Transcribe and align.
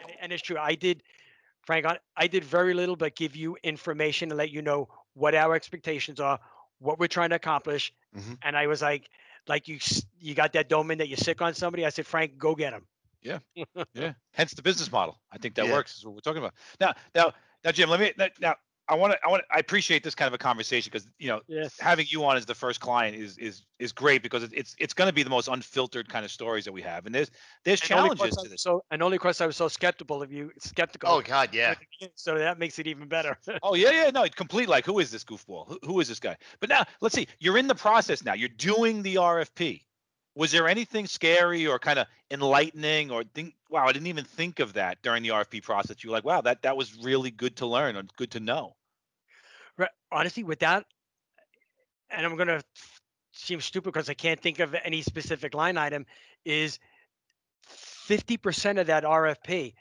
And, 0.00 0.12
and 0.20 0.32
it's 0.32 0.42
true. 0.42 0.56
I 0.58 0.74
did, 0.74 1.02
Frank. 1.64 1.86
I, 1.86 1.98
I 2.16 2.26
did 2.26 2.44
very 2.44 2.74
little, 2.74 2.96
but 2.96 3.14
give 3.16 3.36
you 3.36 3.56
information 3.62 4.28
to 4.30 4.34
let 4.34 4.50
you 4.50 4.62
know 4.62 4.88
what 5.14 5.34
our 5.34 5.54
expectations 5.54 6.20
are, 6.20 6.38
what 6.78 6.98
we're 6.98 7.06
trying 7.08 7.30
to 7.30 7.36
accomplish. 7.36 7.92
Mhm. 8.16 8.38
And 8.42 8.56
I 8.56 8.66
was 8.66 8.82
like, 8.82 9.08
like 9.46 9.68
you, 9.68 9.78
you 10.20 10.34
got 10.34 10.52
that 10.52 10.68
domain 10.68 10.98
that 10.98 11.08
you're 11.08 11.16
sick 11.16 11.40
on 11.42 11.54
somebody. 11.54 11.84
I 11.86 11.90
said, 11.90 12.06
Frank, 12.06 12.38
go 12.38 12.54
get 12.54 12.72
him. 12.72 12.86
Yeah. 13.22 13.38
Yeah. 13.94 14.12
Hence 14.32 14.52
the 14.54 14.62
business 14.62 14.92
model. 14.92 15.18
I 15.32 15.38
think 15.38 15.54
that 15.56 15.66
Yeah. 15.66 15.72
works. 15.72 15.98
Is 15.98 16.04
what 16.04 16.14
we're 16.14 16.20
talking 16.20 16.38
about. 16.42 16.54
Now, 16.80 16.94
now, 17.14 17.32
now, 17.64 17.72
Jim. 17.72 17.90
Let 17.90 18.00
me 18.00 18.12
now- 18.16 18.28
now. 18.40 18.54
I 18.88 18.94
want 18.94 19.12
to. 19.12 19.18
I 19.24 19.28
want. 19.28 19.42
to 19.48 19.54
I 19.54 19.58
appreciate 19.58 20.02
this 20.02 20.14
kind 20.14 20.26
of 20.28 20.34
a 20.34 20.38
conversation 20.38 20.90
because 20.90 21.08
you 21.18 21.28
know 21.28 21.42
Yes. 21.48 21.78
having 21.78 22.06
you 22.08 22.24
on 22.24 22.36
as 22.36 22.46
the 22.46 22.54
first 22.54 22.80
client 22.80 23.16
is 23.16 23.38
is 23.38 23.64
is 23.78 23.92
great 23.92 24.22
because 24.22 24.42
it- 24.42 24.52
it's 24.54 24.74
it's 24.78 24.94
going 24.94 25.08
to 25.08 25.12
be 25.14 25.22
the 25.22 25.30
most 25.30 25.48
unfiltered 25.48 26.08
kind 26.08 26.24
of 26.24 26.30
stories 26.30 26.64
that 26.64 26.72
we 26.72 26.82
have, 26.82 27.06
and 27.06 27.14
there's 27.14 27.30
there's 27.64 27.80
And 27.80 27.88
challenges 27.88 28.36
to 28.38 28.48
was 28.48 28.48
this. 28.48 28.62
So, 28.62 28.82
and 28.90 29.02
only 29.02 29.18
because 29.18 29.40
I 29.40 29.46
was 29.46 29.56
so 29.56 29.68
skeptical 29.68 30.22
of 30.22 30.32
you, 30.32 30.50
skeptical. 30.58 31.10
Oh 31.10 31.22
God, 31.22 31.54
yeah. 31.54 31.70
at 31.70 31.78
the 31.78 31.86
beginning, 31.92 32.12
So 32.16 32.38
that 32.38 32.58
makes 32.58 32.78
it 32.78 32.86
even 32.86 33.08
better. 33.08 33.38
Oh 33.62 33.74
yeah, 33.74 33.90
yeah, 33.90 34.10
no, 34.10 34.22
it's 34.24 34.34
complete. 34.36 34.68
Like, 34.68 34.86
who 34.86 34.98
is 35.00 35.10
this 35.10 35.24
goofball? 35.24 35.66
Who, 35.68 35.78
who 35.82 36.00
is 36.00 36.08
this 36.08 36.20
guy? 36.20 36.36
But 36.60 36.68
now, 36.68 36.84
let's 37.00 37.14
see. 37.14 37.26
You're 37.40 37.58
in 37.58 37.66
the 37.66 37.74
process 37.74 38.22
now. 38.24 38.34
You're 38.34 38.48
doing 38.48 39.02
the 39.02 39.18
RFP. 39.18 39.84
Was 40.36 40.52
there 40.52 40.68
anything 40.68 41.06
scary 41.06 41.66
or 41.66 41.78
kind 41.80 41.98
of 41.98 42.06
enlightening, 42.30 43.10
or 43.10 43.24
think, 43.24 43.54
wow, 43.68 43.86
I 43.86 43.92
didn't 43.92 44.06
even 44.06 44.24
think 44.24 44.60
of 44.60 44.74
that 44.74 45.02
during 45.02 45.24
the 45.24 45.30
RFP 45.30 45.60
process? 45.60 46.04
You 46.04 46.10
were 46.10 46.16
like, 46.16 46.24
wow, 46.24 46.40
that 46.42 46.62
that 46.62 46.76
was 46.76 46.94
really 46.98 47.32
good 47.32 47.56
to 47.56 47.66
learn 47.66 47.96
or 47.96 48.04
good 48.16 48.30
to 48.32 48.40
know. 48.40 48.76
Honestly, 50.10 50.44
with 50.44 50.60
that, 50.60 50.84
and 52.10 52.24
I'm 52.24 52.36
gonna 52.36 52.62
seem 53.32 53.60
stupid 53.60 53.92
because 53.92 54.08
I 54.08 54.14
can't 54.14 54.40
think 54.40 54.58
of 54.58 54.74
any 54.84 55.02
specific 55.02 55.54
line 55.54 55.76
item, 55.76 56.06
is 56.44 56.78
50% 57.68 58.78
of 58.78 58.86
that 58.86 59.04
RFP 59.04 59.74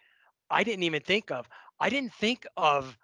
I 0.49 0.63
didn't 0.63 0.83
even 0.83 1.01
think 1.01 1.31
of. 1.31 1.47
I 1.79 1.89
didn't 1.89 2.13
think 2.13 2.45
of 2.55 2.97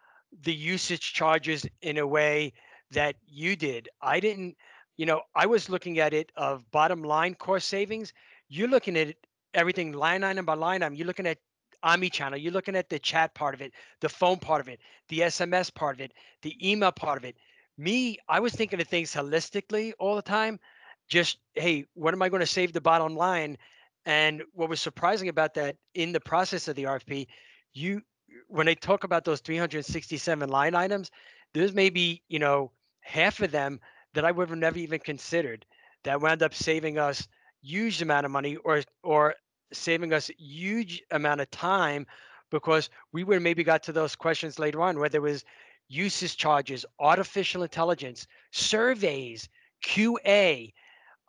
the 0.44 0.54
usage 0.54 1.14
charges 1.14 1.66
in 1.82 1.98
a 1.98 2.08
way 2.08 2.54
that 2.92 3.16
you 3.28 3.56
did. 3.56 3.90
I 4.02 4.20
didn't, 4.20 4.56
you 4.98 5.06
know, 5.06 5.22
I 5.36 5.46
was 5.46 5.70
looking 5.70 6.00
at 6.00 6.14
it 6.14 6.32
of 6.36 6.70
bottom 6.72 7.04
line 7.04 7.36
cost 7.36 7.68
savings. 7.68 8.14
You're 8.48 8.68
looking 8.68 8.98
at 8.98 9.10
it, 9.10 9.18
everything 9.54 9.92
line 9.92 10.24
item 10.24 10.46
by 10.46 10.56
line 10.56 10.84
item. 10.84 10.96
You're 10.96 11.08
looking 11.08 11.28
at 11.28 11.38
omni-channel. 11.84 12.38
You're 12.40 12.54
looking 12.54 12.76
at 12.76 12.90
the 12.90 13.00
chat 13.00 13.34
part 13.36 13.54
of 13.54 13.62
it, 13.62 13.74
the 14.02 14.10
phone 14.10 14.38
part 14.38 14.62
of 14.62 14.68
it, 14.68 14.80
the 15.10 15.20
SMS 15.20 15.74
part 15.74 15.96
of 15.96 16.02
it, 16.02 16.14
the 16.42 16.56
email 16.68 16.92
part 16.92 17.18
of 17.18 17.26
it. 17.26 17.36
Me, 17.78 18.18
I 18.30 18.40
was 18.40 18.54
thinking 18.54 18.80
of 18.82 18.88
things 18.88 19.14
holistically 19.14 19.94
all 20.00 20.16
the 20.16 20.22
time. 20.22 20.60
Just, 21.08 21.38
hey, 21.56 21.86
what 21.94 22.14
am 22.14 22.22
I 22.22 22.30
going 22.30 22.40
to 22.40 22.46
save 22.48 22.74
the 22.74 22.82
bottom 22.82 23.16
line? 23.16 23.58
And 24.06 24.44
what 24.54 24.70
was 24.70 24.82
surprising 24.82 25.30
about 25.30 25.54
that 25.56 25.76
in 25.94 26.12
the 26.12 26.20
process 26.20 26.68
of 26.68 26.76
the 26.76 26.84
RFP, 26.84 27.28
you 27.74 28.02
when 28.48 28.66
they 28.66 28.76
talk 28.76 29.04
about 29.04 29.26
those 29.26 29.42
367 29.42 30.50
line 30.50 30.76
items, 30.76 31.12
there's 31.54 31.74
maybe, 31.74 32.24
you 32.30 32.40
know, 32.40 32.72
half 33.02 33.42
of 33.42 33.52
them 33.52 33.80
that 34.14 34.26
I 34.26 34.32
would 34.32 34.50
have 34.50 34.58
never 34.58 34.80
even 34.80 35.00
considered 35.00 35.66
that 36.04 36.22
wound 36.22 36.42
up 36.44 36.54
saving 36.54 36.98
us 36.98 37.28
huge 37.62 38.02
amount 38.02 38.26
of 38.26 38.32
money 38.32 38.58
or 38.58 38.82
or 39.04 39.36
saving 39.74 40.14
us 40.14 40.30
huge 40.38 41.04
amount 41.12 41.42
of 41.42 41.50
time 41.52 42.06
because 42.50 42.90
we 43.12 43.24
would 43.24 43.42
maybe 43.42 43.64
got 43.64 43.84
to 43.84 43.92
those 43.92 44.16
questions 44.16 44.60
later 44.60 44.82
on, 44.82 45.00
whether 45.00 45.18
it 45.18 45.22
was 45.22 45.44
usage 45.88 46.38
charges, 46.38 46.86
artificial 47.00 47.64
intelligence, 47.64 48.28
surveys, 48.52 49.50
QA, 49.84 50.74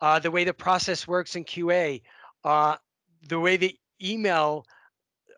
uh, 0.01 0.19
the 0.19 0.31
way 0.31 0.43
the 0.43 0.53
process 0.53 1.07
works 1.07 1.35
in 1.35 1.43
QA, 1.43 2.01
uh, 2.43 2.77
the 3.27 3.39
way 3.39 3.57
the 3.57 3.77
email, 4.01 4.65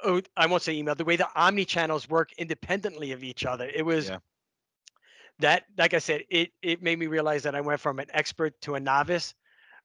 oh, 0.03 0.21
I 0.35 0.47
won't 0.47 0.63
say 0.63 0.73
email, 0.73 0.95
the 0.95 1.05
way 1.05 1.15
the 1.15 1.27
omni 1.35 1.65
channels 1.65 2.09
work 2.09 2.31
independently 2.37 3.11
of 3.11 3.23
each 3.23 3.45
other. 3.45 3.69
It 3.73 3.85
was 3.85 4.11
Yeah. 4.11 4.19
that, 5.39 5.65
like 5.77 5.93
I 5.93 5.99
said, 5.99 6.23
it 6.29 6.51
it 6.61 6.81
made 6.81 6.99
me 6.99 7.07
realize 7.07 7.43
that 7.43 7.55
I 7.55 7.61
went 7.61 7.79
from 7.79 7.99
an 7.99 8.07
expert 8.11 8.59
to 8.61 8.75
a 8.75 8.79
novice 8.79 9.33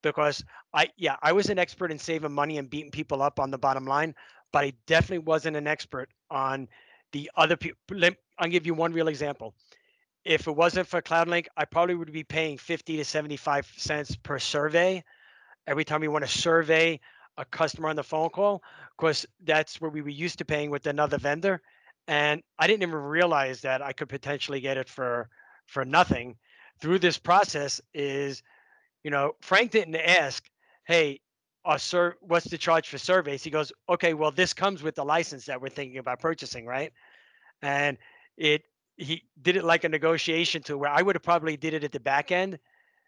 because 0.02 0.44
I, 0.74 0.88
yeah, 0.96 1.16
I 1.22 1.32
was 1.32 1.50
an 1.50 1.58
expert 1.58 1.90
in 1.90 1.98
saving 1.98 2.32
money 2.32 2.58
and 2.58 2.68
beating 2.68 2.90
people 2.90 3.22
up 3.22 3.40
on 3.40 3.50
the 3.50 3.58
bottom 3.58 3.86
line, 3.86 4.14
but 4.52 4.64
I 4.64 4.72
definitely 4.86 5.18
wasn't 5.18 5.56
an 5.56 5.66
expert 5.66 6.10
on 6.30 6.68
the 7.12 7.30
other 7.36 7.56
people. 7.56 7.78
I'll 8.38 8.48
give 8.48 8.66
you 8.66 8.74
one 8.74 8.92
real 8.92 9.08
example. 9.08 9.54
If 10.24 10.46
it 10.46 10.56
wasn't 10.56 10.86
for 10.86 11.02
CloudLink, 11.02 11.46
I 11.56 11.64
probably 11.64 11.94
would 11.94 12.12
be 12.12 12.24
paying 12.24 12.58
50 12.58 12.96
to 12.98 13.04
75 13.04 13.72
cents 13.76 14.16
per 14.16 14.38
survey 14.38 15.02
every 15.66 15.84
time 15.84 16.00
we 16.00 16.08
want 16.08 16.24
to 16.24 16.30
survey 16.30 17.00
a 17.38 17.44
customer 17.44 17.88
on 17.88 17.96
the 17.96 18.02
phone 18.02 18.28
call, 18.30 18.62
because 18.96 19.26
that's 19.44 19.80
where 19.80 19.90
we 19.90 20.02
were 20.02 20.10
used 20.10 20.38
to 20.38 20.44
paying 20.44 20.70
with 20.70 20.86
another 20.86 21.18
vendor. 21.18 21.60
And 22.08 22.42
I 22.58 22.66
didn't 22.66 22.82
even 22.82 22.96
realize 22.96 23.62
that 23.62 23.80
I 23.80 23.92
could 23.92 24.08
potentially 24.08 24.60
get 24.60 24.76
it 24.76 24.88
for 24.88 25.28
for 25.66 25.84
nothing 25.84 26.36
through 26.80 26.98
this 26.98 27.18
process 27.18 27.80
is, 27.94 28.42
you 29.04 29.10
know, 29.10 29.34
Frank 29.40 29.70
didn't 29.70 29.96
ask, 29.96 30.48
hey, 30.84 31.20
uh, 31.64 31.78
sir, 31.78 32.14
what's 32.20 32.46
the 32.46 32.58
charge 32.58 32.88
for 32.88 32.98
surveys? 32.98 33.44
He 33.44 33.50
goes, 33.50 33.72
okay, 33.88 34.14
well, 34.14 34.30
this 34.30 34.52
comes 34.52 34.82
with 34.82 34.94
the 34.94 35.04
license 35.04 35.46
that 35.46 35.60
we're 35.60 35.68
thinking 35.68 35.98
about 35.98 36.20
purchasing, 36.20 36.66
right? 36.66 36.92
And 37.62 37.98
it 38.36 38.62
he 38.96 39.22
did 39.40 39.56
it 39.56 39.64
like 39.64 39.84
a 39.84 39.88
negotiation 39.88 40.62
to 40.64 40.76
where 40.76 40.90
I 40.90 41.02
would 41.02 41.14
have 41.14 41.22
probably 41.22 41.56
did 41.56 41.74
it 41.74 41.84
at 41.84 41.92
the 41.92 42.00
back 42.00 42.30
end. 42.30 42.58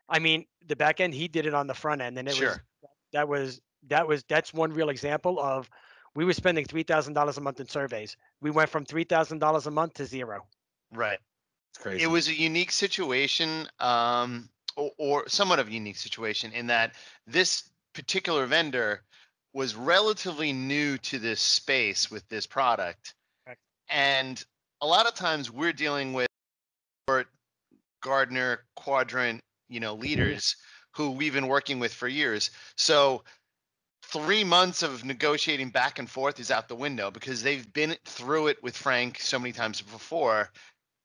I 0.09 0.19
mean, 0.19 0.47
the 0.67 0.77
back 0.77 1.01
end, 1.01 1.15
he 1.15 1.29
did 1.29 1.47
it 1.47 1.55
on 1.55 1.67
the 1.67 1.75
front 1.75 2.01
end, 2.01 2.19
and 2.19 2.29
it 2.29 2.33
was 2.33 2.39
Sure. 2.39 2.65
that 3.13 3.29
was 3.29 3.61
that 3.89 4.07
was 4.07 4.25
that's 4.29 4.55
one 4.55 4.73
real 4.73 4.89
example 4.89 5.39
of 5.41 5.69
we 6.15 6.25
were 6.25 6.33
spending 6.33 6.65
three 6.65 6.83
thousand 6.83 7.15
dollars 7.15 7.39
a 7.39 7.41
month 7.41 7.61
in 7.61 7.69
surveys. 7.69 8.17
We 8.41 8.51
went 8.51 8.71
from 8.71 8.85
three 8.85 9.05
thousand 9.05 9.41
dollars 9.41 9.67
a 9.67 9.71
month 9.71 9.95
to 9.95 10.07
zero. 10.07 10.47
Right. 10.93 11.19
It's 11.71 11.83
crazy. 11.83 12.03
It 12.03 12.07
was 12.07 12.29
a 12.29 12.35
unique 12.35 12.71
situation, 12.71 13.69
um, 13.81 14.49
or, 14.77 14.91
or 14.99 15.29
somewhat 15.29 15.59
of 15.59 15.69
a 15.69 15.73
unique 15.73 15.97
situation 15.97 16.53
in 16.53 16.67
that 16.69 16.95
this 17.27 17.71
particular 17.95 18.47
vendor 18.47 19.03
was 19.53 19.75
relatively 19.75 20.53
new 20.53 20.99
to 20.99 21.19
this 21.19 21.41
space 21.41 22.11
with 22.11 22.29
this 22.29 22.47
product. 22.47 23.15
Correct. 23.45 23.61
And 23.89 24.45
a 24.81 24.87
lot 24.87 25.07
of 25.07 25.15
times 25.15 25.51
we're 25.51 25.73
dealing 25.73 26.13
with 26.13 26.27
Gartner 28.05 28.61
quadrant, 28.77 29.41
you 29.69 29.81
know, 29.81 29.95
leaders 29.95 30.57
who 30.93 31.11
we've 31.11 31.33
been 31.33 31.49
working 31.49 31.79
with 31.79 31.93
for 31.93 32.07
years. 32.07 32.51
So 32.77 33.25
three 34.03 34.45
months 34.45 34.83
of 34.83 35.05
negotiating 35.05 35.71
back 35.71 35.99
and 35.99 36.09
forth 36.09 36.39
is 36.39 36.51
out 36.51 36.69
the 36.69 36.77
window 36.77 37.11
because 37.11 37.43
they've 37.43 37.73
been 37.73 37.97
through 38.05 38.49
it 38.49 38.63
with 38.63 38.77
Frank 38.77 39.19
so 39.21 39.39
many 39.39 39.53
times 39.53 39.81
before. 39.81 40.51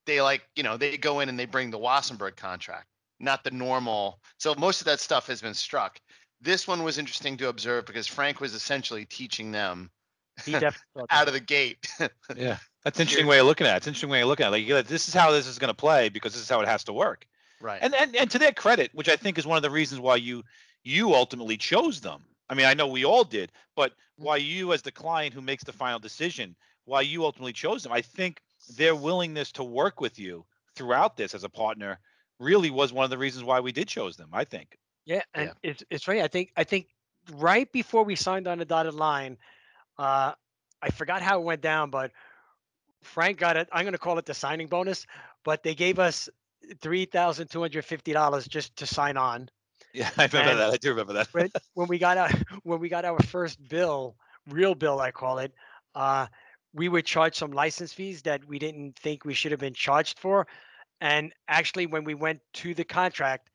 They 0.06 0.20
like, 0.20 0.42
you 0.54 0.62
know, 0.62 0.76
they 0.76 0.98
go 0.98 1.20
in 1.20 1.28
and 1.28 1.38
they 1.38 1.46
bring 1.46 1.70
the 1.70 1.78
Wassenberg 1.78 2.36
contract, 2.36 2.86
not 3.20 3.44
the 3.44 3.50
normal. 3.50 4.20
So 4.38 4.54
most 4.56 4.80
of 4.80 4.86
that 4.86 5.00
stuff 5.00 5.26
has 5.28 5.40
been 5.40 5.54
struck. 5.54 6.00
This 6.40 6.66
one 6.66 6.82
was 6.82 6.98
interesting 6.98 7.36
to 7.38 7.48
observe 7.48 7.84
because 7.84 8.06
Frank 8.06 8.40
was 8.40 8.54
essentially 8.54 9.04
teaching 9.04 9.52
them 9.52 9.90
He 10.44 10.52
definitely 10.52 10.80
thought 10.96 11.06
out 11.10 11.28
of 11.28 11.34
the 11.34 11.40
gate. 11.40 11.86
yeah, 12.36 12.56
that's 12.82 12.98
an 12.98 13.02
interesting 13.02 13.26
way 13.26 13.38
of 13.38 13.46
looking 13.46 13.66
at 13.66 13.74
it. 13.74 13.76
It's 13.76 13.86
an 13.86 13.90
interesting 13.90 14.10
way 14.10 14.22
of 14.22 14.28
looking 14.28 14.46
at 14.46 14.48
it. 14.48 14.52
Like, 14.52 14.66
you 14.66 14.82
this 14.82 15.06
is 15.06 15.14
how 15.14 15.30
this 15.30 15.46
is 15.46 15.58
going 15.58 15.68
to 15.68 15.74
play 15.74 16.08
because 16.08 16.32
this 16.32 16.42
is 16.42 16.48
how 16.48 16.60
it 16.60 16.68
has 16.68 16.82
to 16.84 16.92
work. 16.92 17.26
right. 17.60 17.78
And, 17.82 17.94
and 17.94 18.16
and 18.16 18.30
to 18.30 18.38
their 18.38 18.52
credit, 18.52 18.90
which 18.94 19.08
I 19.08 19.16
think 19.16 19.38
is 19.38 19.46
one 19.46 19.56
of 19.58 19.62
the 19.62 19.70
reasons 19.70 20.00
why 20.00 20.16
you 20.16 20.42
you 20.82 21.14
ultimately 21.14 21.58
chose 21.58 22.00
them. 22.00 22.24
I 22.48 22.54
mean, 22.54 22.66
I 22.66 22.74
know 22.74 22.88
we 22.88 23.04
all 23.04 23.22
did, 23.22 23.52
but 23.76 23.92
why 24.16 24.36
you 24.36 24.72
as 24.72 24.82
the 24.82 24.90
client 24.90 25.34
who 25.34 25.42
makes 25.42 25.62
the 25.62 25.72
final 25.72 25.98
decision, 25.98 26.56
why 26.84 27.02
you 27.02 27.24
ultimately 27.24 27.52
chose 27.52 27.82
them, 27.82 27.92
I 27.92 28.00
think 28.00 28.40
their 28.76 28.96
willingness 28.96 29.52
to 29.52 29.64
work 29.64 30.00
with 30.00 30.18
you 30.18 30.44
throughout 30.74 31.16
this 31.16 31.34
as 31.34 31.44
a 31.44 31.48
partner 31.48 32.00
really 32.40 32.70
was 32.70 32.92
one 32.92 33.04
of 33.04 33.10
the 33.10 33.18
reasons 33.18 33.44
why 33.44 33.60
we 33.60 33.70
did 33.70 33.86
chose 33.86 34.16
them. 34.16 34.30
I 34.32 34.44
think. 34.44 34.76
Yeah, 35.06 35.22
and 35.34 35.52
it's 35.62 35.84
it's 35.90 36.04
funny. 36.04 36.22
I 36.22 36.28
think 36.28 36.50
I 36.56 36.64
think 36.64 36.86
right 37.34 37.70
before 37.70 38.02
we 38.04 38.16
signed 38.16 38.48
on 38.48 38.58
the 38.58 38.64
dotted 38.64 38.94
line, 38.94 39.36
uh, 39.98 40.32
I 40.82 40.90
forgot 40.90 41.22
how 41.22 41.40
it 41.40 41.44
went 41.44 41.60
down, 41.60 41.90
but 41.90 42.10
Frank 43.02 43.38
got 43.38 43.56
it. 43.56 43.68
I'm 43.72 43.84
going 43.84 43.92
to 43.92 43.98
call 43.98 44.18
it 44.18 44.26
the 44.26 44.34
signing 44.34 44.66
bonus, 44.66 45.06
but 45.44 45.62
they 45.62 45.74
gave 45.74 45.98
us 45.98 46.28
three 46.80 47.04
thousand 47.04 47.48
two 47.48 47.60
hundred 47.60 47.84
fifty 47.84 48.12
dollars 48.12 48.46
just 48.48 48.76
to 48.76 48.86
sign 48.86 49.16
on. 49.16 49.48
Yeah, 49.92 50.10
I 50.18 50.26
remember 50.26 50.50
And- 50.50 50.58
that. 50.60 50.70
I 50.70 50.76
do 50.76 50.90
remember 50.90 51.12
that. 51.14 51.28
when 51.32 51.50
when 51.74 51.88
we 51.88 51.98
got 51.98 52.18
our 52.18 52.30
when 52.62 52.80
we 52.80 52.88
got 52.88 53.04
our 53.04 53.18
first 53.20 53.58
bill, 53.68 54.16
real 54.48 54.74
bill 54.74 55.00
I 55.00 55.10
call 55.10 55.38
it, 55.38 55.52
uh, 55.94 56.26
we 56.74 56.88
were 56.88 57.02
charged 57.02 57.36
some 57.36 57.50
license 57.52 57.92
fees 57.92 58.22
that 58.22 58.44
we 58.44 58.58
didn't 58.58 58.96
think 58.98 59.24
we 59.24 59.34
should 59.34 59.50
have 59.50 59.60
been 59.60 59.74
charged 59.74 60.18
for, 60.20 60.46
and 61.00 61.32
actually 61.48 61.86
when 61.86 62.04
we 62.04 62.14
went 62.14 62.40
to 62.54 62.74
the 62.74 62.84
contract, 62.84 63.50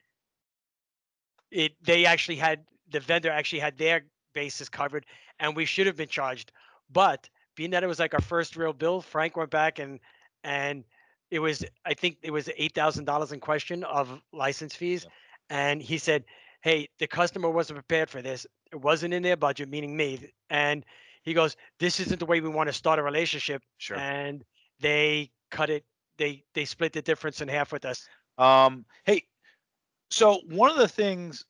it 1.52 1.74
they 1.84 2.06
actually 2.06 2.38
had 2.38 2.66
the 2.90 3.00
vendor 3.00 3.30
actually 3.30 3.60
had 3.60 3.78
their 3.78 4.06
bases 4.34 4.70
covered, 4.70 5.06
and 5.40 5.56
we 5.56 5.66
should 5.66 5.88
have 5.88 5.96
been 5.96 6.10
charged, 6.10 6.52
but 6.92 7.30
being 7.56 7.72
that 7.72 7.84
it 7.84 7.88
was 7.88 8.00
like 8.00 8.14
our 8.14 8.22
first 8.22 8.56
real 8.58 8.74
bill, 8.74 9.02
Frank 9.02 9.38
went 9.38 9.50
back 9.50 9.80
and 9.80 10.00
and 10.44 10.84
it 11.32 11.40
was 11.40 11.66
I 11.86 11.94
think 11.94 12.18
it 12.22 12.32
was 12.32 12.50
eight 12.58 12.74
thousand 12.74 13.06
dollars 13.06 13.32
in 13.32 13.40
question 13.40 13.84
of 13.84 14.22
license 14.32 14.76
fees, 14.76 15.08
and 15.50 15.82
he 15.82 15.98
said, 15.98 16.26
hey, 16.66 16.90
the 16.98 17.06
customer 17.06 17.50
wasn't 17.50 17.78
prepared 17.78 18.10
for 18.10 18.24
this. 18.24 18.48
It 18.72 18.82
wasn't 18.82 19.14
in 19.14 19.22
their 19.22 19.38
budget, 19.38 19.70
meaning 19.70 19.96
me. 19.96 20.32
And 20.50 20.84
he 21.22 21.34
goes, 21.34 21.56
this 21.80 22.00
isn't 22.00 22.20
the 22.20 22.26
way 22.26 22.42
we 22.42 22.50
want 22.50 22.68
to 22.68 22.74
start 22.74 22.98
a 22.98 23.04
relationship. 23.04 23.62
Sure. 23.78 23.98
And 23.98 24.44
they 24.80 25.30
cut 25.52 25.70
it. 25.70 25.86
They 26.18 26.44
they 26.54 26.66
split 26.66 26.94
the 26.94 27.02
difference 27.02 27.42
in 27.42 27.48
half 27.48 27.72
with 27.72 27.86
us. 27.86 28.08
Um, 28.38 28.86
hey, 29.06 29.24
so 30.10 30.42
one 30.48 30.72
of 30.72 30.78
the 30.78 30.88
things, 30.88 31.46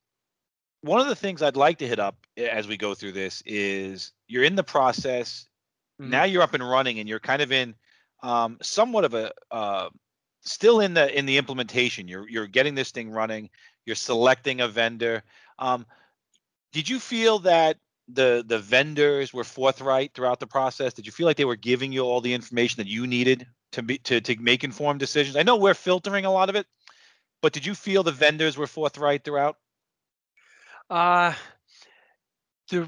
one 0.81 0.99
of 0.99 1.07
the 1.07 1.15
things 1.15 1.41
I'd 1.41 1.57
like 1.57 1.77
to 1.79 1.87
hit 1.87 1.99
up 1.99 2.15
as 2.37 2.67
we 2.67 2.77
go 2.77 2.93
through 2.93 3.13
this 3.13 3.43
is 3.45 4.11
you're 4.27 4.43
in 4.43 4.55
the 4.55 4.63
process. 4.63 5.47
Mhm. 6.01 6.09
Now 6.09 6.23
you're 6.23 6.43
up 6.43 6.53
and 6.53 6.67
running, 6.67 6.99
and 6.99 7.07
you're 7.07 7.19
kind 7.19 7.41
of 7.41 7.51
in 7.51 7.75
um, 8.23 8.57
somewhat 8.61 9.05
of 9.05 9.13
a 9.13 9.31
uh, 9.51 9.89
still 10.41 10.79
in 10.79 10.93
the 10.93 11.17
in 11.17 11.25
the 11.25 11.37
implementation. 11.37 12.07
You're 12.07 12.27
you're 12.29 12.47
getting 12.47 12.75
this 12.75 12.91
thing 12.91 13.09
running. 13.11 13.49
You're 13.85 13.95
selecting 13.95 14.61
a 14.61 14.67
vendor. 14.67 15.23
Um, 15.59 15.85
did 16.73 16.89
you 16.89 16.99
feel 16.99 17.39
that 17.39 17.77
the 18.07 18.43
the 18.45 18.59
vendors 18.59 19.33
were 19.33 19.43
forthright 19.43 20.13
throughout 20.13 20.39
the 20.39 20.47
process? 20.47 20.93
Did 20.93 21.05
you 21.05 21.11
feel 21.11 21.25
like 21.25 21.37
they 21.37 21.45
were 21.45 21.55
giving 21.55 21.91
you 21.91 22.01
all 22.01 22.21
the 22.21 22.33
information 22.33 22.77
that 22.77 22.87
you 22.87 23.07
needed 23.07 23.47
to 23.75 23.83
be 23.83 23.99
to 23.99 24.21
to 24.21 24.37
make 24.41 24.63
informed 24.63 24.99
decisions? 24.99 25.37
I 25.37 25.43
know 25.43 25.57
we're 25.57 25.75
filtering 25.75 26.25
a 26.25 26.31
lot 26.31 26.49
of 26.49 26.55
it, 26.55 26.67
but 27.41 27.53
did 27.53 27.65
you 27.65 27.75
feel 27.75 28.03
the 28.03 28.11
vendors 28.11 28.57
were 28.57 28.67
forthright 28.67 29.23
throughout? 29.23 29.57
Uh 30.89 31.33
the 32.69 32.87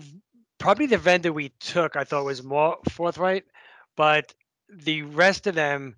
probably 0.60 0.88
the 0.88 0.98
vendor 0.98 1.34
we 1.34 1.50
took 1.60 1.96
I 1.96 2.04
thought 2.04 2.26
was 2.26 2.44
more 2.44 2.78
forthright, 2.90 3.46
but 3.96 4.34
the 4.70 5.04
rest 5.04 5.48
of 5.48 5.56
them 5.56 5.98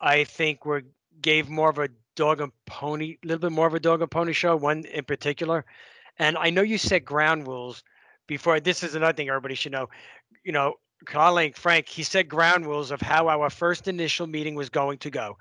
I 0.00 0.24
think 0.24 0.64
were 0.66 0.84
gave 1.20 1.48
more 1.48 1.70
of 1.70 1.78
a 1.78 1.90
dog 2.16 2.40
and 2.40 2.52
pony, 2.66 3.18
a 3.22 3.26
little 3.26 3.40
bit 3.40 3.52
more 3.52 3.66
of 3.66 3.74
a 3.74 3.80
dog 3.80 4.02
and 4.02 4.10
pony 4.10 4.32
show. 4.32 4.56
One 4.56 4.84
in 4.84 5.04
particular, 5.04 5.64
and 6.18 6.36
I 6.36 6.50
know 6.50 6.62
you 6.62 6.78
set 6.78 7.04
ground 7.04 7.46
rules 7.46 7.82
before. 8.26 8.60
This 8.60 8.82
is 8.82 8.94
another 8.94 9.14
thing 9.14 9.28
everybody 9.28 9.54
should 9.54 9.72
know. 9.72 9.88
You 10.44 10.52
know, 10.52 10.74
calling 11.06 11.52
Frank, 11.52 11.88
he 11.88 12.02
set 12.02 12.28
ground 12.28 12.66
rules 12.66 12.90
of 12.90 13.00
how 13.00 13.28
our 13.28 13.50
first 13.50 13.88
initial 13.88 14.26
meeting 14.26 14.54
was 14.54 14.68
going 14.68 14.98
to 14.98 15.10
go. 15.10 15.36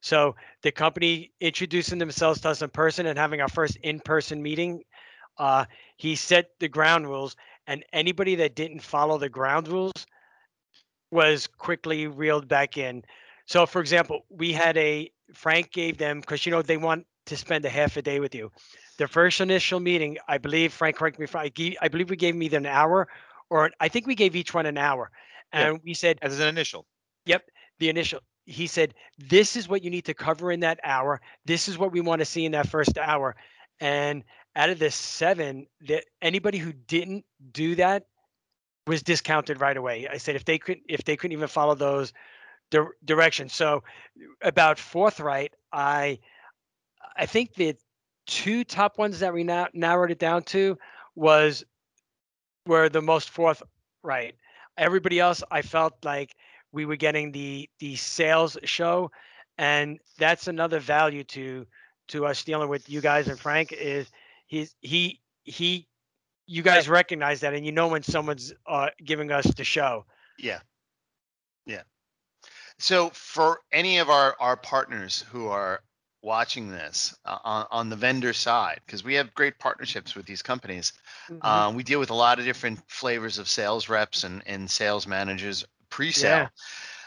So 0.00 0.34
the 0.62 0.72
company 0.72 1.30
introducing 1.40 1.98
themselves 1.98 2.40
to 2.40 2.50
us 2.50 2.62
in 2.62 2.70
person 2.70 3.06
and 3.06 3.18
having 3.18 3.40
our 3.40 3.48
first 3.48 3.76
in-person 3.82 4.42
meeting, 4.42 4.82
uh, 5.38 5.64
he 5.96 6.16
set 6.16 6.50
the 6.58 6.68
ground 6.68 7.06
rules, 7.06 7.36
and 7.66 7.84
anybody 7.92 8.34
that 8.36 8.56
didn't 8.56 8.80
follow 8.80 9.18
the 9.18 9.28
ground 9.28 9.68
rules 9.68 9.92
was 11.12 11.46
quickly 11.46 12.08
reeled 12.08 12.48
back 12.48 12.76
in. 12.76 13.04
So, 13.46 13.66
for 13.66 13.80
example, 13.80 14.24
we 14.28 14.52
had 14.52 14.76
a 14.76 15.10
Frank 15.34 15.72
gave 15.72 15.98
them 15.98 16.20
because 16.20 16.44
you 16.44 16.52
know 16.52 16.62
they 16.62 16.76
want 16.76 17.06
to 17.26 17.36
spend 17.36 17.64
a 17.64 17.70
half 17.70 17.96
a 17.96 18.02
day 18.02 18.18
with 18.18 18.34
you. 18.34 18.50
The 18.98 19.06
first 19.06 19.40
initial 19.40 19.80
meeting, 19.80 20.18
I 20.28 20.38
believe, 20.38 20.72
Frank, 20.72 20.96
correct 20.96 21.18
me 21.18 21.24
if 21.24 21.36
I, 21.36 21.50
I 21.80 21.88
believe 21.88 22.10
we 22.10 22.16
gave 22.16 22.40
either 22.40 22.58
an 22.58 22.66
hour 22.66 23.08
or 23.52 23.70
I 23.80 23.88
think 23.88 24.06
we 24.06 24.14
gave 24.14 24.34
each 24.34 24.54
one 24.54 24.66
an 24.66 24.78
hour, 24.78 25.10
Yeah. 25.52 25.68
and 25.68 25.80
we 25.84 25.94
said 25.94 26.18
As 26.22 26.40
an 26.40 26.48
initial. 26.48 26.86
Yep, 27.26 27.42
the 27.78 27.88
initial 27.90 28.20
he 28.46 28.66
said 28.66 28.94
this 29.18 29.54
is 29.56 29.68
what 29.68 29.84
you 29.84 29.90
need 29.90 30.04
to 30.04 30.14
cover 30.14 30.50
in 30.50 30.60
that 30.60 30.80
hour 30.82 31.20
this 31.44 31.68
is 31.68 31.78
what 31.78 31.92
we 31.92 32.00
want 32.00 32.18
to 32.18 32.24
see 32.24 32.44
in 32.44 32.52
that 32.52 32.68
first 32.68 32.98
hour 32.98 33.36
and 33.80 34.24
out 34.56 34.68
of 34.70 34.78
the 34.78 34.90
seven 34.90 35.66
that 35.88 36.04
anybody 36.20 36.58
who 36.58 36.72
didn't 36.72 37.24
do 37.52 37.74
that 37.76 38.04
was 38.88 39.02
discounted 39.02 39.60
right 39.60 39.76
away 39.76 40.08
i 40.10 40.16
said 40.16 40.34
if 40.34 40.44
they 40.44 40.58
could 40.58 40.78
if 40.88 41.04
they 41.04 41.16
couldn't 41.16 41.32
even 41.32 41.46
follow 41.48 41.74
those 41.74 42.12
dir- 42.70 42.96
directions 43.04 43.52
so 43.54 43.82
about 44.42 44.78
forthright 44.78 45.54
i 45.72 46.18
i 47.16 47.26
think 47.26 47.54
the 47.54 47.76
two 48.26 48.64
top 48.64 48.98
ones 48.98 49.20
that 49.20 49.32
we 49.32 49.44
now 49.44 49.68
narrowed 49.72 50.10
it 50.10 50.18
down 50.18 50.42
to 50.42 50.76
was 51.14 51.64
were 52.66 52.88
the 52.88 53.02
most 53.02 53.30
forthright 53.30 54.34
everybody 54.76 55.20
else 55.20 55.42
i 55.50 55.62
felt 55.62 55.94
like 56.04 56.34
we 56.72 56.84
were 56.84 56.96
getting 56.96 57.32
the 57.32 57.68
the 57.78 57.96
sales 57.96 58.56
show 58.64 59.10
and 59.58 59.98
that's 60.18 60.48
another 60.48 60.80
value 60.80 61.24
to 61.24 61.66
to 62.08 62.26
us 62.26 62.42
dealing 62.44 62.68
with 62.68 62.88
you 62.88 63.00
guys 63.00 63.28
and 63.28 63.38
frank 63.38 63.72
is 63.72 64.10
he's 64.46 64.74
he 64.80 65.20
he 65.44 65.86
you 66.46 66.62
guys 66.62 66.88
recognize 66.88 67.40
that 67.40 67.54
and 67.54 67.64
you 67.64 67.72
know 67.72 67.88
when 67.88 68.02
someone's 68.02 68.52
uh 68.66 68.88
giving 69.04 69.30
us 69.30 69.46
the 69.54 69.64
show 69.64 70.04
Yeah. 70.38 70.60
Yeah. 71.66 71.82
So 72.78 73.10
for 73.10 73.60
any 73.70 73.98
of 73.98 74.10
our, 74.10 74.36
our 74.40 74.56
partners 74.56 75.24
who 75.30 75.48
are 75.48 75.82
watching 76.22 76.70
this 76.70 77.14
uh, 77.24 77.38
on, 77.44 77.66
on 77.70 77.88
the 77.90 77.96
vendor 77.96 78.32
side, 78.32 78.80
because 78.86 79.04
we 79.04 79.14
have 79.14 79.34
great 79.34 79.58
partnerships 79.58 80.14
with 80.14 80.26
these 80.26 80.42
companies, 80.42 80.92
Mhm. 81.28 81.44
um, 81.44 81.74
we 81.74 81.82
deal 81.82 82.00
with 82.00 82.10
a 82.10 82.14
lot 82.14 82.38
of 82.38 82.44
different 82.44 82.80
flavors 82.88 83.38
of 83.38 83.48
sales 83.48 83.88
reps 83.88 84.24
and, 84.24 84.42
and 84.46 84.70
sales 84.70 85.06
managers 85.06 85.64
pre-sale. 85.90 86.30
Yeah. 86.30 86.48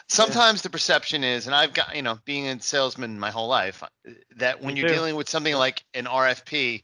Sometimes 0.07 0.61
the 0.61 0.69
perception 0.69 1.23
is, 1.23 1.47
and 1.47 1.55
I've 1.55 1.73
got, 1.73 1.95
you 1.95 2.03
know, 2.03 2.19
being 2.25 2.47
a 2.47 2.61
salesman 2.61 3.19
my 3.19 3.31
whole 3.31 3.47
life, 3.47 3.81
uh, 3.81 4.11
that 4.35 4.61
when 4.61 4.75
Me 4.75 4.81
you're 4.81 4.89
too. 4.89 4.95
dealing 4.95 5.15
with 5.15 5.29
something 5.29 5.55
like 5.55 5.83
an 5.95 6.05
RFP, 6.05 6.83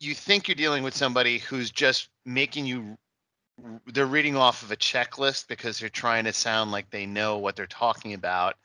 you 0.00 0.14
think 0.14 0.48
you're 0.48 0.54
dealing 0.54 0.82
with 0.82 0.96
somebody 0.96 1.38
who's 1.38 1.70
just 1.70 2.08
making 2.24 2.66
you 2.66 2.96
they're 3.86 4.06
reading 4.06 4.36
off 4.36 4.62
of 4.62 4.72
a 4.72 4.76
checklist 4.76 5.46
because 5.46 5.78
they're 5.78 5.88
trying 5.88 6.24
to 6.24 6.32
sound 6.32 6.72
like 6.72 6.90
they 6.90 7.06
know 7.06 7.38
what 7.38 7.54
they're 7.54 7.66
talking 7.66 8.14
about. 8.14 8.56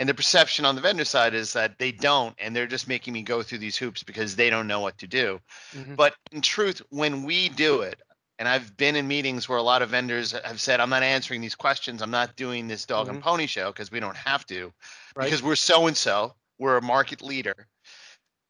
And 0.00 0.08
the 0.08 0.14
perception 0.14 0.64
on 0.64 0.76
the 0.76 0.80
vendor 0.80 1.04
side 1.04 1.34
is 1.34 1.52
that 1.52 1.78
they 1.78 1.92
don't, 1.92 2.34
and 2.38 2.56
they're 2.56 2.66
just 2.66 2.88
making 2.88 3.12
me 3.12 3.20
go 3.20 3.42
through 3.42 3.58
these 3.58 3.76
hoops 3.76 4.02
because 4.02 4.34
they 4.34 4.48
don't 4.48 4.66
know 4.66 4.80
what 4.80 4.96
to 4.96 5.06
do. 5.06 5.42
Mhm. 5.74 5.94
But 5.94 6.14
in 6.32 6.40
truth, 6.40 6.80
when 6.88 7.22
we 7.22 7.50
do 7.50 7.82
it, 7.82 8.00
and 8.38 8.48
I've 8.48 8.74
been 8.78 8.96
in 8.96 9.06
meetings 9.06 9.46
where 9.46 9.58
a 9.58 9.62
lot 9.62 9.82
of 9.82 9.90
vendors 9.90 10.32
have 10.32 10.58
said, 10.58 10.80
I'm 10.80 10.88
not 10.88 11.02
answering 11.02 11.42
these 11.42 11.54
questions. 11.54 12.00
I'm 12.00 12.10
not 12.10 12.34
doing 12.36 12.66
this 12.66 12.86
dog 12.86 13.08
and 13.08 13.22
pony 13.22 13.46
show 13.46 13.72
because 13.72 13.90
we 13.90 14.00
don't 14.00 14.16
have 14.16 14.46
to, 14.46 14.72
Right. 15.14 15.24
because 15.26 15.42
we're 15.42 15.54
so 15.54 15.86
and 15.86 15.94
so, 15.94 16.34
we're 16.56 16.78
a 16.78 16.82
market 16.82 17.20
leader. 17.20 17.68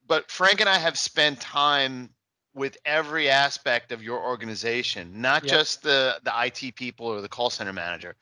But 0.06 0.30
Frank 0.30 0.60
and 0.60 0.68
I 0.68 0.78
have 0.78 0.96
spent 0.96 1.40
time 1.40 2.14
with 2.54 2.78
every 2.84 3.28
aspect 3.28 3.90
of 3.90 4.04
your 4.04 4.20
organization, 4.20 5.20
not 5.20 5.42
Yep. 5.42 5.50
just 5.52 5.82
the 5.82 6.20
the 6.22 6.32
IT 6.32 6.70
people 6.76 7.06
or 7.06 7.20
the 7.20 7.28
call 7.28 7.50
center 7.50 7.72
manager. 7.72 8.14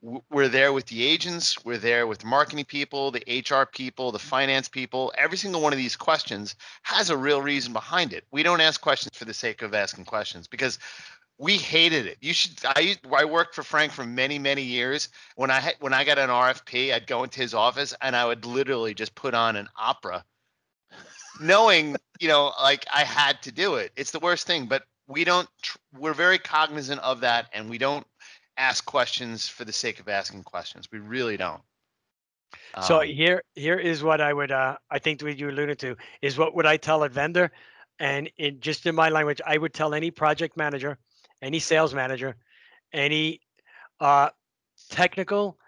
We're 0.00 0.48
there 0.48 0.72
with 0.72 0.86
the 0.86 1.04
agents, 1.04 1.64
we're 1.64 1.76
there 1.76 2.06
with 2.06 2.24
marketing 2.24 2.66
people, 2.66 3.10
the 3.10 3.44
HR 3.48 3.64
people, 3.64 4.12
the 4.12 4.18
finance 4.20 4.68
people. 4.68 5.12
Every 5.18 5.36
single 5.36 5.60
one 5.60 5.72
of 5.72 5.78
these 5.78 5.96
questions 5.96 6.54
has 6.82 7.10
a 7.10 7.16
real 7.16 7.42
reason 7.42 7.72
behind 7.72 8.12
it. 8.12 8.24
We 8.30 8.44
don't 8.44 8.60
ask 8.60 8.80
questions 8.80 9.16
for 9.16 9.24
the 9.24 9.34
sake 9.34 9.60
of 9.60 9.74
asking 9.74 10.04
questions 10.04 10.46
because 10.46 10.78
we 11.38 11.56
hated 11.56 12.06
it. 12.06 12.18
You 12.20 12.32
should. 12.32 12.52
I 12.64 12.96
I 13.12 13.24
worked 13.24 13.54
for 13.54 13.62
Frank 13.62 13.92
for 13.92 14.04
many 14.04 14.38
many 14.38 14.62
years. 14.62 15.08
When 15.36 15.50
I 15.50 15.74
when 15.80 15.92
I 15.92 16.04
got 16.04 16.18
an 16.18 16.30
RFP, 16.30 16.92
I'd 16.92 17.06
go 17.06 17.24
into 17.24 17.40
his 17.40 17.54
office 17.54 17.94
and 18.00 18.14
I 18.14 18.24
would 18.24 18.44
literally 18.44 18.94
just 18.94 19.14
put 19.14 19.34
on 19.34 19.56
an 19.56 19.68
opera, 19.76 20.24
knowing 21.40 21.96
you 22.20 22.28
know 22.28 22.52
like 22.60 22.84
I 22.92 23.04
had 23.04 23.40
to 23.42 23.52
do 23.52 23.76
it. 23.76 23.92
It's 23.96 24.10
the 24.10 24.20
worst 24.20 24.46
thing, 24.46 24.66
but 24.66 24.84
we 25.06 25.24
don't. 25.24 25.48
We're 25.96 26.14
very 26.14 26.38
cognizant 26.38 27.00
of 27.00 27.20
that, 27.20 27.46
and 27.52 27.70
we 27.70 27.78
don't 27.78 28.06
ask 28.58 28.84
questions 28.84 29.48
for 29.48 29.64
the 29.64 29.72
sake 29.72 30.00
of 30.00 30.08
asking 30.08 30.42
questions. 30.42 30.88
We 30.92 30.98
really 30.98 31.36
don't. 31.36 31.62
So 32.82 33.00
Um, 33.00 33.06
here 33.06 33.42
here 33.54 33.78
is 33.78 34.02
what 34.02 34.20
I 34.20 34.32
would 34.32 34.50
uh 34.50 34.76
I 34.90 34.98
think 34.98 35.22
what 35.22 35.38
you 35.38 35.48
alluded 35.48 35.78
to 35.80 35.96
is 36.22 36.36
what 36.36 36.54
would 36.54 36.66
I 36.66 36.76
tell 36.76 37.04
a 37.04 37.08
vendor 37.08 37.50
and 37.98 38.30
in 38.36 38.60
just 38.60 38.86
in 38.86 38.94
my 38.94 39.08
language 39.08 39.40
I 39.46 39.58
would 39.58 39.74
tell 39.74 39.94
any 39.94 40.10
project 40.10 40.56
manager, 40.56 40.98
any 41.42 41.58
sales 41.58 41.94
manager, 41.94 42.36
any 42.92 43.40
uh 44.00 44.30
technical 44.90 45.58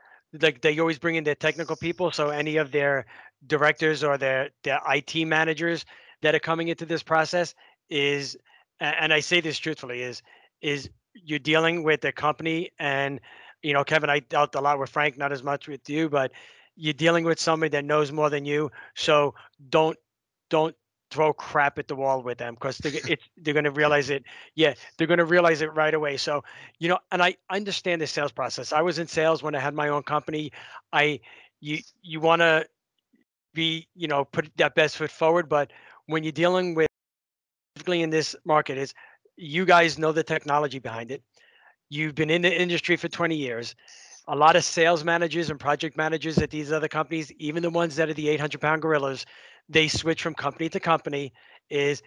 like 0.40 0.60
they 0.62 0.78
always 0.78 0.98
bring 0.98 1.16
in 1.16 1.24
their 1.24 1.34
technical 1.34 1.76
people 1.76 2.10
so 2.10 2.30
any 2.30 2.56
of 2.56 2.70
their 2.70 3.04
directors 3.46 4.02
or 4.04 4.16
their 4.16 4.50
their 4.62 4.80
IT 4.88 5.26
managers 5.26 5.84
that 6.22 6.34
are 6.34 6.40
coming 6.40 6.68
into 6.68 6.86
this 6.86 7.02
process 7.02 7.54
is 7.88 8.36
and 8.80 9.12
I 9.12 9.20
say 9.20 9.40
this 9.40 9.58
truthfully 9.58 10.02
is 10.02 10.22
is 10.62 10.88
you're 11.14 11.38
dealing 11.38 11.82
with 11.82 12.04
a 12.04 12.12
company 12.12 12.70
and 12.78 13.20
you 13.62 13.72
know 13.72 13.84
Kevin 13.84 14.10
I 14.10 14.20
dealt 14.20 14.54
a 14.54 14.60
lot 14.60 14.78
with 14.78 14.90
Frank 14.90 15.18
not 15.18 15.32
as 15.32 15.42
much 15.42 15.68
with 15.68 15.88
you 15.88 16.08
but 16.08 16.32
you're 16.76 16.94
dealing 16.94 17.24
with 17.24 17.38
somebody 17.38 17.70
that 17.70 17.84
knows 17.84 18.12
more 18.12 18.30
than 18.30 18.44
you 18.44 18.70
so 18.94 19.34
don't 19.68 19.98
don't 20.48 20.74
throw 21.10 21.32
crap 21.32 21.78
at 21.78 21.88
the 21.88 21.96
wall 21.96 22.22
with 22.22 22.38
them 22.38 22.54
because 22.54 22.78
they're, 22.78 23.16
they're 23.38 23.54
going 23.54 23.64
to 23.64 23.70
realize 23.70 24.10
it 24.10 24.24
yeah 24.54 24.74
they're 24.96 25.06
going 25.08 25.18
to 25.18 25.24
realize 25.24 25.60
it 25.60 25.74
right 25.74 25.94
away 25.94 26.16
so 26.16 26.42
you 26.78 26.88
know 26.88 26.98
and 27.12 27.22
i 27.22 27.36
understand 27.50 28.00
the 28.00 28.06
sales 28.06 28.32
process. 28.32 28.72
I 28.72 28.82
was 28.82 28.98
in 28.98 29.06
sales 29.06 29.42
when 29.42 29.54
i 29.54 29.60
had 29.60 29.74
my 29.74 29.88
own 29.88 30.02
company. 30.02 30.52
I 30.92 31.20
you 31.60 31.78
you 32.02 32.20
want 32.20 32.40
to 32.40 32.66
be 33.54 33.88
you 33.94 34.08
know 34.08 34.24
put 34.24 34.50
that 34.56 34.74
best 34.74 34.96
foot 34.96 35.10
forward 35.10 35.48
but 35.48 35.72
when 36.06 36.22
you're 36.22 36.32
dealing 36.32 36.74
with 36.74 36.86
specifically 37.76 38.02
in 38.02 38.10
this 38.10 38.36
market 38.44 38.78
is 38.78 38.94
you 39.40 39.64
guys 39.66 39.98
know 39.98 40.12
the 40.12 40.24
technology 40.24 40.78
behind 40.78 41.10
it 41.12 41.22
you've 41.90 42.14
been 42.14 42.30
in 42.30 42.42
the 42.42 42.60
industry 42.60 42.96
for 42.96 43.08
20 43.08 43.36
years 43.36 43.74
a 44.28 44.36
lot 44.36 44.56
of 44.56 44.64
sales 44.64 45.04
managers 45.04 45.50
and 45.50 45.60
project 45.60 45.96
managers 45.96 46.38
at 46.38 46.50
these 46.50 46.72
other 46.72 46.88
companies 46.88 47.32
even 47.38 47.62
the 47.62 47.70
ones 47.70 47.96
that 47.96 48.08
are 48.08 48.14
the 48.14 48.28
800 48.28 48.60
pound 48.60 48.82
gorillas 48.82 49.26
they 49.68 49.88
switch 49.88 50.22
from 50.22 50.34
company 50.34 50.68
to 50.70 50.80
company 50.80 51.32
is 51.70 52.02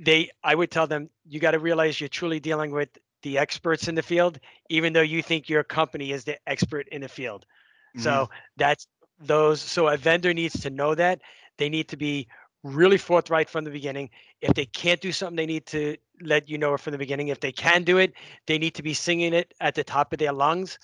they 0.00 0.30
I 0.42 0.54
would 0.54 0.70
tell 0.70 0.86
them 0.86 1.10
you 1.26 1.40
got 1.40 1.52
to 1.52 1.58
realize 1.60 2.00
you're 2.00 2.08
truly 2.08 2.40
dealing 2.40 2.72
with 2.72 2.88
the 3.22 3.38
experts 3.38 3.88
in 3.88 3.94
the 3.94 4.02
field, 4.02 4.38
even 4.68 4.92
though 4.92 5.02
you 5.02 5.22
think 5.22 5.48
your 5.48 5.64
company 5.64 6.12
is 6.12 6.24
the 6.24 6.38
expert 6.48 6.88
in 6.90 7.02
the 7.02 7.08
field. 7.08 7.46
Mhm. 7.94 8.02
So 8.02 8.28
that's 8.56 8.86
those. 9.20 9.60
So 9.60 9.88
a 9.88 9.96
vendor 9.96 10.34
needs 10.34 10.60
to 10.62 10.70
know 10.70 10.94
that 10.94 11.20
they 11.58 11.68
need 11.70 11.88
to 11.90 11.96
be 11.96 12.28
really 12.62 12.98
forthright 12.98 13.48
from 13.48 13.64
the 13.64 13.70
beginning. 13.70 14.10
If 14.40 14.54
they 14.54 14.66
can't 14.66 15.00
do 15.00 15.12
something, 15.12 15.36
they 15.36 15.46
need 15.46 15.66
to 15.66 15.96
let 16.20 16.48
you 16.48 16.58
know 16.58 16.74
it 16.74 16.80
from 16.80 16.92
the 16.92 16.98
beginning. 16.98 17.28
If 17.28 17.40
they 17.40 17.52
can 17.52 17.84
do 17.84 17.98
it, 17.98 18.12
they 18.46 18.58
need 18.58 18.74
to 18.74 18.82
be 18.82 18.94
singing 18.94 19.32
it 19.32 19.54
at 19.60 19.74
the 19.74 19.84
top 19.84 20.12
of 20.12 20.18
their 20.18 20.32
lungs. 20.32 20.78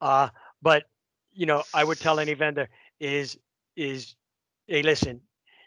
Uh, 0.00 0.28
but 0.62 0.84
you 1.32 1.46
know, 1.46 1.64
I 1.72 1.84
would 1.84 2.00
tell 2.00 2.18
any 2.20 2.34
vendor 2.34 2.68
is 3.00 3.38
is 3.76 4.14
hey, 4.66 4.82
listen, 4.82 5.20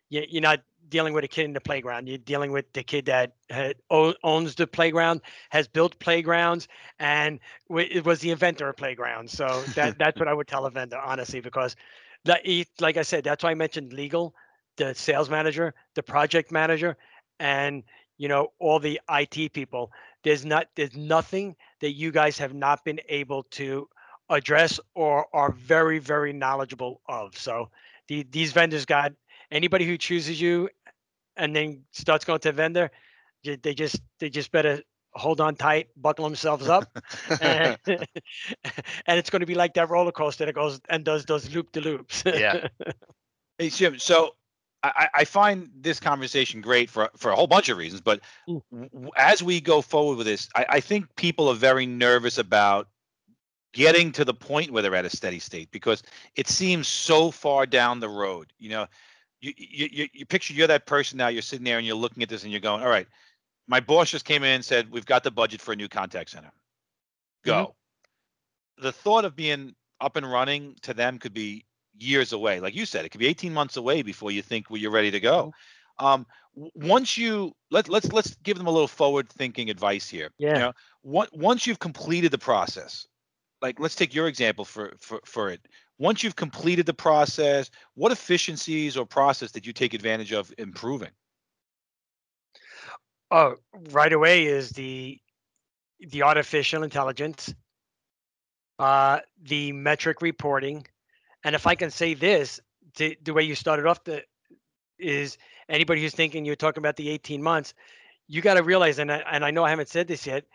you, 0.09 0.23
you're 0.29 0.41
not 0.41 0.61
dealing 0.87 1.13
with 1.13 1.23
a 1.23 1.27
kid 1.27 1.45
in 1.45 1.53
the 1.53 1.61
playground. 1.61 2.07
You're 2.07 2.17
dealing 2.17 2.51
with 2.51 2.71
the 2.73 2.83
kid 2.83 3.05
that 3.05 3.33
had, 3.49 3.75
owns 3.89 4.55
the 4.55 4.67
playground, 4.67 5.21
has 5.49 5.67
built 5.67 5.99
playgrounds, 5.99 6.67
and 6.99 7.39
w- 7.69 7.87
it 7.89 8.05
was 8.05 8.19
the 8.19 8.31
inventor 8.31 8.69
of 8.69 8.77
playgrounds. 8.77 9.33
So 9.33 9.65
that 9.75 9.97
that's 9.97 10.19
what 10.19 10.27
I 10.27 10.33
would 10.33 10.47
tell 10.47 10.65
a 10.65 10.71
vendor, 10.71 10.97
honestly, 10.97 11.39
because 11.39 11.75
that 12.25 12.41
like 12.79 12.97
I 12.97 13.01
said, 13.03 13.23
that's 13.23 13.43
why 13.43 13.51
I 13.51 13.55
mentioned 13.55 13.93
legal, 13.93 14.35
the 14.77 14.93
sales 14.93 15.29
manager, 15.29 15.73
the 15.95 16.03
project 16.03 16.51
manager, 16.51 16.97
and 17.39 17.83
you 18.17 18.27
know 18.27 18.51
all 18.59 18.79
the 18.79 18.99
IT 19.09 19.53
people. 19.53 19.91
There's 20.23 20.45
not 20.45 20.67
there's 20.75 20.95
nothing 20.95 21.55
that 21.81 21.91
you 21.91 22.11
guys 22.11 22.37
have 22.37 22.53
not 22.53 22.83
been 22.83 22.99
able 23.09 23.43
to 23.51 23.87
address 24.29 24.79
or 24.95 25.27
are 25.33 25.51
very 25.51 25.99
very 25.99 26.33
knowledgeable 26.33 27.01
of. 27.07 27.37
So 27.37 27.69
the, 28.07 28.25
these 28.31 28.51
vendors 28.51 28.85
got 28.85 29.13
anybody 29.51 29.85
who 29.85 29.97
chooses 29.97 30.39
you 30.39 30.69
and 31.37 31.55
then 31.55 31.83
starts 31.91 32.25
going 32.25 32.39
to 32.39 32.49
a 32.49 32.53
vendor, 32.53 32.91
they 33.43 33.73
just 33.73 34.01
they 34.19 34.29
just 34.29 34.51
better 34.51 34.81
hold 35.15 35.39
on 35.39 35.55
tight, 35.55 35.87
buckle 35.95 36.25
themselves 36.25 36.67
up, 36.67 36.89
and, 37.41 37.77
and 37.87 38.07
it's 39.07 39.29
going 39.29 39.39
to 39.39 39.45
be 39.45 39.55
like 39.55 39.73
that 39.75 39.89
roller 39.89 40.11
coaster 40.11 40.45
that 40.45 40.53
goes 40.53 40.79
and 40.89 41.03
does 41.05 41.25
those 41.25 41.53
loop 41.53 41.71
de 41.71 41.81
loops. 41.81 42.23
Yeah. 42.25 42.67
Hey 43.57 43.69
Jim, 43.69 43.97
so 43.99 44.35
I, 44.95 45.09
I 45.13 45.25
find 45.25 45.69
this 45.75 45.99
conversation 45.99 46.61
great 46.61 46.89
for 46.89 47.09
for 47.15 47.31
a 47.31 47.35
whole 47.35 47.47
bunch 47.47 47.69
of 47.69 47.77
reasons, 47.77 48.01
but 48.01 48.21
Mm. 48.47 48.61
w- 48.71 49.11
as 49.17 49.41
we 49.41 49.61
go 49.61 49.81
forward 49.81 50.17
with 50.17 50.27
this, 50.27 50.49
I, 50.55 50.65
I 50.69 50.79
think 50.79 51.15
people 51.15 51.49
are 51.49 51.55
very 51.55 51.85
nervous 51.85 52.37
about 52.37 52.87
getting 53.73 54.11
to 54.13 54.23
the 54.25 54.33
point 54.33 54.71
where 54.71 54.81
they're 54.81 54.95
at 54.95 55.05
a 55.05 55.09
steady 55.09 55.39
state 55.39 55.69
because 55.71 56.03
it 56.35 56.47
seems 56.47 56.87
so 56.87 57.31
far 57.31 57.65
down 57.65 57.99
the 57.99 58.09
road. 58.09 58.53
You 58.57 58.69
know, 58.69 58.87
you 59.41 59.53
you 59.57 59.89
you, 59.91 60.07
you 60.13 60.25
picture 60.25 60.53
you're 60.53 60.67
that 60.67 60.85
person 60.85 61.17
now. 61.17 61.27
You're 61.27 61.41
sitting 61.41 61.65
there 61.65 61.77
and 61.77 61.85
you're 61.85 61.95
looking 61.95 62.23
at 62.23 62.29
this 62.29 62.43
and 62.43 62.51
you're 62.51 62.61
going, 62.61 62.81
all 62.81 62.89
right, 62.89 63.07
my 63.67 63.79
boss 63.79 64.09
just 64.11 64.25
came 64.25 64.43
in 64.43 64.51
and 64.51 64.65
said 64.65 64.91
we've 64.91 65.05
got 65.05 65.23
the 65.23 65.31
budget 65.31 65.61
for 65.61 65.71
a 65.71 65.75
new 65.75 65.87
contact 65.87 66.29
center. 66.29 66.51
Go. 67.43 67.75
The 68.77 68.91
thought 68.91 69.25
of 69.25 69.35
being 69.35 69.75
up 70.01 70.15
and 70.15 70.29
running 70.29 70.75
to 70.81 70.93
them 70.93 71.19
could 71.19 71.33
be 71.33 71.65
years 71.97 72.33
away. 72.33 72.59
Like 72.59 72.75
you 72.75 72.85
said, 72.85 73.05
it 73.05 73.09
could 73.09 73.19
be 73.19 73.27
18 73.27 73.53
months 73.53 73.77
away 73.77 74.01
before 74.01 74.31
you 74.31 74.41
think 74.41 74.69
well, 74.69 74.79
you're 74.79 74.91
ready 74.91 75.11
to 75.11 75.19
go. 75.19 75.53
Um, 75.97 76.25
once 76.55 77.17
you 77.17 77.53
let 77.71 77.89
let's 77.89 78.11
let's 78.11 78.35
give 78.43 78.57
them 78.57 78.67
a 78.67 78.71
little 78.71 78.87
forward 78.87 79.29
thinking 79.29 79.69
advice 79.69 80.07
here. 80.07 80.29
Yeah. 80.37 80.53
You 80.53 80.59
know, 80.59 80.73
what, 81.01 81.35
once 81.37 81.67
you've 81.67 81.79
completed 81.79 82.31
the 82.31 82.37
process, 82.37 83.07
like 83.61 83.79
let's 83.79 83.95
take 83.95 84.13
your 84.13 84.27
example 84.27 84.65
for 84.65 84.93
for 84.99 85.21
for 85.25 85.49
it. 85.49 85.61
Once 85.97 86.23
you've 86.23 86.35
completed 86.35 86.85
the 86.85 86.93
process, 86.93 87.69
what 87.93 88.11
efficiencies 88.11 88.97
or 88.97 89.05
process 89.05 89.51
did 89.51 89.65
you 89.65 89.71
take 89.71 89.93
advantage 89.93 90.33
of 90.33 90.53
improving? 90.57 91.11
oh, 93.31 93.55
right 93.91 94.13
away 94.13 94.45
is 94.45 94.71
the 94.71 95.19
the 95.99 96.23
artificial 96.23 96.83
intelligence, 96.83 97.53
uh, 98.79 99.19
the 99.41 99.71
metric 99.71 100.21
reporting, 100.21 100.85
and 101.45 101.55
if 101.55 101.67
I 101.67 101.75
can 101.75 101.91
say 101.91 102.15
this, 102.15 102.61
the, 102.97 103.17
the 103.23 103.33
way 103.33 103.43
you 103.43 103.55
started 103.55 103.87
off 103.87 104.03
the 104.05 104.23
is 104.99 105.37
anybody 105.69 106.01
who's 106.01 106.15
thinking 106.15 106.45
you're 106.45 106.55
talking 106.55 106.81
about 106.81 106.97
the 106.97 107.09
18 107.09 107.43
months, 107.43 107.73
you 108.27 108.41
got 108.41 108.55
to 108.55 108.63
realize, 108.63 108.99
and 108.99 109.11
I, 109.11 109.17
and 109.31 109.45
I 109.45 109.51
know 109.51 109.65
I 109.65 109.71
haven't 109.71 109.89
said 109.89 110.07
this 110.07 110.27
yet, 110.27 110.45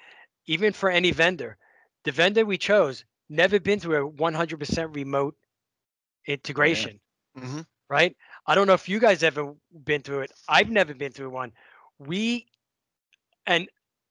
even 0.46 0.72
for 0.72 0.90
any 0.90 1.12
vendor, 1.12 1.58
the 2.04 2.12
vendor 2.12 2.46
we 2.46 2.58
chose 2.58 3.04
never 3.30 3.60
been 3.60 3.80
through 3.80 4.06
a 4.06 4.10
100% 4.10 4.94
remote 4.94 5.36
integration 6.26 7.00
Mhm. 7.36 7.66
right? 7.88 8.16
I 8.46 8.54
don't 8.54 8.66
know 8.66 8.74
if 8.74 8.88
you 8.88 9.00
guys 9.00 9.22
ever 9.22 9.54
been 9.84 10.02
through 10.02 10.20
it. 10.22 10.32
I've 10.48 10.70
never 10.70 10.94
been 10.94 11.12
through 11.12 11.30
one. 11.30 11.52
We 11.98 12.46
and 13.46 13.68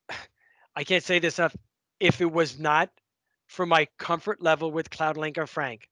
I 0.76 0.84
can't 0.84 1.04
say 1.04 1.20
this 1.20 1.40
enough. 1.40 1.56
If 2.00 2.22
it 2.22 2.32
was 2.32 2.60
not 2.60 2.90
for 3.48 3.66
my 3.66 3.88
comfort 3.98 4.42
level 4.42 4.72
with 4.72 4.90
CloudLink 4.90 5.38
or 5.38 5.48
Frank, 5.48 5.90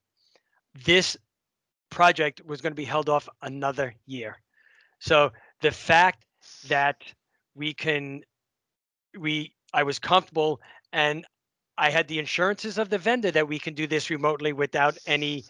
this 0.85 1.17
project 1.89 2.41
was 2.45 2.61
going 2.61 2.71
to 2.71 2.75
be 2.75 2.85
held 2.85 3.09
off 3.09 3.27
another 3.41 3.95
year. 4.05 4.37
So 4.99 5.31
the 5.61 5.71
fact 5.71 6.25
that 6.67 7.03
we 7.55 7.73
can 7.73 8.21
we 9.17 9.53
I 9.73 9.83
was 9.83 9.99
comfortable 9.99 10.61
and 10.93 11.25
I 11.77 11.89
had 11.89 12.07
the 12.07 12.19
insurances 12.19 12.77
of 12.77 12.89
the 12.89 12.97
vendor 12.97 13.31
that 13.31 13.47
we 13.47 13.59
can 13.59 13.73
do 13.73 13.87
this 13.87 14.09
remotely 14.09 14.53
without 14.53 14.97
any 15.05 15.43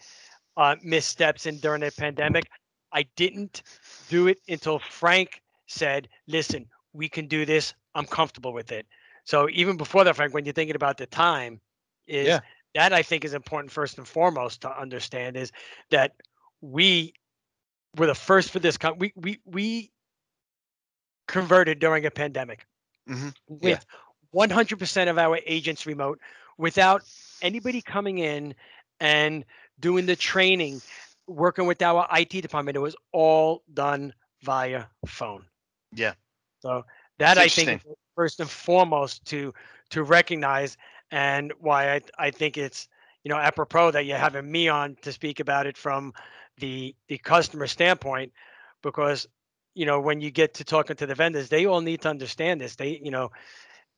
uh, 0.56 0.76
missteps 0.82 1.46
in 1.46 1.58
during 1.58 1.80
the 1.80 1.92
pandemic. 1.96 2.44
I 2.92 3.06
didn't 3.16 3.62
do 4.08 4.26
it 4.26 4.38
until 4.48 4.78
Frank 4.78 5.40
said, 5.66 6.08
"Listen, 6.26 6.66
we 6.92 7.08
can 7.08 7.26
do 7.26 7.44
this. 7.44 7.74
I'm 7.94 8.06
comfortable 8.06 8.52
with 8.52 8.72
it." 8.72 8.86
So 9.24 9.48
even 9.50 9.76
before 9.76 10.04
that, 10.04 10.16
Frank, 10.16 10.34
when 10.34 10.44
you're 10.44 10.54
thinking 10.54 10.76
about 10.76 10.96
the 10.96 11.06
time, 11.06 11.60
is 12.06 12.28
Yeah. 12.28 12.40
That 12.78 12.92
I 12.92 13.02
think 13.02 13.24
is 13.24 13.34
important 13.34 13.72
first 13.72 13.98
and 13.98 14.06
foremost 14.06 14.60
to 14.62 14.80
understand 14.80 15.36
is 15.36 15.50
that 15.90 16.12
we 16.60 17.12
were 17.96 18.06
the 18.06 18.14
first 18.14 18.52
for 18.52 18.60
this. 18.60 18.78
Com- 18.78 18.98
we 18.98 19.12
we 19.16 19.40
we 19.44 19.90
converted 21.26 21.80
during 21.80 22.06
a 22.06 22.10
pandemic 22.10 22.66
Mhm. 23.08 23.34
with 23.48 23.84
100% 24.30 25.10
of 25.10 25.18
our 25.18 25.40
agents 25.44 25.86
remote 25.86 26.20
without 26.56 27.02
anybody 27.42 27.82
coming 27.82 28.18
in 28.18 28.54
and 29.00 29.44
doing 29.80 30.06
the 30.06 30.14
training, 30.14 30.80
working 31.26 31.66
with 31.66 31.82
our 31.82 32.06
IT 32.12 32.40
department. 32.40 32.76
It 32.76 32.80
was 32.80 32.94
all 33.10 33.64
done 33.74 34.14
via 34.42 34.84
phone. 35.04 35.44
Yeah. 35.92 36.14
So 36.60 36.84
that 37.18 37.38
I 37.38 37.48
think 37.48 37.82
first 38.14 38.38
and 38.38 38.48
foremost 38.48 39.24
to 39.26 39.52
to 39.90 40.04
recognize 40.04 40.76
and 41.10 41.52
why 41.60 41.94
I, 41.94 42.00
I 42.18 42.30
think 42.30 42.56
it's 42.56 42.88
you 43.24 43.28
know 43.28 43.38
apropos 43.38 43.92
that 43.92 44.04
you're 44.06 44.18
having 44.18 44.50
me 44.50 44.68
on 44.68 44.96
to 45.02 45.12
speak 45.12 45.40
about 45.40 45.66
it 45.66 45.76
from 45.76 46.12
the 46.58 46.94
the 47.08 47.18
customer 47.18 47.66
standpoint 47.66 48.32
because 48.82 49.26
you 49.74 49.86
know 49.86 50.00
when 50.00 50.20
you 50.20 50.30
get 50.30 50.54
to 50.54 50.64
talking 50.64 50.96
to 50.96 51.06
the 51.06 51.14
vendors 51.14 51.48
they 51.48 51.66
all 51.66 51.80
need 51.80 52.02
to 52.02 52.08
understand 52.08 52.60
this. 52.60 52.76
They 52.76 53.00
you 53.02 53.10
know 53.10 53.30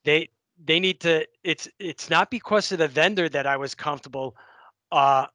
they 0.05 0.29
they 0.65 0.81
need 0.81 1.01
to 1.01 1.27
it's 1.45 1.69
it's 1.79 2.11
not 2.11 2.31
because 2.31 2.73
of 2.73 2.79
the 2.79 2.89
vendor 2.89 3.29
that 3.29 3.47
I 3.47 3.57
was 3.57 3.75
comfortable 3.75 4.37
uh 4.93 5.27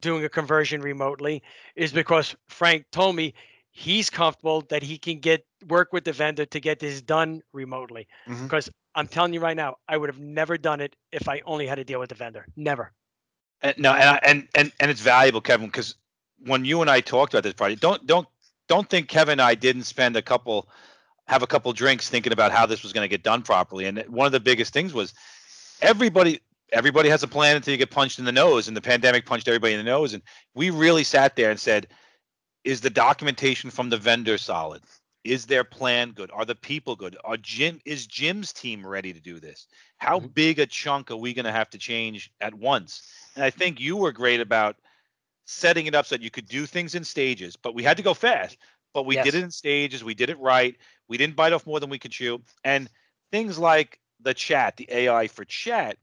doing 0.00 0.24
a 0.24 0.28
conversion 0.28 0.80
remotely. 0.80 1.42
Is 1.76 1.92
because 1.92 2.34
Frank 2.48 2.86
told 2.90 3.16
me 3.16 3.34
he's 3.72 4.10
comfortable 4.10 4.62
that 4.70 4.82
he 4.82 4.98
can 4.98 5.18
get 5.18 5.44
work 5.68 5.92
with 5.92 6.04
the 6.04 6.12
vendor 6.12 6.44
to 6.46 6.60
get 6.60 6.78
this 6.80 7.00
done 7.02 7.42
remotely 7.52 8.06
Mhm. 8.26 8.42
because 8.44 8.70
I'm 8.94 9.06
telling 9.06 9.32
you 9.32 9.40
right 9.40 9.56
now 9.56 9.76
I 9.88 9.96
would 9.96 10.08
have 10.08 10.18
never 10.18 10.58
done 10.58 10.80
it 10.80 10.96
if 11.12 11.28
I 11.28 11.40
only 11.44 11.66
had 11.66 11.76
to 11.76 11.84
deal 11.84 12.00
with 12.00 12.08
the 12.08 12.16
vendor 12.16 12.46
never 12.56 12.92
And, 13.62 13.76
no, 13.78 13.92
and, 13.92 14.08
I- 14.10 14.20
and 14.24 14.48
and 14.54 14.72
and 14.80 14.90
it's 14.90 15.00
valuable, 15.02 15.40
Kevin, 15.42 15.66
because 15.66 15.94
when 16.46 16.64
you 16.64 16.80
and 16.80 16.90
I 16.90 17.00
talked 17.00 17.34
about 17.34 17.42
this 17.42 17.52
project, 17.54 17.80
don't 17.82 18.06
don't 18.06 18.26
don't 18.68 18.88
think 18.88 19.08
Kevin 19.08 19.32
and 19.32 19.42
I 19.42 19.54
didn't 19.54 19.84
spend 19.84 20.16
a 20.16 20.22
couple 20.22 20.68
have 21.28 21.42
a 21.42 21.46
couple 21.46 21.72
drinks 21.72 22.08
thinking 22.08 22.32
about 22.32 22.50
how 22.52 22.66
this 22.66 22.82
was 22.82 22.92
going 22.92 23.04
to 23.04 23.08
get 23.08 23.22
done 23.22 23.42
properly. 23.42 23.84
And 23.84 23.98
one 24.08 24.26
of 24.26 24.32
the 24.32 24.40
biggest 24.40 24.72
things 24.72 24.92
was 24.94 25.12
everybody 25.82 26.40
everybody 26.72 27.08
has 27.08 27.22
a 27.22 27.28
plan 27.28 27.56
until 27.56 27.72
you 27.72 27.78
get 27.78 27.90
punched 27.90 28.18
in 28.18 28.24
the 28.24 28.32
nose, 28.32 28.66
and 28.68 28.76
the 28.76 28.80
pandemic 28.80 29.26
punched 29.26 29.46
everybody 29.48 29.74
in 29.74 29.78
the 29.78 29.90
nose. 29.90 30.14
And 30.14 30.22
we 30.54 30.70
really 30.70 31.04
sat 31.04 31.36
there 31.36 31.50
and 31.50 31.60
said, 31.60 31.88
"Is 32.64 32.80
the 32.80 32.90
documentation 32.90 33.70
from 33.70 33.90
the 33.90 33.96
vendor 33.96 34.38
solid? 34.38 34.82
Is 35.24 35.46
their 35.46 35.64
plan 35.64 36.12
good? 36.12 36.30
Are 36.30 36.44
the 36.44 36.54
people 36.54 36.96
good? 36.96 37.16
Are 37.24 37.36
Jim 37.36 37.80
is 37.84 38.06
Jim's 38.06 38.52
team 38.52 38.86
ready 38.86 39.12
to 39.12 39.20
do 39.20 39.38
this? 39.38 39.66
How 39.98 40.20
Mhm. 40.20 40.34
big 40.34 40.58
a 40.58 40.66
chunk 40.66 41.10
are 41.10 41.16
we 41.16 41.34
going 41.34 41.44
to 41.44 41.52
have 41.52 41.70
to 41.70 41.78
change 41.78 42.30
at 42.40 42.54
once?" 42.54 43.02
And 43.34 43.44
I 43.44 43.50
think 43.50 43.80
you 43.80 43.96
were 43.96 44.12
great 44.12 44.40
about 44.40 44.76
setting 45.44 45.86
it 45.86 45.94
up 45.94 46.06
so 46.06 46.14
that 46.14 46.22
you 46.22 46.30
could 46.30 46.46
do 46.46 46.66
things 46.66 46.94
in 46.94 47.04
stages, 47.04 47.56
but 47.56 47.74
we 47.74 47.82
had 47.82 47.96
to 47.96 48.02
go 48.02 48.14
fast. 48.14 48.56
But 48.92 49.04
we 49.04 49.16
did 49.16 49.34
it 49.34 49.42
in 49.42 49.50
stages. 49.50 50.02
We 50.02 50.14
did 50.14 50.30
it 50.30 50.38
right. 50.38 50.76
We 51.08 51.16
didn't 51.16 51.36
bite 51.36 51.52
off 51.52 51.66
more 51.66 51.80
than 51.80 51.90
we 51.90 51.98
could 51.98 52.12
chew. 52.12 52.42
And 52.64 52.90
things 53.30 53.58
like 53.58 54.00
the 54.20 54.34
chat, 54.34 54.76
the 54.76 54.88
AI 54.90 55.28
for 55.28 55.44
chat, 55.44 55.96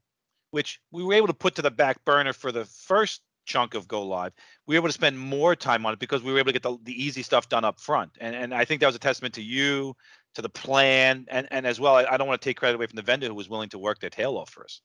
which 0.52 0.80
we 0.92 1.04
were 1.04 1.14
able 1.14 1.28
to 1.28 1.34
put 1.34 1.56
to 1.56 1.62
the 1.62 1.72
back 1.72 2.04
burner 2.06 2.34
for 2.34 2.52
the 2.52 2.66
first 2.66 3.22
chunk 3.48 3.74
of 3.74 3.88
go 3.88 4.04
live, 4.04 4.34
we 4.68 4.76
were 4.76 4.82
able 4.82 4.90
to 4.90 4.94
spend 4.94 5.18
more 5.18 5.56
time 5.56 5.86
on 5.86 5.94
it 5.94 6.00
because 6.00 6.22
we 6.22 6.32
were 6.32 6.40
able 6.40 6.50
to 6.50 6.54
get 6.54 6.64
the, 6.64 6.78
the 6.84 7.04
easy 7.04 7.24
stuff 7.24 7.50
done 7.50 7.66
up 7.66 7.80
front. 7.80 8.12
And 8.20 8.36
and 8.36 8.54
I 8.54 8.66
think 8.66 8.82
that 8.82 8.88
was 8.88 8.96
a 8.96 9.00
testament 9.00 9.34
to 9.36 9.42
you, 9.42 9.96
to 10.36 10.42
the 10.42 10.50
plan, 10.50 11.26
and 11.30 11.48
and 11.50 11.66
as 11.66 11.80
well. 11.80 11.96
I, 11.96 12.06
I 12.06 12.18
don't 12.18 12.28
want 12.28 12.40
to 12.42 12.48
take 12.48 12.58
credit 12.58 12.76
away 12.76 12.86
from 12.86 12.98
the 12.98 13.02
vendor 13.02 13.28
who 13.28 13.34
was 13.34 13.50
willing 13.50 13.70
to 13.70 13.80
work 13.80 14.00
their 14.00 14.12
tail 14.12 14.38
off 14.38 14.50
for 14.50 14.64
us. 14.64 14.82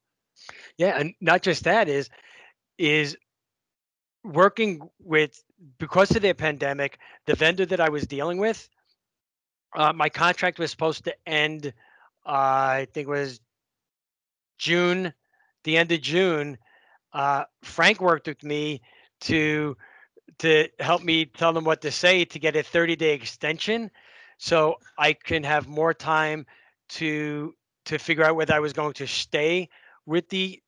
Yeah, 0.78 0.98
and 0.98 1.14
not 1.20 1.42
just 1.42 1.64
that 1.64 1.88
is 1.88 2.08
is 2.78 3.16
working 4.24 4.88
with 4.98 5.42
because 5.78 6.14
of 6.16 6.22
the 6.22 6.32
pandemic, 6.32 6.98
the 7.26 7.34
vendor 7.34 7.66
that 7.66 7.80
I 7.80 7.88
was 7.88 8.06
dealing 8.06 8.38
with, 8.38 8.68
uh, 9.76 9.92
my 9.92 10.08
contract 10.08 10.58
was 10.58 10.70
supposed 10.70 11.04
to 11.04 11.14
end. 11.26 11.72
Uh, 12.24 12.28
I 12.28 12.88
think 12.92 13.08
it 13.08 13.10
was 13.10 13.40
June, 14.58 15.12
the 15.64 15.76
end 15.76 15.92
of 15.92 16.00
June. 16.00 16.58
Uh, 17.12 17.44
Frank 17.62 18.00
worked 18.00 18.26
with 18.26 18.42
me 18.42 18.80
to 19.22 19.76
to 20.38 20.68
help 20.80 21.02
me 21.02 21.26
tell 21.26 21.52
them 21.52 21.64
what 21.64 21.82
to 21.82 21.90
say 21.90 22.24
to 22.24 22.38
get 22.38 22.56
a 22.56 22.62
30 22.62 22.96
day 22.96 23.14
extension, 23.14 23.90
so 24.38 24.76
I 24.98 25.12
can 25.12 25.44
have 25.44 25.68
more 25.68 25.94
time 25.94 26.46
to 26.90 27.54
to 27.86 27.98
figure 27.98 28.24
out 28.24 28.36
whether 28.36 28.54
I 28.54 28.60
was 28.60 28.72
going 28.72 28.94
to 28.94 29.06
stay 29.06 29.68
with 30.06 30.28
the 30.28 30.60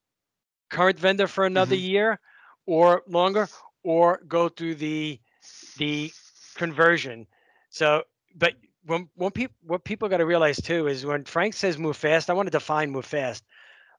current 0.71 0.99
vendor 0.99 1.27
for 1.27 1.45
another 1.45 1.77
year 1.77 2.19
or 2.67 3.03
longer 3.07 3.49
or 3.83 4.21
go 4.27 4.49
through 4.49 4.77
the 4.77 5.21
the 5.79 6.13
conversion. 6.55 7.27
So 7.71 8.05
but 8.35 8.55
when 8.87 9.09
when 9.15 9.31
people 9.31 9.57
what 9.63 9.85
people 9.85 10.09
got 10.09 10.19
to 10.19 10.27
realize 10.27 10.57
too 10.61 10.87
is 10.87 11.05
when 11.07 11.25
frank 11.25 11.55
says 11.55 11.79
move 11.79 11.97
fast 11.97 12.31
i 12.31 12.33
want 12.33 12.47
to 12.47 12.51
define 12.51 12.91
move 12.91 13.05
fast 13.05 13.45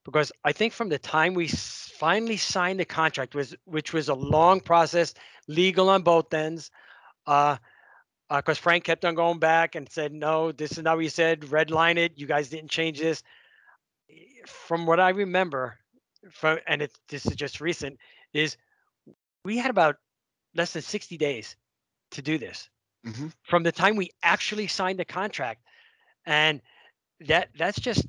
because 0.06 0.32
i 0.46 0.54
think 0.54 0.74
from 0.74 0.90
the 0.90 1.00
time 1.00 1.34
we 1.36 1.48
finally 1.48 2.38
signed 2.38 2.80
the 2.80 2.86
contract 2.86 3.36
was 3.36 3.56
which 3.66 3.94
was 3.94 4.10
a 4.10 4.16
long 4.16 4.62
process 4.62 5.14
legal 5.48 5.90
on 5.90 6.04
both 6.04 6.34
ends 6.34 6.72
uh 7.28 7.58
because 8.36 8.58
frank 8.60 8.84
kept 8.84 9.06
on 9.06 9.16
going 9.16 9.40
back 9.40 9.76
and 9.76 9.90
said 9.90 10.14
no 10.14 10.52
this 10.52 10.74
is 10.74 10.84
not 10.84 10.96
what 10.98 11.04
you 11.04 11.10
said 11.10 11.52
red 11.52 11.72
line 11.72 11.98
it 11.98 12.14
you 12.18 12.28
guys 12.28 12.50
didn't 12.50 12.72
change 12.72 13.00
this 13.00 13.24
from 14.48 14.86
what 14.86 15.00
I 15.00 15.10
remember, 15.10 15.78
from 16.32 16.60
and 16.68 16.82
it 16.82 16.98
this 17.10 17.26
is 17.26 17.36
just 17.36 17.62
recent, 17.62 17.98
is 18.34 18.58
we 19.44 19.58
had 19.58 19.72
about 19.72 19.98
less 20.56 20.74
than 20.74 20.82
60 20.82 21.18
days 21.18 21.56
to 22.12 22.22
do 22.22 22.38
this 22.38 22.70
Mhm. 23.04 23.32
from 23.44 23.64
the 23.64 23.72
time 23.72 23.96
we 23.96 24.12
actually 24.24 24.68
signed 24.68 25.00
the 25.00 25.06
contract, 25.06 25.62
and 26.26 26.62
that 27.22 27.50
that's 27.58 27.80
just 27.80 28.06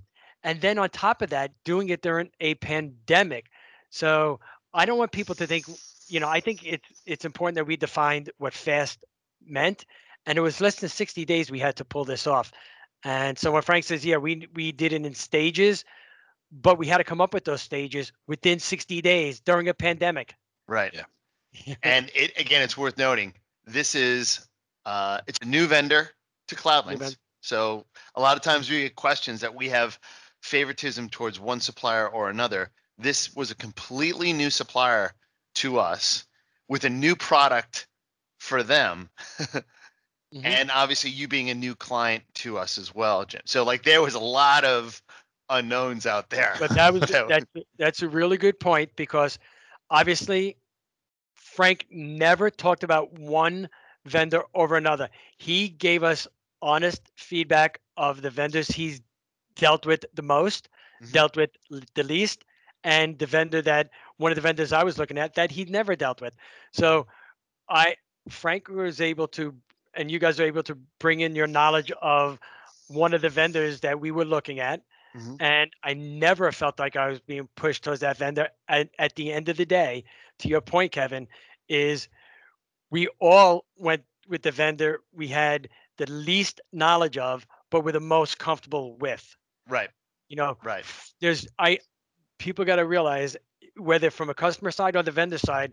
and 0.47 0.61
then 0.61 0.79
on 0.79 0.89
top 0.91 1.23
of 1.23 1.31
that, 1.31 1.51
doing 1.65 1.89
it 1.89 2.03
during 2.03 2.31
a 2.41 2.55
pandemic. 2.55 3.47
So 3.91 4.39
I 4.73 4.87
don't 4.87 4.97
want 4.97 5.11
people 5.11 5.35
to 5.35 5.47
think, 5.47 5.67
you 6.07 6.21
know, 6.21 6.29
I 6.29 6.39
think 6.39 6.65
it's 6.65 7.03
it's 7.05 7.25
important 7.25 7.57
that 7.57 7.67
we 7.67 7.77
defined 7.77 8.31
what 8.39 8.55
fast 8.55 9.05
meant, 9.45 9.85
and 10.25 10.39
it 10.39 10.41
was 10.41 10.61
less 10.61 10.77
than 10.77 10.89
60 10.89 11.25
days 11.25 11.51
we 11.51 11.59
had 11.59 11.75
to 11.77 11.85
pull 11.85 12.05
this 12.05 12.29
off. 12.29 12.53
And 13.03 13.37
so 13.37 13.51
when 13.51 13.63
Frank 13.63 13.85
says, 13.85 14.07
yeah, 14.07 14.19
we 14.19 14.47
we 14.55 14.71
did 14.71 14.93
it 14.93 15.05
in 15.05 15.15
stages, 15.15 15.85
but 16.53 16.79
we 16.79 16.87
had 16.87 16.99
to 16.99 17.05
come 17.05 17.21
up 17.21 17.35
with 17.35 17.45
those 17.45 17.61
stages 17.61 18.13
within 18.29 18.61
60 18.61 19.03
days 19.03 19.41
during 19.41 19.69
a 19.69 19.75
pandemic. 19.75 20.37
Right. 20.69 20.95
Yeah. 20.95 21.75
And 21.83 22.09
it 22.15 22.39
again, 22.39 22.63
it's 22.63 22.79
worth 22.79 22.99
noting. 22.99 23.35
This 23.67 23.97
is 23.97 24.47
uh, 24.85 25.23
it's 25.27 25.41
a 25.43 25.45
new 25.45 25.67
vendor 25.67 26.11
to 26.47 26.55
CloudLink's. 26.55 27.01
vendor. 27.01 27.17
So 27.41 27.85
a 28.15 28.21
lot 28.21 28.37
of 28.37 28.43
times 28.43 28.71
we 28.71 28.83
get 28.83 28.95
questions 28.97 29.41
that 29.41 29.55
we 29.55 29.69
have 29.71 29.99
favoritism 30.47 31.09
towards 31.09 31.41
one 31.41 31.61
supplier 31.61 32.09
or 32.09 32.31
another. 32.31 32.71
This 32.99 33.35
was 33.35 33.51
a 33.51 33.55
completely 33.57 34.33
new 34.33 34.51
supplier 34.51 35.13
to 35.57 35.79
us 35.79 36.25
with 36.69 36.85
a 36.85 36.91
new 36.91 37.17
product 37.17 37.89
for 38.39 38.63
them. 38.63 39.11
Mhm. 40.35 40.45
And 40.45 40.71
obviously 40.73 41.11
you 41.11 41.29
being 41.29 41.51
a 41.51 41.55
new 41.55 41.77
client 41.77 42.25
to 42.35 42.59
us 42.59 42.79
as 42.79 42.93
well, 42.93 43.25
Jim. 43.25 43.43
So 43.45 43.65
like 43.65 43.85
there 43.85 44.03
was 44.03 44.15
a 44.15 44.21
lot 44.21 44.65
of 44.65 45.01
unknowns 45.49 46.05
out 46.05 46.31
there. 46.31 46.57
But 46.59 46.71
that 46.71 46.93
was 46.93 47.03
That- 47.11 47.29
that's 47.29 47.47
that's 47.79 48.03
a 48.03 48.09
really 48.09 48.37
good 48.37 48.59
point 48.59 48.91
because 48.97 49.39
obviously 49.89 50.57
Frank 51.35 51.87
never 51.91 52.51
talked 52.51 52.83
about 52.83 53.13
one 53.19 53.69
vendor 54.05 54.43
over 54.55 54.77
another. 54.77 55.09
He 55.39 55.69
gave 55.69 56.03
us 56.03 56.27
honest 56.61 57.03
feedback 57.15 57.81
of 57.97 58.21
the 58.21 58.31
vendors 58.31 58.67
he's 58.67 59.01
dealt 59.57 59.87
with 59.87 60.05
the 60.15 60.23
most, 60.23 60.69
Mhm. 61.03 61.13
dealt 61.13 61.37
with 61.37 61.51
the 61.95 62.03
least, 62.05 62.45
and 62.85 63.19
the 63.19 63.27
vendor 63.27 63.63
that 63.63 63.91
one 64.19 64.33
of 64.33 64.37
the 64.37 64.43
vendors 64.43 64.73
I 64.73 64.85
was 64.85 64.99
looking 64.99 65.19
at 65.19 65.35
that 65.35 65.51
he'd 65.53 65.71
never 65.71 65.97
dealt 65.97 66.21
with. 66.21 66.35
So 66.73 67.07
I 67.69 67.97
Frank 68.29 68.69
was 68.69 69.01
able 69.01 69.29
to 69.29 69.55
and 69.95 70.11
you 70.11 70.19
guys 70.19 70.39
were 70.39 70.47
able 70.47 70.63
to 70.65 70.77
bring 70.99 71.21
in 71.21 71.35
your 71.35 71.47
knowledge 71.47 71.91
of 72.03 72.39
one 72.89 73.15
of 73.15 73.23
the 73.23 73.29
vendors 73.31 73.81
that 73.81 74.01
we 74.01 74.11
were 74.11 74.25
looking 74.25 74.61
at 74.61 74.83
Mhm. 75.15 75.41
and 75.41 75.73
I 75.83 75.95
never 75.95 76.51
felt 76.53 76.79
like 76.79 76.97
I 76.97 77.09
was 77.09 77.21
being 77.21 77.49
pushed 77.57 77.85
towards 77.85 78.01
that 78.01 78.17
vendor. 78.19 78.49
At, 78.69 78.91
at 78.99 79.15
the 79.17 79.33
end 79.33 79.49
of 79.49 79.57
the 79.57 79.67
day, 79.67 80.05
to 80.39 80.49
your 80.49 80.61
point, 80.61 80.93
Kevin, 80.93 81.29
is 81.69 82.09
we 82.91 83.09
all 83.21 83.65
went 83.77 84.05
with 84.29 84.43
the 84.43 84.51
vendor 84.53 85.01
we 85.13 85.29
had 85.29 85.69
the 85.97 86.11
least 86.11 86.61
knowledge 86.73 87.17
of, 87.19 87.47
but 87.71 87.83
were 87.83 87.93
the 87.93 88.01
most 88.01 88.39
comfortable 88.39 88.97
with. 88.97 89.37
Right. 89.69 89.91
You 90.29 90.37
know, 90.37 90.57
Right. 90.63 90.85
there's 91.21 91.47
I 91.59 91.79
people 92.39 92.65
got 92.65 92.77
to 92.77 92.87
realize 92.87 93.37
whether 93.77 94.11
from 94.11 94.31
a 94.31 94.35
customer 94.35 94.71
side 94.71 94.97
or 94.97 95.03
the 95.03 95.11
vendor 95.11 95.39
side, 95.39 95.73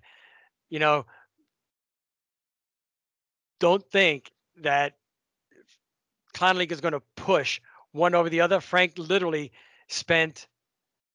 you 0.69 0.79
know, 0.79 1.05
don't 3.59 3.83
think 3.91 4.31
that 4.61 4.93
CloudLink 6.33 6.71
is 6.71 6.81
going 6.81 6.93
to 6.93 7.01
push 7.15 7.61
one 7.91 8.15
over 8.15 8.29
the 8.29 8.41
other. 8.41 8.59
Frank 8.59 8.93
literally 8.97 9.51
spent 9.87 10.47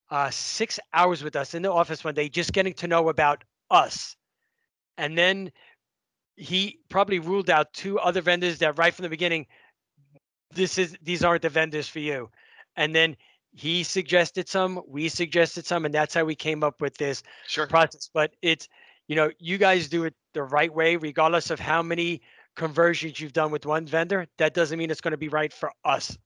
uh, 0.09 0.29
six 0.31 0.79
hours 0.93 1.23
with 1.23 1.35
us 1.35 1.53
in 1.53 1.61
the 1.61 1.71
office 1.71 2.03
one 2.03 2.15
day, 2.15 2.29
just 2.29 2.53
getting 2.53 2.73
to 2.73 2.87
know 2.87 3.09
about 3.09 3.43
us, 3.69 4.15
and 4.97 5.17
then 5.17 5.51
he 6.35 6.79
probably 6.89 7.19
ruled 7.19 7.49
out 7.49 7.73
two 7.73 7.99
other 7.99 8.21
vendors 8.21 8.59
that 8.59 8.77
right 8.77 8.93
from 8.93 9.03
the 9.03 9.09
beginning, 9.09 9.45
this 10.53 10.77
is 10.77 10.97
these 11.01 11.23
aren't 11.23 11.41
the 11.41 11.49
vendors 11.49 11.87
for 11.87 11.99
you, 11.99 12.29
and 12.79 12.95
then 12.95 13.15
he 13.53 13.83
suggested 13.83 14.47
some, 14.47 14.81
we 14.87 15.09
suggested 15.09 15.65
some, 15.65 15.83
and 15.85 15.93
that's 15.93 16.13
how 16.13 16.23
we 16.23 16.33
came 16.33 16.63
up 16.63 16.79
with 16.81 16.95
this 16.97 17.23
Sure. 17.45 17.67
process. 17.67 18.09
But 18.13 18.31
it's, 18.41 18.69
you 19.07 19.15
know, 19.15 19.29
you 19.37 19.57
guys 19.57 19.89
do 19.89 20.05
it 20.05 20.15
the 20.33 20.43
right 20.43 20.73
way, 20.73 20.95
regardless 20.95 21.49
of 21.51 21.59
how 21.59 21.81
many 21.83 22.21
conversions 22.55 23.19
you've 23.19 23.33
done 23.33 23.51
with 23.51 23.65
one 23.65 23.85
vendor. 23.85 24.27
That 24.37 24.53
doesn't 24.53 24.79
mean 24.79 24.89
it's 24.91 25.01
going 25.01 25.11
to 25.11 25.17
be 25.17 25.27
right 25.27 25.51
for 25.51 25.71
us. 25.83 26.17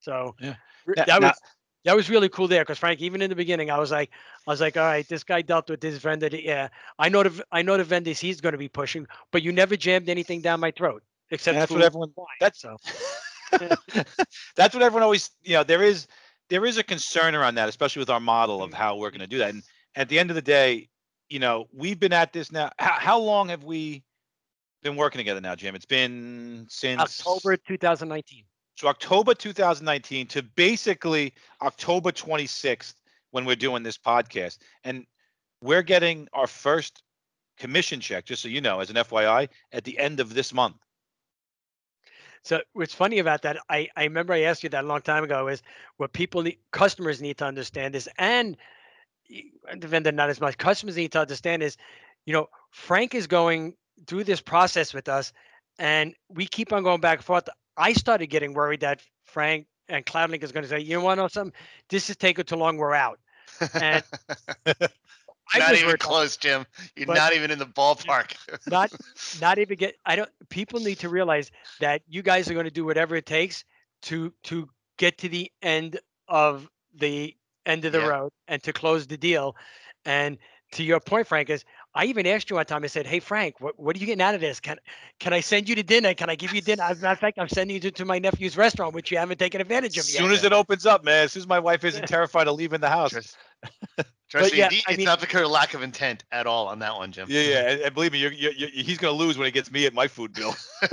So 0.00 0.36
Yeah. 0.38 0.56
that 0.96 1.08
now- 1.08 1.28
was 1.28 1.40
that 1.86 1.96
was 1.96 2.10
really 2.10 2.28
cool 2.28 2.46
there 2.46 2.60
because 2.62 2.76
Frank, 2.78 3.00
even 3.00 3.22
in 3.22 3.30
the 3.30 3.36
beginning, 3.36 3.70
I 3.70 3.78
was 3.78 3.90
like, 3.90 4.10
I 4.46 4.50
was 4.50 4.60
like, 4.60 4.76
all 4.76 4.84
right, 4.84 5.08
this 5.08 5.24
guy 5.24 5.40
dealt 5.40 5.70
with 5.70 5.80
this 5.80 5.96
vendor. 5.96 6.28
Yeah, 6.30 6.68
I 6.98 7.08
know 7.08 7.22
the 7.22 7.42
I 7.52 7.62
know 7.62 7.78
the 7.78 7.84
vendors 7.84 8.20
he's 8.20 8.42
going 8.42 8.52
to 8.52 8.58
be 8.58 8.68
pushing, 8.68 9.06
but 9.32 9.42
you 9.42 9.50
never 9.50 9.76
jammed 9.76 10.10
anything 10.10 10.42
down 10.42 10.60
my 10.60 10.72
throat 10.72 11.02
except 11.30 11.56
that's 11.58 11.72
what 11.72 11.80
everyone. 11.80 12.12
wine, 12.16 12.26
That's 12.38 12.60
so. 12.60 12.76
that's 14.56 14.74
what 14.74 14.82
everyone 14.82 15.02
always. 15.02 15.30
You 15.42 15.54
know, 15.54 15.64
there 15.64 15.82
is 15.82 16.06
there 16.48 16.64
is 16.66 16.78
a 16.78 16.82
concern 16.82 17.34
around 17.34 17.54
that, 17.56 17.68
especially 17.68 18.00
with 18.00 18.10
our 18.10 18.20
model 18.20 18.60
Mm. 18.60 18.64
of 18.64 18.72
how 18.74 18.96
we're 18.96 19.10
going 19.10 19.20
to 19.20 19.26
do 19.26 19.38
that. 19.38 19.50
And 19.50 19.62
at 19.94 20.08
the 20.08 20.18
end 20.18 20.30
of 20.30 20.36
the 20.36 20.42
day, 20.42 20.88
you 21.28 21.38
know, 21.38 21.68
we've 21.72 21.98
been 21.98 22.12
at 22.12 22.32
this 22.32 22.50
now. 22.52 22.70
How, 22.78 22.92
how 22.98 23.18
long 23.18 23.48
have 23.48 23.64
we 23.64 24.02
been 24.82 24.96
working 24.96 25.18
together 25.18 25.40
now, 25.40 25.54
Jim? 25.54 25.74
It's 25.74 25.86
been 25.86 26.66
since 26.68 27.00
October 27.00 27.56
2019. 27.56 28.44
So 28.76 28.88
October 28.88 29.34
2019 29.34 30.26
to 30.28 30.42
basically 30.42 31.34
October 31.62 32.10
26th 32.10 32.94
when 33.30 33.44
we're 33.44 33.56
doing 33.56 33.82
this 33.82 33.98
podcast. 33.98 34.58
And 34.84 35.06
we're 35.62 35.82
getting 35.82 36.26
our 36.32 36.46
first 36.46 37.02
commission 37.58 38.00
check, 38.00 38.24
just 38.24 38.42
so 38.42 38.48
you 38.48 38.60
know, 38.62 38.80
as 38.80 38.88
an 38.90 38.96
FYI, 38.96 39.48
at 39.72 39.84
the 39.84 39.98
end 39.98 40.18
of 40.18 40.32
this 40.34 40.52
month. 40.54 40.76
So 42.42 42.60
what's 42.72 42.94
funny 42.94 43.18
about 43.18 43.42
that, 43.42 43.58
I, 43.68 43.88
I 43.96 44.04
remember 44.04 44.32
I 44.32 44.42
asked 44.42 44.62
you 44.62 44.70
that 44.70 44.84
a 44.84 44.86
long 44.86 45.02
time 45.02 45.24
ago, 45.24 45.48
is 45.48 45.62
what 45.98 46.12
people 46.12 46.42
need, 46.42 46.58
customers 46.72 47.20
need 47.20 47.38
to 47.38 47.44
understand 47.44 47.94
is, 47.94 48.08
and 48.18 48.56
the 49.28 49.86
vendor 49.86 50.12
not 50.12 50.30
as 50.30 50.40
much, 50.40 50.56
customers 50.58 50.96
need 50.96 51.12
to 51.12 51.20
understand 51.20 51.62
is, 51.62 51.76
you 52.24 52.32
know, 52.32 52.48
Frank 52.70 53.14
is 53.14 53.26
going 53.26 53.74
through 54.06 54.24
this 54.24 54.40
process 54.40 54.94
with 54.94 55.08
us, 55.08 55.32
and 55.78 56.14
we 56.28 56.46
keep 56.46 56.72
on 56.72 56.82
going 56.82 57.00
back 57.00 57.18
and 57.18 57.24
forth. 57.24 57.48
I 57.76 57.92
started 57.92 58.26
getting 58.28 58.54
worried 58.54 58.80
that 58.80 59.02
Frank 59.24 59.66
and 59.88 60.04
CloudLink 60.04 60.42
is 60.42 60.52
going 60.52 60.64
to 60.64 60.68
say, 60.68 60.80
you 60.80 61.00
know 61.00 61.28
something? 61.28 61.52
This 61.88 62.10
is 62.10 62.16
taking 62.16 62.44
too 62.44 62.56
long. 62.56 62.76
We're 62.76 62.94
out. 62.94 63.18
And 63.78 64.02
not 65.58 65.74
even 65.74 65.88
about- 65.88 65.98
close, 65.98 66.36
Jim. 66.36 66.66
You're 66.96 67.06
But- 67.06 67.16
not 67.16 67.34
even 67.34 67.50
in 67.50 67.58
the 67.58 67.66
ballpark. 67.66 68.34
not 68.68 68.92
not 69.40 69.58
even 69.58 69.76
get 69.76 69.96
i 70.06 70.14
don't 70.16 70.30
people 70.48 70.80
need 70.80 70.98
to 71.00 71.08
realize 71.08 71.50
that 71.80 72.02
you 72.08 72.22
guys 72.22 72.48
are 72.50 72.54
going 72.54 72.64
to 72.64 72.70
do 72.70 72.84
whatever 72.84 73.16
it 73.16 73.26
takes 73.26 73.64
to 74.02 74.32
to 74.44 74.68
get 74.98 75.18
to 75.18 75.28
the 75.28 75.50
end 75.62 75.98
of 76.28 76.68
the 76.94 77.36
end 77.66 77.84
of 77.84 77.92
the 77.92 77.98
Yeah. 78.00 78.06
road 78.08 78.32
and 78.48 78.62
to 78.62 78.72
close 78.72 79.06
the 79.06 79.16
deal 79.16 79.56
and 80.04 80.38
to 80.72 80.82
your 80.84 81.00
point 81.00 81.26
frank 81.26 81.50
is 81.50 81.64
I 81.94 82.04
even 82.04 82.26
asked 82.26 82.50
you 82.50 82.56
one 82.56 82.66
time. 82.66 82.84
I 82.84 82.86
said, 82.86 83.06
"Hey 83.06 83.18
Frank, 83.20 83.60
what, 83.60 83.78
what 83.78 83.96
are 83.96 83.98
you 83.98 84.06
getting 84.06 84.22
out 84.22 84.34
of 84.34 84.40
this? 84.40 84.60
Can 84.60 84.78
can 85.18 85.32
I 85.32 85.40
send 85.40 85.68
you 85.68 85.74
to 85.74 85.82
dinner? 85.82 86.14
Can 86.14 86.30
I 86.30 86.36
give 86.36 86.52
you 86.52 86.60
dinner? 86.60 86.84
As 86.84 86.98
a 86.98 87.02
matter 87.02 87.12
of 87.14 87.18
fact, 87.18 87.38
I'm 87.38 87.48
sending 87.48 87.74
you 87.74 87.80
to, 87.80 87.90
to 87.90 88.04
my 88.04 88.18
nephew's 88.18 88.56
restaurant, 88.56 88.94
which 88.94 89.10
you 89.10 89.18
haven't 89.18 89.38
taken 89.38 89.60
advantage 89.60 89.96
of 89.98 90.02
As 90.04 90.14
yet." 90.14 90.20
As 90.22 90.26
soon 90.26 90.32
as 90.34 90.44
it 90.44 90.52
opens 90.52 90.86
up, 90.86 91.02
man, 91.04 91.24
as 91.24 91.32
soon 91.32 91.42
as 91.42 91.46
my 91.48 91.58
wife 91.58 91.84
isn't 91.84 92.06
terrified 92.08 92.46
of 92.46 92.54
leaving 92.54 92.80
the 92.80 92.88
house. 92.88 93.10
Trust, 93.10 93.36
trust 94.30 94.52
me, 94.52 94.58
yeah, 94.60 94.68
the- 94.68 94.82
I 94.86 94.90
it's 94.92 94.98
mean- 94.98 95.04
not 95.06 95.20
because 95.20 95.42
of 95.42 95.50
lack 95.50 95.74
of 95.74 95.82
intent 95.82 96.24
at 96.30 96.46
all 96.46 96.68
on 96.68 96.78
that 96.78 96.94
one, 96.96 97.10
Jim. 97.10 97.26
Yeah, 97.28 97.42
yeah, 97.42 97.70
and, 97.70 97.80
and 97.82 97.94
believe 97.94 98.12
me, 98.12 98.18
you're, 98.20 98.32
you're, 98.32 98.52
you're, 98.52 98.70
he's 98.70 98.98
gonna 98.98 99.12
lose 99.16 99.36
when 99.36 99.46
he 99.46 99.50
gets 99.50 99.70
me 99.72 99.86
at 99.86 99.92
my 99.94 100.06
food 100.06 100.32
bill. 100.32 100.54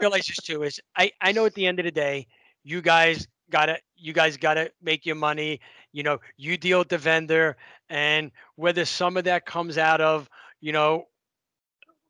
realize 0.00 0.26
this 0.26 0.36
too 0.36 0.62
is 0.62 0.80
I 0.96 1.10
I 1.20 1.32
know 1.32 1.46
at 1.46 1.54
the 1.54 1.66
end 1.66 1.78
of 1.78 1.84
the 1.84 1.90
day, 1.92 2.26
you 2.62 2.80
guys 2.82 3.28
gotta 3.50 3.78
you 3.96 4.12
guys 4.12 4.36
gotta 4.36 4.70
make 4.82 5.04
your 5.06 5.16
money. 5.16 5.60
You 5.94 6.02
know, 6.02 6.20
you 6.36 6.58
deal 6.58 6.80
with 6.80 6.88
the 6.90 6.98
vendor, 6.98 7.56
and 7.88 8.32
whether 8.56 8.84
some 8.84 9.16
of 9.16 9.24
that 9.24 9.46
comes 9.46 9.78
out 9.78 10.02
of 10.02 10.28
you 10.60 10.72
know, 10.72 11.06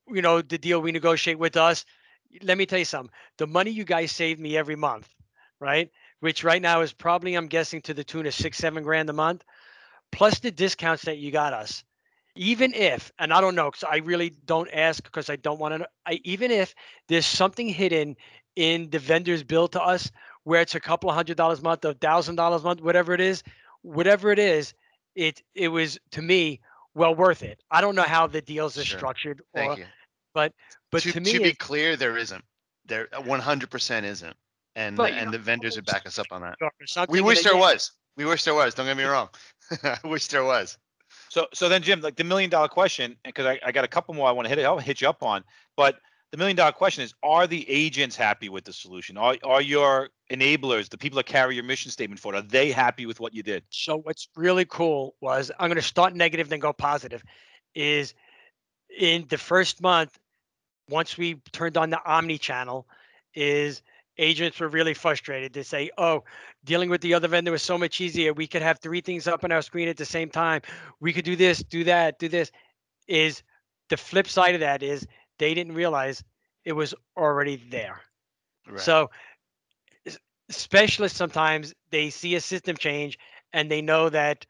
you 0.08 0.22
know 0.22 0.42
the 0.42 0.58
deal 0.58 0.80
we 0.80 0.92
negotiate 0.92 1.38
with 1.38 1.56
us. 1.56 1.84
Let 2.42 2.58
me 2.58 2.66
tell 2.66 2.78
you 2.78 2.86
something. 2.86 3.12
The 3.38 3.46
money 3.46 3.70
you 3.70 3.84
guys 3.84 4.10
save 4.10 4.40
me 4.40 4.56
every 4.56 4.76
month, 4.76 5.08
right? 5.60 5.90
Which 6.20 6.44
right 6.44 6.62
now 6.62 6.80
is 6.80 6.92
probably 6.92 7.34
I'm 7.34 7.46
guessing 7.48 7.82
to 7.82 7.94
the 7.94 8.04
tune 8.04 8.26
of 8.26 8.34
six 8.34 8.58
seven 8.58 8.82
grand 8.82 9.10
a 9.10 9.12
month, 9.12 9.44
plus 10.12 10.38
the 10.40 10.50
discounts 10.50 11.04
that 11.04 11.18
you 11.18 11.30
got 11.30 11.52
us. 11.52 11.84
Even 12.36 12.74
if, 12.74 13.12
and 13.18 13.32
I 13.32 13.40
don't 13.40 13.54
know, 13.54 13.70
because 13.70 13.84
I 13.90 13.98
really 13.98 14.30
don't 14.46 14.70
ask 14.72 15.02
because 15.02 15.30
I 15.30 15.36
don't 15.36 15.60
want 15.60 15.78
to. 15.78 15.88
I 16.06 16.20
even 16.24 16.50
if 16.50 16.74
there's 17.08 17.26
something 17.26 17.68
hidden 17.68 18.16
in 18.56 18.90
the 18.90 18.98
vendor's 18.98 19.44
bill 19.44 19.68
to 19.68 19.82
us 19.82 20.10
where 20.44 20.60
it's 20.62 20.74
a 20.74 20.80
couple 20.80 21.10
of 21.10 21.16
hundred 21.16 21.36
dollars 21.36 21.60
a 21.60 21.62
month, 21.62 21.84
a 21.84 21.94
thousand 21.94 22.36
dollars 22.36 22.62
a 22.62 22.64
month, 22.64 22.80
whatever 22.80 23.14
it 23.14 23.20
is, 23.20 23.42
whatever 23.84 24.32
it 24.32 24.38
is, 24.38 24.74
it 25.14 25.42
it 25.54 25.68
was 25.68 25.98
to 26.10 26.22
me 26.22 26.60
well 26.94 27.14
worth 27.14 27.42
it. 27.42 27.60
I 27.70 27.80
don't 27.80 27.94
know 27.94 28.02
how 28.02 28.26
the 28.26 28.40
deals 28.40 28.78
are 28.78 28.84
Sure. 28.84 28.98
structured, 28.98 29.42
Thank 29.54 29.78
or, 29.78 29.80
you. 29.80 29.86
but 30.32 30.52
to, 30.92 31.12
to, 31.12 31.20
me, 31.20 31.32
to 31.32 31.40
be 31.40 31.52
clear, 31.52 31.96
there 31.96 32.16
isn't. 32.16 32.44
There 32.86 33.08
100% 33.12 34.04
isn't. 34.04 34.36
And 34.76 34.96
But, 34.96 35.12
and 35.12 35.26
know, 35.26 35.32
the 35.32 35.38
vendors 35.38 35.76
would 35.76 35.86
back 35.86 36.06
us 36.06 36.18
up 36.18 36.26
on 36.30 36.42
that. 36.42 36.56
or 36.60 36.70
We 37.08 37.20
wish 37.20 37.42
there 37.42 37.56
was. 37.56 37.92
We 38.16 38.24
wish 38.24 38.44
there 38.44 38.54
was. 38.54 38.74
Don't 38.74 38.86
get 38.86 38.96
me 38.96 39.04
wrong. 39.04 39.28
I 39.82 39.98
wish 40.04 40.28
there 40.28 40.44
was. 40.44 40.76
So, 41.28 41.46
so 41.52 41.68
then, 41.68 41.82
Jim, 41.82 42.00
like 42.00 42.16
the 42.16 42.24
million 42.24 42.50
dollar 42.50 42.68
question, 42.68 43.16
because 43.24 43.46
I, 43.46 43.58
I 43.64 43.72
got 43.72 43.84
a 43.84 43.88
couple 43.88 44.14
more 44.14 44.28
I 44.28 44.32
want 44.32 44.48
to 44.48 44.54
hit. 44.54 44.64
I'll 44.64 44.78
hit 44.78 45.00
you 45.00 45.08
up 45.08 45.22
on. 45.22 45.44
But 45.76 45.96
the 46.34 46.38
million 46.38 46.56
dollar 46.56 46.72
question 46.72 47.04
is: 47.04 47.14
Are 47.22 47.46
the 47.46 47.64
agents 47.70 48.16
happy 48.16 48.48
with 48.48 48.64
the 48.64 48.72
solution? 48.72 49.16
Are 49.16 49.36
are 49.44 49.62
your 49.62 50.08
enablers, 50.32 50.88
the 50.88 50.98
people 50.98 51.14
that 51.18 51.26
carry 51.26 51.54
your 51.54 51.62
mission 51.62 51.92
statement 51.92 52.20
for 52.20 52.34
it, 52.34 52.38
are 52.38 52.42
they 52.42 52.72
happy 52.72 53.06
with 53.06 53.20
what 53.20 53.32
you 53.34 53.44
did? 53.44 53.62
So 53.70 53.98
what's 53.98 54.26
really 54.34 54.64
cool 54.64 55.14
was 55.20 55.52
I'm 55.60 55.68
going 55.68 55.76
to 55.76 55.82
start 55.82 56.12
negative, 56.12 56.48
then 56.48 56.58
go 56.58 56.72
positive. 56.72 57.22
Is 57.76 58.14
in 58.98 59.26
the 59.28 59.38
first 59.38 59.80
month, 59.80 60.18
once 60.88 61.16
we 61.16 61.36
turned 61.52 61.76
on 61.76 61.90
the 61.90 62.04
Omni 62.04 62.38
channel, 62.38 62.88
is 63.36 63.82
agents 64.18 64.58
were 64.58 64.66
really 64.66 64.94
frustrated. 64.94 65.52
They 65.52 65.62
say, 65.62 65.92
"Oh, 65.98 66.24
dealing 66.64 66.90
with 66.90 67.00
the 67.00 67.14
other 67.14 67.28
vendor 67.28 67.52
was 67.52 67.62
so 67.62 67.78
much 67.78 68.00
easier. 68.00 68.32
We 68.32 68.48
could 68.48 68.62
have 68.62 68.80
three 68.80 69.02
things 69.02 69.28
up 69.28 69.44
on 69.44 69.52
our 69.52 69.62
screen 69.62 69.86
at 69.86 69.98
the 69.98 70.04
same 70.04 70.30
time. 70.30 70.62
We 70.98 71.12
could 71.12 71.24
do 71.24 71.36
this, 71.36 71.62
do 71.62 71.84
that, 71.84 72.18
do 72.18 72.28
this." 72.28 72.50
Is 73.06 73.44
the 73.88 73.96
flip 73.96 74.26
side 74.26 74.54
of 74.54 74.60
that 74.62 74.82
is 74.82 75.06
they 75.38 75.54
didn't 75.54 75.74
realize 75.74 76.22
it 76.64 76.72
was 76.72 76.94
already 77.16 77.56
there. 77.70 78.00
Right. 78.68 78.80
So 78.80 79.10
specialists 80.50 81.18
sometimes 81.18 81.74
they 81.90 82.10
see 82.10 82.34
a 82.34 82.40
system 82.40 82.76
change 82.76 83.18
and 83.52 83.70
they 83.70 83.80
know 83.80 84.08
that 84.08 84.46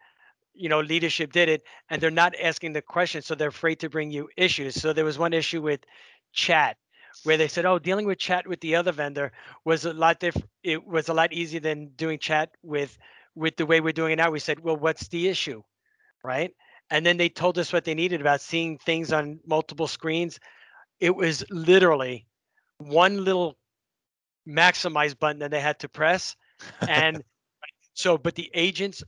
you 0.55 0.69
know 0.69 0.81
leadership 0.81 1.33
did 1.33 1.49
it 1.49 1.63
and 1.89 2.01
they're 2.01 2.11
not 2.11 2.35
asking 2.43 2.73
the 2.73 2.83
question 2.83 3.23
so 3.23 3.35
they're 3.35 3.49
afraid 3.49 3.81
to 3.81 3.89
bring 3.89 4.11
you 4.11 4.29
issues. 4.37 4.81
So 4.81 4.93
there 4.93 5.05
was 5.05 5.19
one 5.19 5.33
issue 5.33 5.63
with 5.63 5.81
chat 6.33 6.77
where 7.23 7.37
they 7.37 7.49
said, 7.49 7.65
"Oh, 7.65 7.79
dealing 7.79 8.07
with 8.07 8.19
chat 8.19 8.47
with 8.47 8.61
the 8.61 8.75
other 8.77 8.93
vendor 8.93 9.33
was 9.65 9.85
a 9.85 9.93
lot 9.93 10.19
diff- 10.21 10.37
it 10.63 10.85
was 10.85 11.09
a 11.09 11.15
lot 11.15 11.33
easier 11.33 11.61
than 11.61 11.89
doing 11.97 12.19
chat 12.19 12.51
with 12.63 12.97
with 13.35 13.57
the 13.57 13.67
way 13.67 13.81
we're 13.81 13.93
doing 13.93 14.13
it 14.13 14.17
now." 14.17 14.31
We 14.31 14.41
said, 14.41 14.61
"Well, 14.61 14.77
what's 14.77 15.09
the 15.09 15.29
issue?" 15.29 15.63
Right? 16.25 16.53
And 16.91 17.05
then 17.07 17.17
they 17.17 17.29
told 17.29 17.59
us 17.59 17.73
what 17.73 17.85
they 17.85 17.95
needed 17.95 18.21
about 18.21 18.41
seeing 18.41 18.79
things 18.79 19.13
on 19.13 19.41
multiple 19.47 19.89
screens. 19.89 20.39
It 21.01 21.15
was 21.15 21.45
literally 21.51 22.27
one 22.79 23.25
little 23.25 23.57
maximize 24.49 25.19
button 25.19 25.41
that 25.41 25.51
they 25.51 25.61
had 25.61 25.79
to 25.81 25.89
press. 25.89 26.37
And 26.89 27.23
so 27.95 28.19
but 28.19 28.35
the 28.35 28.51
agents 28.55 29.03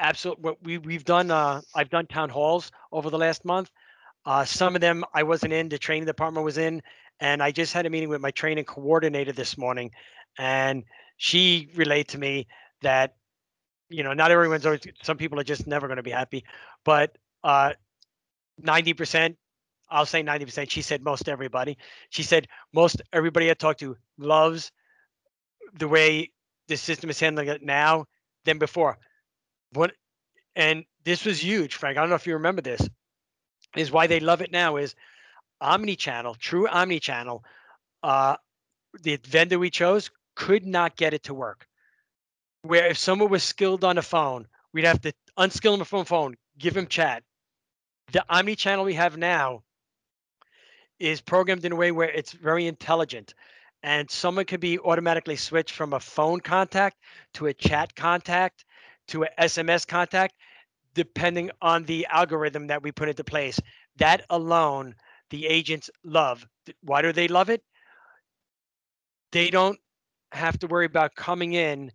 absolutely 0.00 0.42
what 0.42 0.62
we 0.64 0.78
we've 0.78 1.04
done 1.04 1.30
uh 1.30 1.60
i've 1.76 1.90
done 1.90 2.06
town 2.06 2.28
halls 2.28 2.72
over 2.90 3.10
the 3.10 3.18
last 3.18 3.44
month. 3.44 3.70
Uh 4.26 4.44
some 4.44 4.74
of 4.74 4.80
them 4.80 5.04
i 5.14 5.22
wasn't 5.22 5.52
in 5.52 5.68
the 5.68 5.78
training 5.78 6.06
department 6.06 6.44
was 6.44 6.58
in 6.58 6.82
and 7.20 7.42
i 7.42 7.50
just 7.52 7.72
had 7.72 7.86
a 7.86 7.90
meeting 7.90 8.08
with 8.08 8.20
my 8.20 8.30
training 8.30 8.64
coordinator 8.64 9.32
this 9.32 9.56
morning. 9.56 9.90
And 10.38 10.84
she 11.16 11.68
relayed 11.76 12.08
to 12.08 12.18
me 12.18 12.46
that 12.82 13.14
you 13.88 14.02
know 14.02 14.12
not 14.12 14.30
everyone's 14.30 14.66
always 14.66 14.80
some 15.02 15.16
people 15.16 15.38
are 15.38 15.44
just 15.44 15.66
never 15.66 15.86
going 15.86 15.98
to 15.98 16.02
be 16.02 16.10
happy 16.10 16.44
but 16.84 17.16
uh 17.44 17.72
90% 18.62 19.36
i'll 19.92 20.06
say 20.06 20.22
90% 20.22 20.70
she 20.70 20.82
said 20.82 21.02
most 21.02 21.28
everybody 21.28 21.78
she 22.10 22.22
said 22.22 22.48
most 22.72 23.00
everybody 23.12 23.50
i 23.50 23.54
talked 23.54 23.80
to 23.80 23.96
loves 24.18 24.72
the 25.74 25.88
way 25.88 26.30
the 26.68 26.76
system 26.76 27.10
is 27.10 27.20
handling 27.20 27.48
it 27.48 27.62
now 27.62 28.06
than 28.44 28.58
before. 28.58 28.98
What 29.72 29.92
and 30.54 30.84
this 31.04 31.24
was 31.24 31.42
huge, 31.42 31.74
Frank. 31.74 31.96
I 31.96 32.00
don't 32.00 32.10
know 32.10 32.16
if 32.16 32.26
you 32.26 32.34
remember 32.34 32.62
this. 32.62 32.88
Is 33.76 33.90
why 33.90 34.06
they 34.06 34.20
love 34.20 34.42
it 34.42 34.52
now 34.52 34.76
is 34.76 34.94
omni-channel, 35.60 36.34
true 36.34 36.68
omni-channel. 36.68 37.42
Uh, 38.02 38.36
the 39.02 39.18
vendor 39.24 39.58
we 39.58 39.70
chose 39.70 40.10
could 40.34 40.66
not 40.66 40.96
get 40.96 41.14
it 41.14 41.22
to 41.24 41.34
work. 41.34 41.66
Where 42.62 42.86
if 42.86 42.98
someone 42.98 43.30
was 43.30 43.42
skilled 43.42 43.82
on 43.82 43.96
the 43.96 44.02
phone, 44.02 44.46
we'd 44.72 44.84
have 44.84 45.00
to 45.02 45.12
unskill 45.38 45.78
them 45.78 45.86
from 45.86 46.04
phone, 46.04 46.36
give 46.58 46.74
them 46.74 46.86
chat. 46.86 47.22
The 48.12 48.24
omni-channel 48.28 48.84
we 48.84 48.94
have 48.94 49.16
now 49.16 49.62
is 51.02 51.20
programmed 51.20 51.64
in 51.64 51.72
a 51.72 51.76
way 51.76 51.90
where 51.90 52.08
it's 52.10 52.32
very 52.32 52.66
intelligent 52.68 53.34
and 53.82 54.08
someone 54.08 54.44
could 54.44 54.60
be 54.60 54.78
automatically 54.78 55.34
switched 55.34 55.74
from 55.74 55.92
a 55.92 56.00
phone 56.00 56.38
contact 56.38 56.96
to 57.34 57.46
a 57.46 57.54
chat 57.54 57.94
contact 57.96 58.64
to 59.08 59.24
a 59.24 59.28
SMS 59.40 59.84
contact, 59.84 60.34
depending 60.94 61.50
on 61.60 61.82
the 61.84 62.06
algorithm 62.06 62.68
that 62.68 62.84
we 62.84 62.92
put 62.92 63.08
into 63.08 63.24
place. 63.24 63.58
That 63.96 64.24
alone, 64.30 64.94
the 65.30 65.46
agents 65.46 65.90
love. 66.04 66.46
Why 66.82 67.02
do 67.02 67.12
they 67.12 67.26
love 67.26 67.50
it? 67.50 67.62
They 69.32 69.50
don't 69.50 69.78
have 70.30 70.56
to 70.60 70.68
worry 70.68 70.86
about 70.86 71.16
coming 71.16 71.54
in 71.54 71.90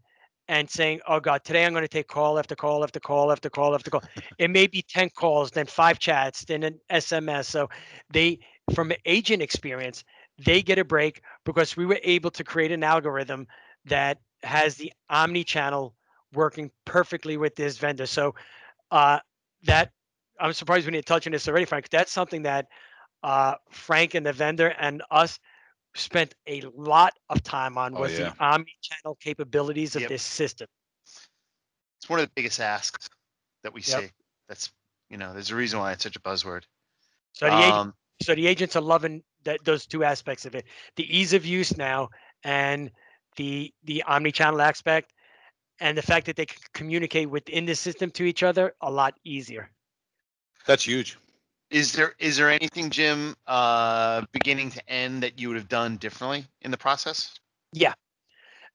and 0.49 0.69
saying, 0.69 0.99
"Oh 1.07 1.21
God, 1.21 1.45
today 1.45 1.65
I'm 1.65 1.71
going 1.71 1.83
to 1.83 1.87
take 1.87 2.07
call 2.07 2.39
after 2.39 2.55
call 2.55 2.83
after 2.83 2.99
call 2.99 3.31
after 3.31 3.49
call 3.49 3.73
after 3.73 3.89
call." 3.89 4.03
it 4.37 4.49
may 4.49 4.67
be 4.67 4.81
ten 4.81 5.09
calls, 5.09 5.51
then 5.51 5.65
five 5.65 5.97
chats, 5.97 6.43
then 6.45 6.63
an 6.63 6.79
SMS. 6.89 7.45
So 7.45 7.69
they, 8.11 8.39
from 8.73 8.91
agent 9.06 9.41
experience, 9.41 10.03
they 10.45 10.62
get 10.62 10.77
a 10.80 10.86
break 10.86 11.21
because 11.45 11.75
we 11.77 11.86
were 11.86 11.99
able 12.03 12.32
to 12.32 12.43
create 12.43 12.71
an 12.71 12.84
algorithm 12.84 13.47
that 13.86 14.19
has 14.43 14.75
the 14.75 14.91
omni-channel 15.10 15.95
working 16.34 16.71
perfectly 16.86 17.38
with 17.38 17.56
this 17.56 17.77
vendor. 17.77 18.06
So 18.06 18.36
uh, 18.91 19.19
that 19.63 19.91
I'm 20.39 20.53
surprised 20.53 20.86
we 20.86 20.91
didn't 20.91 21.06
touch 21.06 21.25
on 21.27 21.32
this 21.32 21.47
already, 21.47 21.65
Frank. 21.65 21.89
That's 21.89 22.12
something 22.12 22.43
that 22.43 22.67
uh, 23.23 23.56
Frank 23.69 24.13
and 24.13 24.25
the 24.25 24.34
vendor 24.34 24.67
and 24.67 25.01
us 25.10 25.39
spent 25.95 26.36
a 26.47 26.62
lot 26.75 27.13
of 27.30 27.41
time 27.43 27.77
on 27.77 27.95
Oh, 27.95 28.01
was 28.01 28.17
yeah. 28.17 28.34
the 28.34 28.34
omni-channel 28.39 29.17
capabilities 29.21 29.95
of 29.95 30.03
Yep. 30.03 30.10
this 30.10 30.23
system. 30.23 30.67
It's 31.99 32.10
one 32.10 32.19
of 32.19 32.25
the 32.27 32.32
biggest 32.36 32.60
asks 32.60 33.10
that 33.63 33.73
we 33.73 33.82
Yep. 33.82 34.03
see. 34.03 34.12
That's 34.47 34.71
you 35.10 35.17
know, 35.17 35.34
there's 35.34 35.51
a 35.51 35.56
reason 35.56 35.80
why 35.80 35.93
it's 35.93 36.03
such 36.03 36.15
a 36.15 36.19
buzzword. 36.19 36.63
So 37.34 37.49
the 37.49 37.63
agent, 37.63 37.75
Um, 37.75 37.93
so 38.21 38.36
the 38.36 38.47
agents 38.47 38.75
are 38.75 38.82
loving 38.82 39.23
that 39.43 39.63
those 39.63 39.86
two 39.86 40.03
aspects 40.03 40.45
of 40.45 40.56
it 40.56 40.65
the 40.95 41.17
ease 41.17 41.34
of 41.34 41.45
use 41.45 41.77
now 41.77 42.10
and 42.43 42.91
the 43.38 43.73
the 43.84 44.03
omni-channel 44.03 44.62
aspect 44.62 45.13
and 45.80 45.97
the 45.97 46.01
fact 46.01 46.25
that 46.25 46.36
they 46.36 46.45
can 46.45 46.58
communicate 46.73 47.30
within 47.30 47.65
the 47.65 47.75
system 47.75 48.10
to 48.12 48.23
each 48.23 48.43
other 48.43 48.73
a 48.82 48.89
lot 48.91 49.13
easier. 49.23 49.69
That's 50.65 50.86
huge. 50.88 51.17
is 51.69 51.93
there 51.93 52.15
is 52.19 52.38
there 52.38 52.49
anything, 52.49 52.89
Jim, 52.89 53.36
uh, 53.47 54.23
beginning 54.32 54.71
to 54.71 54.89
end 54.89 55.23
that 55.23 55.39
you 55.39 55.49
would 55.49 55.58
have 55.58 55.69
done 55.69 55.97
differently 55.97 56.45
in 56.62 56.71
the 56.71 56.77
process? 56.77 57.39
Yeah, 57.73 57.93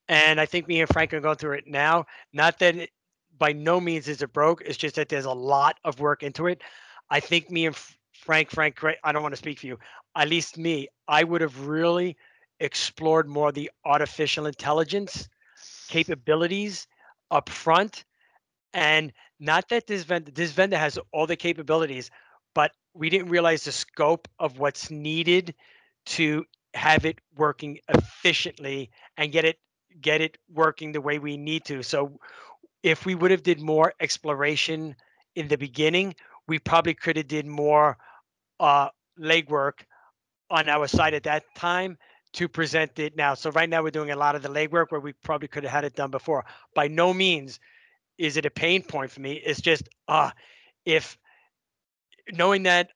and 0.09 0.41
i 0.41 0.47
think 0.47 0.69
me 0.69 0.81
and 0.81 0.89
frank 0.91 1.13
are 1.15 1.21
going 1.21 1.37
through 1.37 1.55
it 1.59 1.67
now. 1.67 2.07
Not 2.33 2.59
that 2.61 2.77
it, 2.77 2.91
by 3.39 3.53
no 3.53 3.81
means 3.81 4.09
is 4.09 4.23
it 4.23 4.33
broke. 4.33 4.63
It's 4.63 4.77
just 4.77 4.97
that 4.97 5.09
there's 5.09 5.25
a 5.25 5.33
lot 5.33 5.79
of 5.85 6.01
work 6.01 6.23
into 6.23 6.47
it. 6.47 6.63
I 7.11 7.21
think 7.21 7.51
me 7.51 7.67
and 7.67 7.75
F- 7.75 7.99
frank 8.23 8.51
frank 8.51 8.77
i 9.05 9.13
don't 9.13 9.23
want 9.23 9.33
to 9.33 9.39
speak 9.45 9.59
for 9.59 9.67
you 9.67 9.79
at 10.17 10.29
least 10.29 10.57
me 10.57 10.89
i 11.09 11.23
would 11.25 11.41
have 11.41 11.67
really 11.67 12.17
explored 12.61 13.29
more 13.29 13.51
the 13.53 13.71
artificial 13.85 14.47
intelligence 14.47 15.29
capabilities 15.89 16.87
up 17.31 17.49
front 17.49 18.05
and 18.75 19.13
not 19.41 19.69
that 19.69 19.87
this 19.87 20.05
vendor 20.05 20.31
this 20.31 20.53
vendor 20.53 20.79
has 20.79 20.99
all 21.13 21.27
the 21.27 21.37
capabilities 21.37 22.11
but 22.55 22.73
we 22.95 23.11
didn't 23.11 23.29
realize 23.29 23.65
the 23.65 23.73
scope 23.73 24.29
of 24.39 24.59
what's 24.59 24.91
needed 24.91 25.55
to 26.05 26.45
have 26.75 27.05
it 27.05 27.19
working 27.37 27.79
efficiently 27.89 28.91
and 29.17 29.33
get 29.33 29.45
it 29.45 29.59
get 30.01 30.21
it 30.21 30.39
working 30.53 30.93
the 30.93 31.01
way 31.01 31.19
we 31.19 31.37
need 31.37 31.65
to. 31.67 31.83
So 31.83 32.19
if 32.83 33.05
we 33.05 33.15
would 33.15 33.31
have 33.31 33.43
did 33.43 33.61
more 33.61 33.93
exploration 34.01 34.97
in 35.37 35.49
the 35.49 35.59
beginning, 35.59 36.15
we 36.49 36.59
probably 36.59 36.95
could 36.95 37.17
have 37.17 37.29
did 37.29 37.47
more 37.47 37.99
uh, 38.63 38.89
legwork 39.21 39.81
on 40.51 40.69
our 40.69 40.87
side 40.87 41.15
at 41.15 41.25
that 41.25 41.43
time 41.55 41.99
to 42.33 42.49
present 42.49 42.99
it 42.99 43.17
now. 43.17 43.35
So 43.35 43.51
right 43.51 43.69
now 43.69 43.83
we're 43.83 43.91
doing 43.91 44.11
a 44.11 44.17
lot 44.17 44.37
of 44.37 44.43
the 44.43 44.49
legwork 44.49 44.87
where 44.91 45.01
we 45.01 45.13
probably 45.13 45.49
could 45.49 45.65
have 45.65 45.73
had 45.73 45.85
it 45.85 45.95
done 45.95 46.11
before. 46.11 46.45
By 46.75 46.89
no 46.89 47.13
means 47.13 47.61
is 48.17 48.37
it 48.37 48.47
a 48.47 48.51
pain 48.51 48.83
point 48.83 49.11
for 49.11 49.21
me. 49.21 49.33
It's 49.33 49.61
just 49.61 49.89
uh 50.09 50.31
if 50.87 51.19
knowing 52.33 52.63
that 52.63 52.91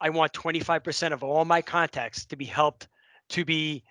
I 0.00 0.10
want 0.10 0.32
25% 0.32 1.12
of 1.12 1.22
all 1.22 1.44
my 1.44 1.62
contacts 1.62 2.24
to 2.26 2.36
be 2.36 2.44
helped 2.44 2.88
to 3.30 3.44
be 3.44 3.84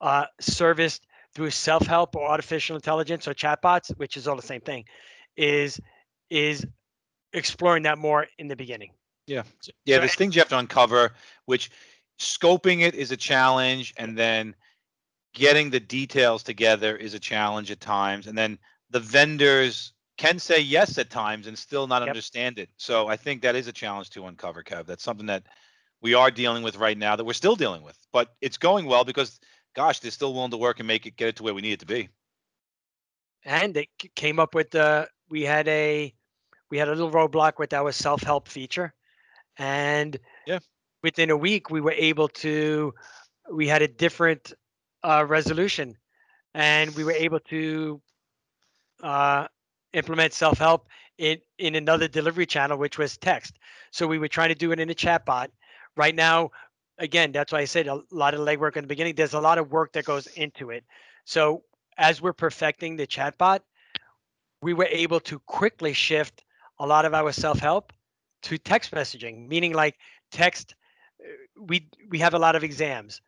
uh, 0.00 0.26
serviced 0.40 1.06
through 1.34 1.50
self-help 1.50 2.14
or 2.14 2.28
artificial 2.28 2.76
intelligence 2.76 3.26
or 3.26 3.34
chatbots, 3.34 3.90
which 3.98 4.16
is 4.16 4.28
all 4.28 4.36
the 4.36 4.42
same 4.42 4.60
thing, 4.60 4.84
is 5.36 5.80
is 6.30 6.64
exploring 7.32 7.82
that 7.82 7.98
more 7.98 8.26
in 8.38 8.48
the 8.48 8.56
beginning. 8.56 8.90
Yeah. 9.26 9.42
Yeah. 9.84 9.96
So- 9.96 10.00
There's 10.00 10.14
things 10.14 10.34
you 10.34 10.40
have 10.40 10.48
to 10.50 10.58
uncover, 10.58 11.14
which 11.46 11.70
scoping 12.18 12.80
it 12.82 12.94
is 12.94 13.10
a 13.10 13.16
challenge, 13.16 13.92
and 13.96 14.16
then 14.16 14.54
getting 15.34 15.70
the 15.70 15.80
details 15.80 16.42
together 16.42 16.96
is 16.96 17.12
a 17.14 17.18
challenge 17.18 17.70
at 17.70 17.80
times. 17.80 18.26
And 18.26 18.36
then 18.38 18.58
the 18.90 19.00
vendors 19.00 19.92
can 20.16 20.38
say 20.38 20.58
yes 20.60 20.96
at 20.96 21.10
times 21.10 21.46
and 21.46 21.58
still 21.58 21.86
not 21.86 22.00
Yep. 22.02 22.08
understand 22.08 22.58
it. 22.58 22.70
So 22.78 23.08
I 23.08 23.16
think 23.16 23.42
that 23.42 23.54
is 23.54 23.66
a 23.66 23.72
challenge 23.72 24.08
to 24.10 24.26
uncover, 24.26 24.62
Kev. 24.62 24.86
That's 24.86 25.02
something 25.04 25.26
that 25.26 25.42
we 26.00 26.14
are 26.14 26.30
dealing 26.30 26.62
with 26.62 26.76
right 26.76 26.96
now 26.96 27.16
that 27.16 27.24
we're 27.24 27.34
still 27.34 27.56
dealing 27.56 27.82
with. 27.82 27.98
But 28.12 28.34
it's 28.40 28.56
going 28.56 28.86
well 28.86 29.04
because 29.04 29.38
gosh, 29.74 29.98
they're 29.98 30.10
still 30.10 30.32
willing 30.32 30.50
to 30.52 30.56
work 30.56 30.78
and 30.78 30.86
make 30.86 31.04
it 31.04 31.16
get 31.16 31.28
it 31.28 31.36
to 31.36 31.42
where 31.42 31.52
we 31.52 31.60
need 31.60 31.72
it 31.72 31.80
to 31.80 31.86
be. 31.86 32.08
and 33.44 33.74
they 33.74 33.88
came 34.14 34.38
up 34.40 34.54
with 34.54 34.70
the 34.70 35.06
we 35.28 35.42
had 35.42 35.68
a 35.68 36.12
we 36.70 36.78
had 36.78 36.88
a 36.88 36.92
little 36.92 37.10
roadblock 37.10 37.58
with 37.58 37.72
our 37.74 37.92
self-help 37.92 38.48
feature 38.48 38.94
and 39.58 40.18
Yeah. 40.46 40.60
within 41.02 41.30
a 41.30 41.36
week 41.36 41.70
we 41.70 41.80
were 41.80 41.92
able 41.92 42.28
to 42.28 42.92
we 43.52 43.66
had 43.68 43.82
a 43.82 43.88
different 43.88 44.52
uh, 45.02 45.24
resolution. 45.26 45.96
And 46.54 46.94
we 46.96 47.04
were 47.04 47.12
able 47.12 47.40
to 47.50 48.00
uh, 49.02 49.46
implement 49.92 50.32
self-help 50.32 50.86
in 51.18 51.38
in 51.58 51.74
another 51.74 52.08
delivery 52.08 52.46
channel 52.46 52.78
which 52.78 52.98
was 52.98 53.16
text. 53.16 53.58
So 53.90 54.06
we 54.06 54.18
were 54.18 54.28
trying 54.28 54.48
to 54.50 54.54
do 54.54 54.72
it 54.72 54.80
in 54.80 54.90
a 54.90 54.94
chat 54.94 55.24
bot 55.24 55.50
right 55.96 56.14
now 56.14 56.50
again 56.98 57.32
that's 57.32 57.52
why 57.52 57.60
i 57.60 57.64
said 57.64 57.86
a 57.88 58.00
lot 58.10 58.34
of 58.34 58.40
legwork 58.40 58.76
in 58.76 58.84
the 58.84 58.88
beginning. 58.88 59.14
There's 59.14 59.34
a 59.34 59.40
lot 59.40 59.58
of 59.58 59.70
work 59.70 59.92
that 59.92 60.04
goes 60.04 60.26
into 60.28 60.70
it. 60.70 60.84
So 61.24 61.62
as 61.96 62.20
we're 62.20 62.32
perfecting 62.32 62.96
the 62.96 63.06
chatbot, 63.06 63.60
we 64.62 64.74
were 64.74 64.86
able 64.90 65.20
to 65.20 65.38
quickly 65.40 65.92
shift 65.92 66.44
a 66.78 66.86
lot 66.86 67.04
of 67.04 67.14
our 67.14 67.32
self-help 67.32 67.92
to 68.42 68.58
text 68.58 68.92
messaging, 68.92 69.48
meaning 69.48 69.72
like 69.74 69.96
text. 70.30 70.74
uh, 71.20 71.24
We 71.60 71.88
we 72.08 72.18
have 72.20 72.34
a 72.34 72.38
lot 72.38 72.56
of 72.56 72.64
exams, 72.64 73.20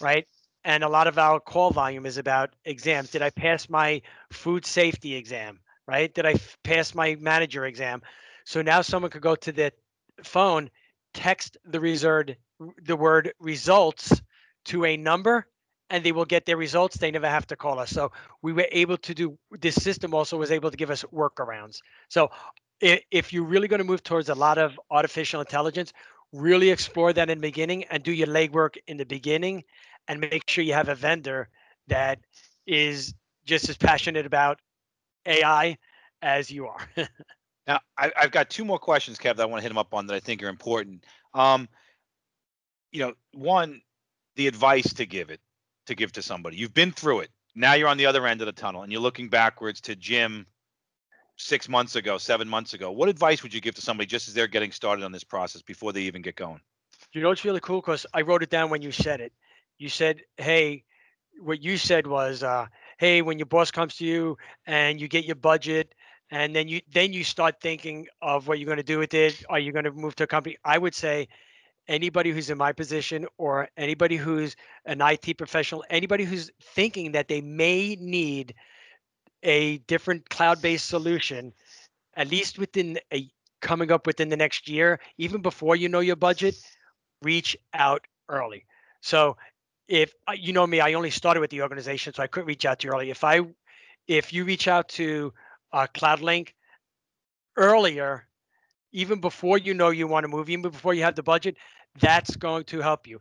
right? 0.00 0.26
And 0.64 0.84
a 0.84 0.88
lot 0.88 1.06
of 1.06 1.18
our 1.18 1.40
call 1.40 1.70
volume 1.70 2.06
is 2.06 2.18
about 2.18 2.50
exams. 2.64 3.10
Did 3.10 3.22
I 3.22 3.30
pass 3.30 3.68
my 3.68 4.02
food 4.32 4.64
safety 4.66 5.14
exam? 5.14 5.60
Right? 5.86 6.12
Did 6.14 6.26
I 6.26 6.32
f- 6.32 6.58
pass 6.62 6.94
my 6.94 7.16
manager 7.16 7.64
exam? 7.66 8.02
So 8.44 8.62
now 8.62 8.82
someone 8.82 9.10
could 9.10 9.22
go 9.22 9.34
to 9.36 9.52
the 9.52 9.72
phone, 10.22 10.70
text 11.14 11.56
the 11.64 11.80
reserved 11.80 12.36
the 12.82 12.96
word 12.96 13.32
results 13.40 14.20
to 14.66 14.84
a 14.84 14.96
number 14.96 15.46
and 15.90 16.04
they 16.04 16.12
will 16.12 16.24
get 16.24 16.46
their 16.46 16.56
results. 16.56 16.96
They 16.98 17.10
never 17.10 17.28
have 17.28 17.46
to 17.48 17.56
call 17.56 17.78
us. 17.78 17.90
So 17.90 18.12
we 18.42 18.52
were 18.52 18.68
able 18.70 18.96
to 18.98 19.14
do 19.14 19.38
this 19.50 19.74
system 19.74 20.14
also 20.14 20.36
was 20.36 20.50
able 20.50 20.70
to 20.70 20.76
give 20.76 20.90
us 20.90 21.04
workarounds. 21.12 21.78
So 22.08 22.30
if 22.80 23.32
you're 23.32 23.44
really 23.44 23.68
going 23.68 23.78
to 23.78 23.84
move 23.84 24.02
towards 24.02 24.28
a 24.28 24.34
lot 24.34 24.58
of 24.58 24.78
artificial 24.90 25.40
intelligence, 25.40 25.92
really 26.32 26.70
explore 26.70 27.12
that 27.12 27.28
in 27.28 27.38
the 27.38 27.42
beginning 27.42 27.84
and 27.84 28.02
do 28.02 28.12
your 28.12 28.26
legwork 28.26 28.76
in 28.86 28.96
the 28.96 29.04
beginning 29.04 29.64
and 30.08 30.20
make 30.20 30.48
sure 30.48 30.64
you 30.64 30.72
have 30.72 30.88
a 30.88 30.94
vendor 30.94 31.48
that 31.88 32.18
is 32.66 33.14
just 33.44 33.68
as 33.68 33.76
passionate 33.76 34.26
about 34.26 34.60
AI 35.26 35.76
as 36.22 36.50
you 36.50 36.66
are. 36.66 36.88
Now, 37.66 37.78
I, 37.96 38.10
I've 38.16 38.32
got 38.32 38.50
two 38.50 38.64
more 38.64 38.80
questions, 38.80 39.16
Kev, 39.16 39.36
that 39.36 39.42
I 39.42 39.44
want 39.44 39.60
to 39.60 39.62
hit 39.62 39.68
them 39.68 39.78
up 39.78 39.94
on 39.94 40.06
that 40.08 40.14
I 40.14 40.18
think 40.18 40.42
are 40.42 40.48
important. 40.48 41.04
Um, 41.34 41.68
you 42.90 43.00
know, 43.00 43.12
one, 43.32 43.80
the 44.34 44.48
advice 44.48 44.92
to 44.94 45.06
give 45.06 45.30
it, 45.30 45.40
to 45.86 45.94
give 45.94 46.10
to 46.12 46.22
somebody. 46.22 46.56
You've 46.56 46.74
been 46.74 46.90
through 46.90 47.20
it. 47.20 47.30
Now 47.54 47.74
you're 47.74 47.86
on 47.86 47.96
the 47.96 48.06
other 48.06 48.26
end 48.26 48.40
of 48.40 48.46
the 48.46 48.52
tunnel 48.52 48.82
and 48.82 48.90
you're 48.90 49.00
looking 49.00 49.28
backwards 49.28 49.80
to 49.82 49.94
Jim 49.94 50.46
six 51.40 51.68
months 51.68 51.96
ago, 51.96 52.18
seven 52.18 52.48
months 52.48 52.74
ago. 52.74 52.90
What 52.90 53.08
advice 53.08 53.42
would 53.42 53.54
you 53.54 53.60
give 53.60 53.74
to 53.76 53.80
somebody 53.80 54.06
just 54.06 54.28
as 54.28 54.34
they're 54.34 54.46
getting 54.46 54.72
started 54.72 55.04
on 55.04 55.12
this 55.12 55.24
process 55.24 55.62
before 55.62 55.92
they 55.92 56.02
even 56.02 56.22
get 56.22 56.36
going? 56.36 56.60
You 57.12 57.22
know, 57.22 57.30
it's 57.30 57.44
really 57.44 57.60
cool 57.60 57.80
because 57.80 58.06
I 58.14 58.20
wrote 58.22 58.42
it 58.42 58.50
down 58.50 58.70
when 58.70 58.82
you 58.82 58.92
said 58.92 59.20
it. 59.20 59.32
You 59.78 59.88
said, 59.88 60.22
"Hey," 60.36 60.84
what 61.40 61.62
you 61.62 61.76
said 61.76 62.06
was, 62.06 62.42
uh, 62.42 62.66
"Hey, 62.98 63.22
when 63.22 63.38
your 63.38 63.46
boss 63.46 63.70
comes 63.70 63.96
to 63.96 64.04
you 64.04 64.36
and 64.66 65.00
you 65.00 65.08
get 65.08 65.24
your 65.24 65.36
budget, 65.36 65.94
and 66.30 66.54
then 66.54 66.68
you 66.68 66.82
then 66.92 67.12
you 67.12 67.24
start 67.24 67.60
thinking 67.60 68.06
of 68.22 68.46
what 68.46 68.58
you're 68.58 68.66
going 68.66 68.76
to 68.76 68.82
do 68.82 68.98
with 68.98 69.14
it. 69.14 69.42
Are 69.48 69.58
you 69.58 69.72
going 69.72 69.86
to 69.86 69.92
move 69.92 70.14
to 70.16 70.24
a 70.24 70.26
company?" 70.26 70.56
I 70.64 70.78
would 70.78 70.94
say, 70.94 71.28
anybody 71.88 72.30
who's 72.30 72.50
in 72.50 72.58
my 72.58 72.72
position 72.72 73.26
or 73.38 73.68
anybody 73.76 74.16
who's 74.16 74.54
an 74.84 75.00
IT 75.00 75.36
professional, 75.36 75.84
anybody 75.90 76.24
who's 76.24 76.50
thinking 76.60 77.12
that 77.12 77.28
they 77.28 77.40
may 77.40 77.96
need 77.98 78.54
a 79.42 79.78
different 79.78 80.28
cloud-based 80.30 80.86
solution, 80.86 81.52
at 82.14 82.30
least 82.30 82.58
within 82.58 82.98
a 83.12 83.30
coming 83.60 83.92
up 83.92 84.06
within 84.06 84.28
the 84.28 84.36
next 84.36 84.68
year, 84.68 85.00
even 85.18 85.42
before 85.42 85.76
you 85.76 85.88
know 85.88 86.00
your 86.00 86.16
budget, 86.16 86.54
reach 87.22 87.56
out 87.74 88.06
early. 88.28 88.64
So 89.02 89.36
if 89.88 90.14
uh, 90.28 90.32
you 90.32 90.52
know 90.52 90.66
me, 90.66 90.80
I 90.80 90.94
only 90.94 91.10
started 91.10 91.40
with 91.40 91.50
the 91.50 91.62
organization, 91.62 92.14
so 92.14 92.22
I 92.22 92.26
couldn't 92.26 92.46
reach 92.46 92.64
out 92.64 92.80
to 92.80 92.86
you 92.86 92.92
early. 92.92 93.10
If 93.10 93.24
I, 93.24 93.40
if 94.06 94.32
you 94.32 94.44
reach 94.44 94.68
out 94.68 94.88
to 94.90 95.32
uh, 95.72 95.86
CloudLink 95.94 96.50
earlier, 97.56 98.26
even 98.92 99.20
before 99.20 99.58
you 99.58 99.74
know 99.74 99.90
you 99.90 100.06
want 100.06 100.24
to 100.24 100.28
move, 100.28 100.48
even 100.48 100.70
before 100.70 100.94
you 100.94 101.02
have 101.02 101.16
the 101.16 101.22
budget, 101.22 101.56
that's 102.00 102.36
going 102.36 102.64
to 102.64 102.80
help 102.80 103.06
you. 103.06 103.20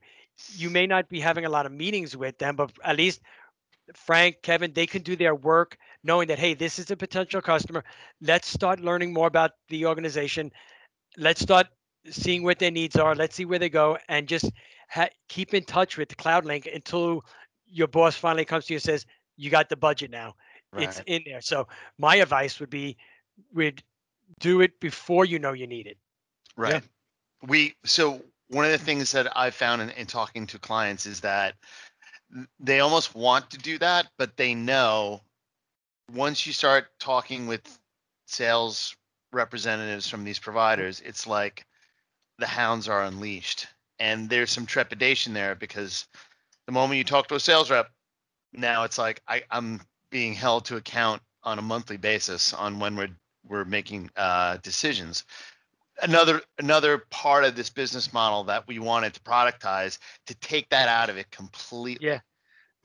You 0.56 0.70
may 0.70 0.88
not 0.88 1.10
be 1.10 1.20
having 1.20 1.46
a 1.46 1.50
lot 1.50 1.66
of 1.66 1.72
meetings 1.72 2.16
with 2.16 2.38
them, 2.38 2.56
but 2.56 2.72
at 2.84 2.96
least 2.96 3.22
Frank, 3.96 4.38
Kevin, 4.42 4.74
they 4.74 4.86
can 4.86 5.02
do 5.02 5.16
their 5.16 5.36
work 5.36 5.78
knowing 6.04 6.28
that, 6.28 6.40
hey, 6.40 6.54
this 6.54 6.80
is 6.80 6.92
a 6.92 6.96
potential 6.96 7.42
customer. 7.42 7.84
Let's 8.22 8.48
start 8.48 8.80
learning 8.80 9.14
more 9.14 9.28
about 9.28 9.52
the 9.70 9.86
organization. 9.86 10.52
Let's 11.18 11.42
start 11.42 11.68
seeing 12.10 12.44
what 12.44 12.60
their 12.60 12.72
needs 12.72 12.96
are. 12.96 13.16
Let's 13.16 13.36
see 13.36 13.46
where 13.46 13.60
they 13.60 13.70
go 13.70 13.98
and 14.08 14.28
just 14.28 14.52
ha- 14.90 15.10
keep 15.28 15.54
in 15.54 15.64
touch 15.64 15.98
with 15.98 16.16
CloudLink 16.18 16.74
until 16.74 17.26
your 17.66 17.88
boss 17.88 18.16
finally 18.16 18.46
comes 18.46 18.66
to 18.66 18.74
you 18.74 18.78
and 18.78 18.84
says, 18.84 19.06
you 19.38 19.50
got 19.50 19.70
the 19.70 19.76
budget 19.76 20.12
now. 20.12 20.36
It's 20.78 21.02
in 21.08 21.24
there. 21.26 21.42
So 21.42 21.68
my 21.98 22.18
advice 22.18 22.60
would 22.60 22.70
be, 22.70 22.98
would 23.54 23.82
do 24.40 24.62
it 24.62 24.80
before 24.80 25.26
you 25.26 25.40
know 25.40 25.54
you 25.54 25.66
need 25.68 25.88
it. 25.88 25.98
Right. 26.56 26.84
We 27.48 27.76
so 27.86 28.22
one 28.50 28.66
of 28.66 28.72
the 28.72 28.78
things 28.78 29.12
that 29.14 29.32
I've 29.38 29.56
found 29.56 29.82
in, 29.82 29.90
in 29.92 30.06
talking 30.06 30.46
to 30.48 30.60
clients 30.60 31.06
is 31.06 31.22
that 31.22 31.56
th- 31.62 31.89
they 32.60 32.80
almost 32.80 33.16
want 33.16 33.50
to 33.52 33.58
do 33.58 33.78
that, 33.80 34.08
but 34.18 34.38
they 34.38 34.54
know 34.54 35.22
once 36.14 36.46
you 36.46 36.54
start 36.54 36.88
talking 37.00 37.48
with 37.48 37.80
sales 38.26 38.96
representatives 39.32 40.08
from 40.08 40.24
these 40.24 40.40
providers, 40.40 41.02
it's 41.06 41.28
like 41.28 41.66
the 42.38 42.48
hounds 42.48 42.88
are 42.88 43.04
unleashed. 43.04 43.68
And 44.00 44.30
there's 44.30 44.52
some 44.52 44.66
trepidation 44.66 45.34
there 45.34 45.56
because 45.56 46.08
the 46.66 46.72
moment 46.72 46.98
you 46.98 47.04
talk 47.04 47.28
to 47.28 47.36
a 47.36 47.40
sales 47.40 47.70
rep, 47.70 47.92
now 48.54 48.84
it's 48.84 48.98
like 48.98 49.22
I, 49.28 49.44
I'm 49.52 49.82
being 50.10 50.34
held 50.34 50.66
to 50.66 50.78
account 50.78 51.22
on 51.44 51.60
a 51.60 51.64
monthly 51.64 51.98
basis 51.98 52.54
on 52.54 52.80
when 52.80 52.96
we're 52.96 53.10
we're 53.48 53.66
making 53.66 54.10
uh, 54.16 54.58
decisions 54.58 55.24
another 56.02 56.42
another 56.58 57.00
part 57.10 57.44
of 57.44 57.56
this 57.56 57.70
business 57.70 58.14
model 58.14 58.44
that 58.46 58.68
we 58.68 58.80
wanted 58.80 59.14
to 59.14 59.20
productize 59.22 59.98
to 60.28 60.36
take 60.36 60.70
that 60.70 60.88
out 60.88 61.10
of 61.10 61.18
it 61.18 61.30
completely. 61.32 62.06
Yeah. 62.08 62.20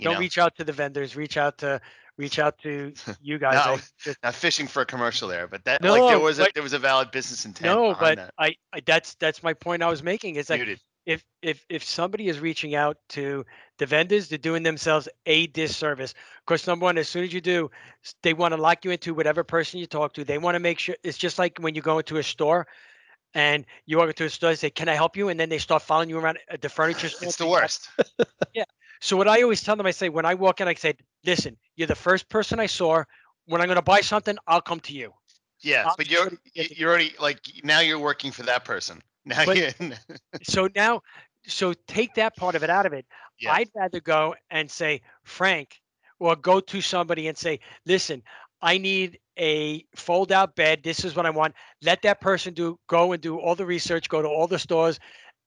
Don't 0.00 0.14
know, 0.14 0.20
reach 0.20 0.38
out 0.38 0.56
to 0.56 0.64
the 0.64 0.72
vendors, 0.72 1.14
reach 1.14 1.36
out 1.36 1.58
to, 1.58 1.80
reach 2.18 2.38
out 2.38 2.58
to 2.58 2.92
you 3.22 3.38
guys. 3.38 3.64
No, 3.64 3.78
just- 3.98 4.18
not 4.22 4.34
fishing 4.34 4.66
for 4.66 4.82
a 4.82 4.86
commercial 4.86 5.28
there, 5.28 5.46
but 5.46 5.64
that 5.64 5.82
like 5.82 6.00
there 6.00 6.18
No, 6.18 6.20
was 6.20 6.38
a 6.38 6.46
there 6.54 6.62
was 6.62 6.72
a 6.72 6.78
valid 6.78 7.10
business 7.10 7.44
intent 7.44 7.74
no, 7.74 7.94
but 7.94 8.16
that. 8.16 8.34
I, 8.38 8.54
I, 8.72 8.80
that's, 8.84 9.14
that's 9.16 9.42
my 9.42 9.54
point 9.54 9.82
I 9.82 9.88
was 9.88 10.02
making. 10.02 10.36
is 10.36 10.50
like, 10.50 10.60
Muted. 10.60 10.80
if 11.06 11.24
if 11.42 11.64
if 11.68 11.84
somebody 11.84 12.28
is 12.28 12.40
reaching 12.40 12.74
out 12.74 12.96
to 13.10 13.44
the 13.78 13.86
vendors, 13.86 14.28
they're 14.28 14.38
doing 14.38 14.62
themselves 14.64 15.08
a 15.26 15.46
disservice. 15.48 16.14
Because 16.46 16.66
number 16.66 16.84
one, 16.84 16.98
as 16.98 17.08
soon 17.08 17.22
as 17.24 17.32
you 17.32 17.40
do, 17.40 17.70
they 18.22 18.34
want 18.34 18.52
to 18.54 18.60
lock 18.60 18.84
you 18.84 18.90
into 18.90 19.14
whatever 19.14 19.44
person 19.44 19.78
you 19.78 19.86
talk 19.86 20.12
to. 20.14 20.24
They 20.24 20.38
want 20.38 20.56
to 20.56 20.60
make 20.60 20.78
sure 20.80 20.96
it's 21.04 21.18
just 21.18 21.38
like 21.38 21.58
when 21.60 21.74
you 21.76 21.82
go 21.82 21.98
into 21.98 22.16
a 22.16 22.22
store 22.22 22.66
and 23.34 23.66
you 23.86 23.98
walk 23.98 24.08
into 24.08 24.24
a 24.24 24.30
store, 24.30 24.50
they 24.50 24.56
say, 24.56 24.70
"Can 24.70 24.88
I 24.88 24.94
help 24.94 25.16
you?" 25.16 25.28
And 25.28 25.38
then 25.38 25.48
they 25.48 25.58
start 25.58 25.82
following 25.82 26.08
you 26.08 26.18
around 26.18 26.38
uh, 26.50 26.56
the 26.60 26.68
furniture 26.68 27.08
store. 27.08 27.28
It's 27.28 27.36
the 27.36 27.46
worst. 27.46 27.88
yeah. 28.54 28.64
So 29.00 29.16
what 29.16 29.28
I 29.28 29.42
always 29.42 29.62
tell 29.62 29.76
them, 29.76 29.86
I 29.86 29.90
say, 29.90 30.08
when 30.08 30.24
I 30.24 30.34
walk 30.34 30.60
in, 30.60 30.68
I 30.68 30.74
say, 30.74 30.94
"Listen, 31.24 31.56
you're 31.76 31.88
the 31.88 31.94
first 31.94 32.28
person 32.28 32.60
I 32.60 32.66
saw. 32.66 33.04
When 33.46 33.60
I'm 33.60 33.66
going 33.66 33.76
to 33.76 33.82
buy 33.82 34.00
something, 34.00 34.36
I'll 34.46 34.62
come 34.62 34.80
to 34.80 34.94
you." 34.94 35.12
Yeah, 35.60 35.84
I'll 35.86 35.94
but 35.96 36.10
you're 36.10 36.32
you're 36.54 36.90
already 36.90 37.14
like 37.20 37.40
now 37.64 37.80
you're 37.80 37.98
working 37.98 38.30
for 38.32 38.42
that 38.44 38.64
person. 38.64 39.02
Now 39.26 39.46
But- 39.46 39.74
So 40.42 40.68
now, 40.76 41.00
so 41.46 41.72
take 41.88 42.14
that 42.16 42.36
part 42.36 42.54
of 42.54 42.62
it 42.62 42.68
out 42.68 42.84
of 42.84 42.92
it. 42.92 43.06
Yeah. 43.40 43.52
I'd 43.52 43.70
rather 43.74 43.98
go 43.98 44.34
and 44.50 44.70
say, 44.70 45.00
Frank, 45.24 45.80
or 46.18 46.36
go 46.36 46.60
to 46.60 46.80
somebody 46.82 47.28
and 47.28 47.36
say, 47.36 47.60
listen, 47.86 48.22
I 48.64 48.78
need 48.78 49.18
a 49.38 49.84
fold 49.94 50.32
out 50.32 50.56
bed. 50.56 50.80
This 50.82 51.04
is 51.04 51.14
what 51.14 51.26
I 51.26 51.30
want. 51.30 51.54
Let 51.82 52.00
that 52.02 52.22
person 52.22 52.54
do 52.54 52.78
go 52.88 53.12
and 53.12 53.22
do 53.22 53.38
all 53.38 53.54
the 53.54 53.66
research, 53.66 54.08
go 54.08 54.22
to 54.22 54.28
all 54.28 54.46
the 54.46 54.58
stores, 54.58 54.98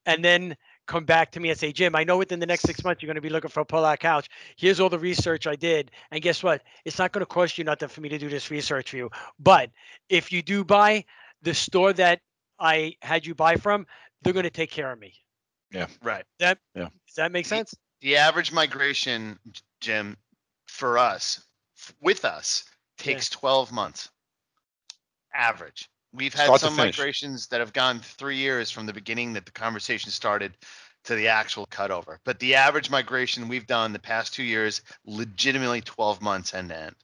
and 0.05 0.23
then 0.23 0.55
come 0.85 1.03
back 1.03 1.31
to 1.31 1.39
me 1.39 1.49
and 1.49 1.57
say, 1.57 1.71
Jim, 1.71 1.95
I 1.95 2.03
know 2.03 2.17
within 2.17 2.39
the 2.39 2.45
next 2.45 2.61
six 2.61 2.83
months 2.83 3.01
you're 3.01 3.07
going 3.07 3.15
to 3.15 3.21
be 3.21 3.29
looking 3.29 3.49
for 3.49 3.61
a 3.61 3.65
pull 3.65 3.83
out 3.83 3.99
couch. 3.99 4.29
Here's 4.55 4.79
all 4.79 4.89
the 4.89 4.99
research 4.99 5.47
I 5.47 5.55
did. 5.55 5.89
And 6.11 6.21
guess 6.21 6.43
what? 6.43 6.61
It's 6.85 6.99
not 6.99 7.11
going 7.11 7.23
to 7.23 7.25
cost 7.25 7.57
you 7.57 7.63
nothing 7.63 7.89
for 7.89 8.01
me 8.01 8.09
to 8.09 8.19
do 8.19 8.29
this 8.29 8.51
research 8.51 8.91
for 8.91 8.97
you. 8.97 9.09
But 9.39 9.71
if 10.09 10.31
you 10.31 10.43
do 10.43 10.63
buy 10.63 11.03
the 11.41 11.55
store 11.55 11.93
that 11.93 12.21
I 12.59 12.95
had 13.01 13.25
you 13.25 13.33
buy 13.33 13.55
from, 13.55 13.87
they're 14.21 14.33
going 14.33 14.43
to 14.43 14.51
take 14.51 14.69
care 14.69 14.91
of 14.91 14.99
me. 14.99 15.15
Yeah. 15.71 15.87
Right. 16.03 16.23
That 16.37 16.59
Yeah. 16.75 16.89
does 17.07 17.15
that 17.15 17.31
make 17.31 17.47
sense? 17.47 17.73
The 18.01 18.15
average 18.15 18.51
migration, 18.51 19.39
Jim, 19.81 20.17
for 20.67 20.99
us, 20.99 21.43
f- 21.75 21.95
with 21.99 22.23
us, 22.23 22.63
takes 22.97 23.29
12 23.29 23.71
months. 23.71 24.09
Average. 25.33 25.89
We've 26.13 26.33
had 26.33 26.45
Start 26.45 26.61
some 26.61 26.75
migrations 26.75 27.47
that 27.47 27.59
have 27.59 27.73
gone 27.73 27.99
three 27.99 28.37
years 28.37 28.71
from 28.71 28.85
the 28.85 28.93
beginning 28.93 29.33
that 29.33 29.45
the 29.45 29.51
conversation 29.51 30.09
started 30.09 30.53
to 31.03 31.15
the 31.15 31.27
actual 31.27 31.67
cutover. 31.67 32.17
But 32.25 32.39
the 32.39 32.55
average 32.55 32.89
migration 32.89 33.47
we've 33.47 33.67
done 33.67 33.93
the 33.93 33.99
past 33.99 34.33
two 34.33 34.43
years, 34.43 34.81
legitimately 35.05 35.81
12 35.81 36.21
months 36.21 36.53
end 36.53 36.69
to 36.69 36.77
end. 36.77 36.95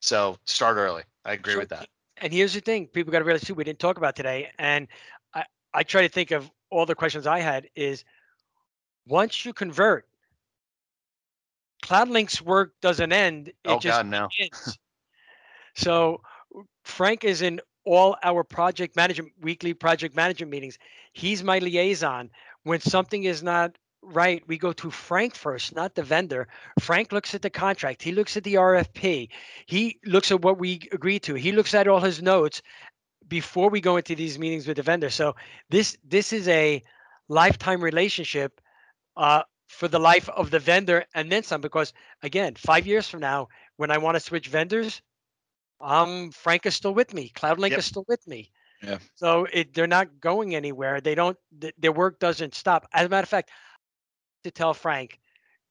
So 0.00 0.36
start 0.46 0.76
early. 0.76 1.02
I 1.24 1.34
agree 1.34 1.54
So 1.54 1.60
with 1.60 1.68
that. 1.70 1.88
And 2.18 2.32
here's 2.32 2.54
the 2.54 2.60
thing: 2.60 2.86
people 2.86 3.12
got 3.12 3.20
to 3.20 3.24
realize 3.24 3.42
too. 3.42 3.54
We 3.54 3.64
didn't 3.64 3.78
talk 3.78 3.96
about 3.96 4.16
today, 4.16 4.50
and 4.58 4.88
I 5.34 5.44
I 5.72 5.82
try 5.82 6.02
to 6.02 6.08
think 6.08 6.30
of 6.32 6.50
all 6.70 6.86
the 6.86 6.94
questions 6.94 7.26
I 7.26 7.40
had. 7.40 7.68
Is 7.74 8.04
once 9.06 9.44
you 9.44 9.52
convert, 9.52 10.06
CloudLink's 11.82 12.42
work 12.42 12.74
doesn't 12.80 13.12
end. 13.12 13.48
It 13.48 13.54
Oh 13.66 13.78
just 13.78 13.98
God, 13.98 14.06
no. 14.06 14.28
So 15.80 16.20
Frank 16.84 17.24
is 17.24 17.42
in 17.42 17.60
all 17.84 18.16
our 18.22 18.44
project 18.44 18.94
management 18.96 19.32
weekly 19.40 19.74
project 19.74 20.14
management 20.14 20.50
meetings. 20.50 20.78
He's 21.12 21.42
my 21.42 21.58
liaison. 21.58 22.30
When 22.64 22.80
something 22.80 23.24
is 23.24 23.42
not 23.42 23.76
right, 24.02 24.42
we 24.46 24.58
go 24.58 24.72
to 24.74 24.90
Frank 24.90 25.34
first, 25.34 25.74
not 25.74 25.94
the 25.94 26.02
vendor. 26.02 26.48
Frank 26.80 27.12
looks 27.12 27.34
at 27.34 27.42
the 27.42 27.50
contract. 27.50 28.02
He 28.02 28.12
looks 28.12 28.36
at 28.36 28.44
the 28.44 28.54
RFP. 28.54 29.28
He 29.66 29.98
looks 30.04 30.30
at 30.30 30.42
what 30.42 30.58
we 30.58 30.88
agreed 30.92 31.22
to. 31.24 31.34
He 31.34 31.52
looks 31.52 31.74
at 31.74 31.88
all 31.88 32.00
his 32.00 32.20
notes 32.22 32.62
before 33.28 33.70
we 33.70 33.80
go 33.80 33.96
into 33.96 34.14
these 34.14 34.38
meetings 34.38 34.66
with 34.66 34.76
the 34.76 34.82
vendor. 34.82 35.10
So 35.10 35.36
this 35.70 35.96
this 36.04 36.32
is 36.32 36.48
a 36.48 36.82
lifetime 37.28 37.82
relationship 37.82 38.60
uh, 39.16 39.42
for 39.68 39.88
the 39.88 40.00
life 40.00 40.28
of 40.28 40.50
the 40.50 40.58
vendor 40.58 41.04
and 41.14 41.30
then 41.32 41.42
some. 41.42 41.60
Because 41.60 41.94
again, 42.22 42.54
five 42.56 42.86
years 42.86 43.08
from 43.08 43.20
now, 43.20 43.48
when 43.76 43.90
I 43.90 43.98
want 43.98 44.16
to 44.16 44.20
switch 44.20 44.48
vendors, 44.48 45.00
um, 45.80 46.30
Frank 46.30 46.66
is 46.66 46.74
still 46.74 46.94
with 46.94 47.14
me. 47.14 47.32
CloudLink 47.34 47.70
Yep. 47.70 47.78
is 47.78 47.84
still 47.86 48.04
with 48.08 48.26
me. 48.26 48.50
Yeah. 48.82 48.98
So 49.14 49.46
it, 49.52 49.74
they're 49.74 49.86
not 49.86 50.20
going 50.20 50.54
anywhere. 50.54 51.00
They 51.00 51.14
don't. 51.14 51.36
Th- 51.60 51.74
their 51.78 51.92
work 51.92 52.18
doesn't 52.18 52.54
stop. 52.54 52.88
As 52.92 53.06
a 53.06 53.08
matter 53.08 53.24
of 53.24 53.28
fact, 53.28 53.50
to 54.44 54.50
tell 54.50 54.72
Frank, 54.72 55.18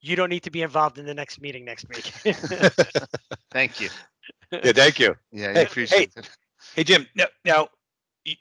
you 0.01 0.15
don't 0.15 0.29
need 0.29 0.43
to 0.43 0.51
be 0.51 0.61
involved 0.61 0.97
in 0.99 1.05
the 1.05 1.13
next 1.13 1.41
meeting 1.41 1.65
next 1.65 1.87
week. 1.89 2.05
Thank 3.51 3.81
you. 3.81 3.89
yeah, 4.51 4.71
thank 4.73 4.99
you. 4.99 5.15
Yeah, 5.31 5.49
I 5.49 5.53
Hey, 5.53 5.63
appreciate 5.65 6.11
it. 6.15 6.29
Hey 6.75 6.83
Jim, 6.83 7.07
now, 7.15 7.25
now 7.45 7.69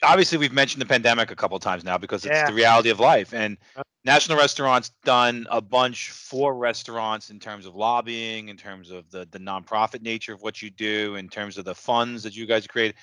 obviously 0.03 0.37
we've 0.37 0.53
mentioned 0.53 0.81
the 0.81 0.85
pandemic 0.85 1.31
a 1.31 1.35
couple 1.35 1.57
of 1.57 1.63
times 1.63 1.83
now 1.83 1.97
because 1.97 2.25
it's 2.25 2.35
Yeah. 2.35 2.47
the 2.47 2.53
reality 2.53 2.89
of 2.89 2.99
life. 2.99 3.33
And 3.33 3.57
Yep. 3.75 3.87
National 4.05 4.37
Restaurants 4.37 4.91
done 5.03 5.45
a 5.49 5.59
bunch 5.59 6.11
for 6.11 6.55
restaurants 6.55 7.29
in 7.29 7.39
terms 7.39 7.65
of 7.65 7.75
lobbying, 7.75 8.47
in 8.47 8.55
terms 8.55 8.91
of 8.91 9.09
the 9.11 9.27
the 9.31 9.39
nonprofit 9.39 10.01
nature 10.01 10.33
of 10.33 10.41
what 10.41 10.61
you 10.61 10.69
do, 10.69 11.15
in 11.15 11.27
terms 11.27 11.57
of 11.57 11.65
the 11.65 11.75
funds 11.75 12.23
that 12.23 12.35
you 12.35 12.45
guys 12.45 12.65
create. 12.65 12.95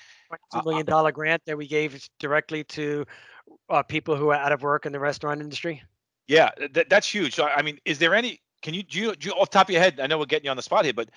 Two 0.52 0.62
million 0.64 0.86
dollar 0.86 1.12
grant 1.12 1.42
that 1.46 1.56
we 1.56 1.66
gave 1.66 2.08
directly 2.18 2.64
to 2.64 3.04
uh, 3.68 3.82
people 3.82 4.16
who 4.16 4.30
are 4.30 4.36
out 4.36 4.52
of 4.52 4.62
work 4.62 4.86
in 4.86 4.92
the 4.92 4.98
restaurant 4.98 5.40
industry. 5.40 5.82
Yeah, 6.28 6.50
th- 6.74 6.88
that's 6.88 7.06
huge. 7.06 7.34
So 7.34 7.44
I 7.44 7.62
mean, 7.62 7.78
is 7.84 7.98
there 7.98 8.14
any? 8.14 8.40
Can 8.62 8.72
you 8.72 8.82
do, 8.82 8.98
you 8.98 9.16
do 9.16 9.28
you, 9.28 9.34
off 9.34 9.50
the 9.50 9.58
top 9.58 9.68
of 9.68 9.72
your 9.72 9.82
head? 9.82 10.00
I 10.00 10.06
know 10.06 10.18
we're 10.18 10.24
getting 10.24 10.46
you 10.46 10.50
on 10.50 10.56
the 10.56 10.62
spot 10.62 10.84
here, 10.84 10.94
but 10.94 11.10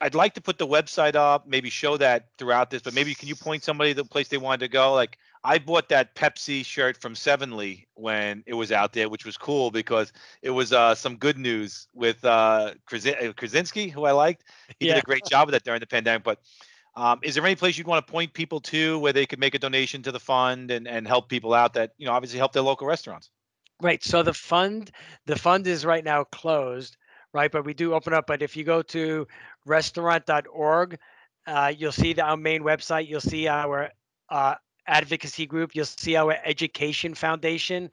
I'd 0.00 0.14
like 0.14 0.34
to 0.34 0.40
put 0.40 0.58
the 0.58 0.66
website 0.66 1.16
up, 1.16 1.46
maybe 1.46 1.70
show 1.70 1.96
that 1.96 2.28
throughout 2.38 2.70
this. 2.70 2.82
But 2.82 2.94
maybe 2.94 3.14
can 3.14 3.28
you 3.28 3.34
point 3.34 3.64
somebody 3.64 3.94
to 3.94 4.02
the 4.02 4.08
place 4.08 4.28
they 4.28 4.38
wanted 4.38 4.60
to 4.60 4.68
go? 4.68 4.94
Like 4.94 5.18
I 5.44 5.58
bought 5.58 5.88
that 5.90 6.14
Pepsi 6.14 6.64
shirt 6.64 6.96
from 7.00 7.14
Sevenly 7.14 7.86
when 7.94 8.42
it 8.46 8.54
was 8.54 8.72
out 8.72 8.92
there, 8.92 9.08
which 9.08 9.24
was 9.24 9.36
cool 9.36 9.70
because 9.70 10.12
it 10.42 10.50
was 10.50 10.72
uh, 10.72 10.94
some 10.94 11.16
good 11.16 11.38
news 11.38 11.88
with 11.94 12.24
uh, 12.24 12.72
uh, 12.92 13.32
Krasinski, 13.36 13.88
who 13.88 14.04
I 14.04 14.12
liked. 14.12 14.44
He 14.78 14.86
did 14.86 14.98
a 14.98 15.02
great 15.02 15.24
job 15.30 15.48
of 15.48 15.52
that 15.52 15.64
during 15.64 15.80
the 15.80 15.86
pandemic. 15.86 16.24
But 16.24 16.40
um, 16.96 17.20
is 17.22 17.34
there 17.34 17.44
any 17.44 17.54
place 17.54 17.78
you'd 17.78 17.86
want 17.86 18.04
to 18.06 18.10
point 18.10 18.32
people 18.32 18.60
to 18.60 18.98
where 18.98 19.12
they 19.12 19.26
could 19.26 19.38
make 19.38 19.54
a 19.54 19.58
donation 19.58 20.02
to 20.02 20.12
the 20.12 20.20
fund 20.20 20.70
and, 20.70 20.88
and 20.88 21.06
help 21.06 21.28
people 21.28 21.54
out 21.54 21.74
that 21.74 21.92
you 21.98 22.06
know 22.06 22.12
obviously 22.12 22.38
help 22.38 22.52
their 22.52 22.62
local 22.62 22.86
restaurants? 22.86 23.30
Right. 23.80 24.02
So 24.02 24.22
the 24.22 24.34
fund, 24.34 24.90
the 25.26 25.36
fund 25.36 25.66
is 25.68 25.86
right 25.86 26.02
now 26.02 26.24
closed, 26.24 26.96
right? 27.32 27.50
But 27.50 27.64
we 27.64 27.74
do 27.74 27.94
open 27.94 28.12
up. 28.12 28.26
But 28.26 28.42
if 28.42 28.56
you 28.56 28.64
go 28.64 28.82
to 28.82 29.28
restaurant.org, 29.64 30.98
uh, 31.46 31.72
you'll 31.76 31.92
see 31.92 32.12
the, 32.12 32.22
our 32.22 32.36
main 32.36 32.62
website. 32.62 33.08
You'll 33.08 33.20
see 33.20 33.46
our 33.46 33.90
uh, 34.28 34.56
advocacy 34.88 35.46
group. 35.46 35.74
You'll 35.76 35.86
see 35.86 36.16
our 36.16 36.36
education 36.44 37.14
foundation, 37.14 37.90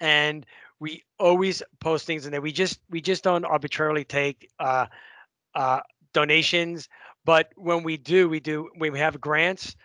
and 0.00 0.44
we 0.80 1.04
always 1.18 1.62
post 1.80 2.06
things 2.06 2.26
in 2.26 2.32
there. 2.32 2.42
We 2.42 2.52
just 2.52 2.80
we 2.90 3.00
just 3.00 3.24
don't 3.24 3.44
arbitrarily 3.44 4.04
take 4.04 4.50
uh, 4.58 4.86
uh, 5.54 5.80
donations, 6.12 6.88
but 7.24 7.52
when 7.56 7.82
we 7.84 7.96
do, 7.96 8.28
we 8.28 8.40
do 8.40 8.70
when 8.76 8.92
we 8.92 8.98
have 9.00 9.20
grants. 9.20 9.76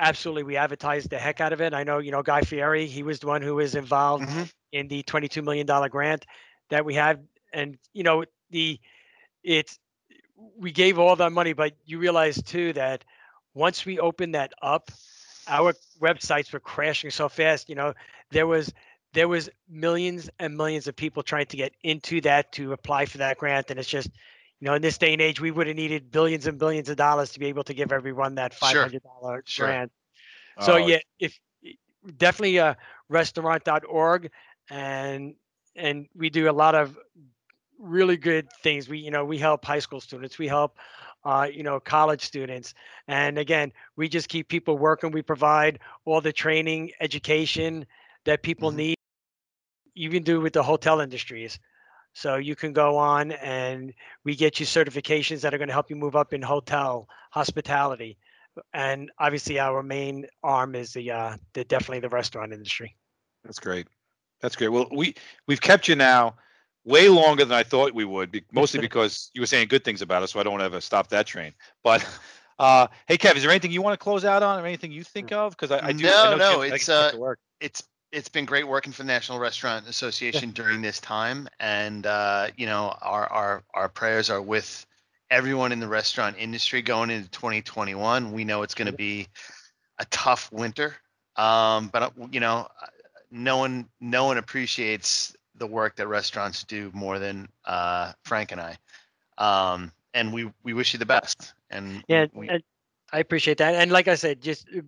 Absolutely, 0.00 0.44
we 0.44 0.56
advertise 0.56 1.04
the 1.04 1.18
heck 1.18 1.40
out 1.40 1.52
of 1.52 1.60
it. 1.60 1.74
I 1.74 1.84
know, 1.84 1.98
you 1.98 2.12
know, 2.12 2.22
Guy 2.22 2.42
Fieri. 2.42 2.86
He 2.86 3.02
was 3.02 3.20
the 3.20 3.26
one 3.28 3.42
who 3.42 3.56
was 3.56 3.74
involved 3.74 4.28
Mhm. 4.28 4.50
in 4.72 4.88
the 4.88 5.02
$22 5.04 5.42
million 5.42 5.66
grant 5.88 6.26
that 6.70 6.84
we 6.84 6.94
had. 6.94 7.26
And, 7.52 7.78
you 7.92 8.04
know, 8.04 8.24
the, 8.50 8.80
it's, 9.42 9.78
we 10.56 10.72
gave 10.72 10.98
all 10.98 11.16
that 11.16 11.32
money, 11.32 11.52
but 11.52 11.74
you 11.84 11.98
realize 11.98 12.42
too 12.42 12.72
that 12.74 13.04
once 13.54 13.84
we 13.84 13.98
open 13.98 14.32
that 14.32 14.52
up, 14.62 14.90
our 15.46 15.74
websites 16.00 16.52
were 16.52 16.60
crashing 16.60 17.10
so 17.10 17.28
fast. 17.28 17.68
You 17.68 17.74
know, 17.76 17.94
there 18.30 18.46
was, 18.46 18.72
there 19.12 19.28
was 19.28 19.48
millions 19.68 20.30
and 20.38 20.56
millions 20.56 20.86
of 20.86 20.96
people 20.96 21.22
trying 21.22 21.46
to 21.46 21.56
get 21.56 21.72
into 21.82 22.20
that 22.22 22.52
to 22.52 22.72
apply 22.72 23.06
for 23.06 23.18
that 23.18 23.38
grant. 23.38 23.70
And 23.70 23.78
it's 23.78 23.88
just, 23.88 24.08
you 24.60 24.66
know, 24.66 24.74
in 24.74 24.82
this 24.82 24.98
day 24.98 25.12
and 25.12 25.20
age, 25.22 25.40
we 25.40 25.50
would 25.50 25.66
have 25.66 25.76
needed 25.76 26.10
billions 26.10 26.46
and 26.46 26.58
billions 26.58 26.88
of 26.88 26.96
dollars 26.96 27.32
to 27.32 27.40
be 27.40 27.46
able 27.46 27.64
to 27.64 27.74
give 27.74 27.92
everyone 27.92 28.36
that 28.36 28.54
$500 28.54 29.44
Sure. 29.44 29.80
grant. 29.80 29.92
So 30.58 30.76
Oh, 30.76 30.76
yeah, 30.76 30.98
if 31.18 31.38
definitely 32.16 32.58
uh, 32.58 32.74
restaurant.org 33.08 34.30
and 34.70 35.34
and 35.76 36.06
we 36.14 36.30
do 36.30 36.50
a 36.50 36.52
lot 36.52 36.74
of 36.74 36.98
really 37.78 38.16
good 38.16 38.48
things. 38.62 38.88
We 38.88 38.98
you 38.98 39.10
know 39.10 39.24
we 39.24 39.38
help 39.38 39.64
high 39.64 39.78
school 39.80 40.00
students, 40.00 40.38
we 40.38 40.48
help 40.48 40.76
uh, 41.24 41.48
you 41.52 41.62
know 41.62 41.80
college 41.80 42.22
students, 42.22 42.74
and 43.08 43.38
again 43.38 43.72
we 43.96 44.08
just 44.08 44.28
keep 44.28 44.48
people 44.48 44.78
working. 44.78 45.10
We 45.10 45.22
provide 45.22 45.78
all 46.04 46.20
the 46.20 46.32
training, 46.32 46.92
education 47.00 47.86
that 48.24 48.42
people 48.42 48.70
Mhm. 48.70 48.76
need. 48.76 48.96
You 49.94 50.10
can 50.10 50.22
do 50.22 50.40
with 50.40 50.52
the 50.52 50.62
hotel 50.62 51.00
industries. 51.00 51.58
So 52.14 52.36
you 52.36 52.54
can 52.54 52.72
go 52.72 52.96
on 52.96 53.32
and 53.32 53.92
we 54.24 54.34
get 54.36 54.60
you 54.60 54.66
certifications 54.66 55.40
that 55.42 55.54
are 55.54 55.58
going 55.58 55.68
to 55.68 55.74
help 55.74 55.90
you 55.90 55.96
move 55.96 56.16
up 56.16 56.32
in 56.32 56.42
hotel 56.42 57.08
hospitality 57.30 58.18
and 58.72 59.10
obviously 59.18 59.58
our 59.58 59.82
main 59.82 60.26
arm 60.42 60.74
is 60.74 60.92
the 60.92 61.10
uh 61.10 61.36
the 61.54 61.64
definitely 61.64 62.00
the 62.00 62.08
restaurant 62.08 62.52
industry 62.52 62.96
That's 63.44 63.58
great. 63.58 63.86
That's 64.40 64.56
great. 64.56 64.68
Well, 64.68 64.88
we 64.90 65.14
we've 65.46 65.60
kept 65.60 65.88
you 65.88 65.94
now 65.96 66.36
way 66.84 67.08
longer 67.08 67.44
than 67.44 67.56
I 67.56 67.62
thought 67.62 67.94
we 67.94 68.04
would, 68.04 68.30
be, 68.30 68.42
mostly 68.52 68.80
because 68.80 69.30
you 69.34 69.40
were 69.40 69.46
saying 69.46 69.68
good 69.68 69.84
things 69.84 70.02
about 70.02 70.22
us, 70.22 70.32
so 70.32 70.40
I 70.40 70.42
don't 70.42 70.52
want 70.52 70.62
to 70.62 70.66
ever 70.66 70.80
stop 70.80 71.08
that 71.08 71.26
train. 71.26 71.52
But 71.82 72.06
uh, 72.58 72.88
hey, 73.06 73.18
Kev, 73.18 73.36
is 73.36 73.42
there 73.42 73.50
anything 73.50 73.72
you 73.72 73.82
want 73.82 73.98
to 73.98 74.02
close 74.02 74.24
out 74.24 74.42
on, 74.42 74.60
or 74.60 74.66
anything 74.66 74.92
you 74.92 75.04
think 75.04 75.32
of? 75.32 75.52
Because 75.52 75.70
I, 75.70 75.88
I 75.88 75.92
do. 75.92 76.06
I 76.20 76.26
No, 76.26 76.30
know 76.30 76.38
no, 76.38 76.60
Jim- 76.60 76.72
I 76.72 76.76
it's, 76.76 76.88
get 76.88 76.88
uh, 76.88 77.12
work. 77.18 77.38
it's 77.60 77.82
it's 78.12 78.28
been 78.28 78.44
great 78.44 78.68
working 78.68 78.92
for 78.92 79.02
the 79.02 79.06
National 79.06 79.38
Restaurant 79.38 79.88
Association 79.88 80.50
during 80.50 80.82
this 80.82 81.00
time, 81.00 81.48
and 81.60 82.06
uh, 82.06 82.48
you 82.56 82.66
know 82.66 82.94
our 83.00 83.26
our 83.32 83.62
our 83.74 83.88
prayers 83.88 84.30
are 84.30 84.42
with 84.42 84.86
everyone 85.30 85.72
in 85.72 85.80
the 85.80 85.88
restaurant 85.88 86.36
industry 86.38 86.82
going 86.82 87.10
into 87.10 87.28
2021. 87.30 88.32
We 88.32 88.44
know 88.44 88.62
it's 88.62 88.74
going 88.74 88.86
to 88.86 88.92
be 88.92 89.28
a 89.98 90.04
tough 90.06 90.50
winter, 90.52 90.96
Um, 91.36 91.88
but 91.88 92.02
uh, 92.02 92.10
you 92.30 92.40
know, 92.40 92.68
uh, 92.80 92.86
no 93.30 93.56
one, 93.58 93.88
no 94.00 94.24
one 94.26 94.36
appreciates 94.36 95.34
the 95.62 95.66
work 95.68 95.94
that 95.94 96.08
restaurants 96.08 96.64
do 96.64 96.90
more 96.92 97.20
than 97.20 97.48
uh, 97.66 98.12
Frank 98.24 98.50
and 98.50 98.60
I. 98.60 98.76
Um, 99.38 99.92
and 100.12 100.32
we 100.32 100.50
we 100.64 100.74
wish 100.74 100.92
you 100.92 100.98
the 100.98 101.06
best. 101.06 101.54
And 101.70 102.02
Yeah, 102.08 102.26
we, 102.34 102.48
and 102.48 102.64
I 103.12 103.20
appreciate 103.20 103.58
that. 103.58 103.76
And 103.76 103.92
like 103.92 104.08
I 104.08 104.16
said, 104.16 104.40
just 104.40 104.66
uh, 104.76 104.80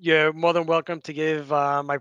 you're 0.00 0.32
more 0.32 0.52
than 0.52 0.66
welcome 0.66 1.00
to 1.02 1.12
give 1.12 1.52
uh, 1.52 1.84
my 1.84 1.98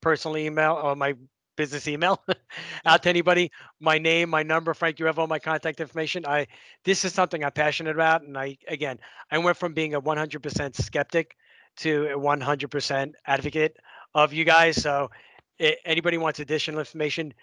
personal 0.00 0.36
email 0.36 0.80
or 0.82 0.96
my 0.96 1.14
business 1.56 1.86
email 1.86 2.20
out 2.84 3.04
to 3.04 3.08
anybody. 3.08 3.52
My 3.78 3.98
name, 3.98 4.30
my 4.30 4.42
number, 4.42 4.74
Frank. 4.74 4.98
You 4.98 5.06
have 5.06 5.20
all 5.20 5.28
my 5.28 5.38
contact 5.38 5.80
information. 5.80 6.26
I 6.26 6.48
this 6.82 7.04
is 7.04 7.14
something 7.14 7.44
I'm 7.44 7.52
passionate 7.52 7.94
about, 7.94 8.22
and 8.22 8.36
I 8.36 8.58
again, 8.66 8.98
I 9.30 9.38
went 9.38 9.56
from 9.56 9.74
being 9.74 9.94
a 9.94 10.00
100% 10.00 10.74
skeptic 10.74 11.36
to 11.76 12.06
a 12.06 12.18
100% 12.18 13.12
advocate 13.26 13.76
of 14.14 14.32
you 14.32 14.44
guys. 14.44 14.82
So, 14.82 15.10
anybody 15.58 16.18
wants 16.18 16.40
additional 16.40 16.78
information, 16.78 17.34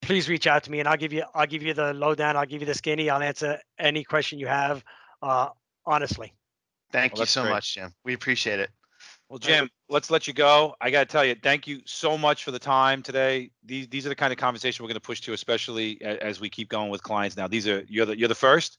please 0.00 0.28
reach 0.28 0.46
out 0.46 0.64
to 0.64 0.70
me, 0.70 0.80
and 0.80 0.88
I'll 0.88 0.96
give 0.96 1.12
you 1.12 1.24
I'll 1.34 1.46
give 1.46 1.62
you 1.62 1.74
the 1.74 1.94
lowdown. 1.94 2.36
I'll 2.36 2.46
give 2.46 2.60
you 2.60 2.66
the 2.66 2.74
skinny. 2.74 3.08
I'll 3.10 3.22
answer 3.22 3.58
any 3.78 4.04
question 4.04 4.38
you 4.38 4.46
have. 4.46 4.84
Uh, 5.22 5.48
honestly. 5.86 6.32
thank 6.90 7.14
Well, 7.14 7.22
you 7.22 7.26
so 7.26 7.42
great. 7.42 7.50
much, 7.50 7.74
Jim. 7.74 7.94
We 8.04 8.14
appreciate 8.14 8.60
it. 8.60 8.70
Well, 9.28 9.38
Jim, 9.38 9.70
let's 9.88 10.10
let 10.10 10.26
you 10.26 10.34
go. 10.34 10.74
I 10.80 10.90
got 10.90 11.00
to 11.00 11.06
tell 11.06 11.24
you, 11.24 11.34
thank 11.42 11.66
you 11.66 11.80
so 11.86 12.18
much 12.18 12.44
for 12.44 12.50
the 12.50 12.58
time 12.58 13.02
today. 13.02 13.50
These 13.64 13.88
these 13.88 14.04
are 14.04 14.10
the 14.10 14.14
kind 14.14 14.30
of 14.30 14.38
conversation 14.38 14.82
we're 14.82 14.88
going 14.88 14.94
to 14.96 15.00
push 15.00 15.22
to, 15.22 15.32
especially 15.32 16.02
as 16.02 16.38
we 16.38 16.50
keep 16.50 16.68
going 16.68 16.90
with 16.90 17.02
clients. 17.02 17.36
Now, 17.36 17.48
these 17.48 17.66
are 17.66 17.82
you're 17.88 18.04
the 18.04 18.18
you're 18.18 18.28
the 18.28 18.34
first, 18.34 18.78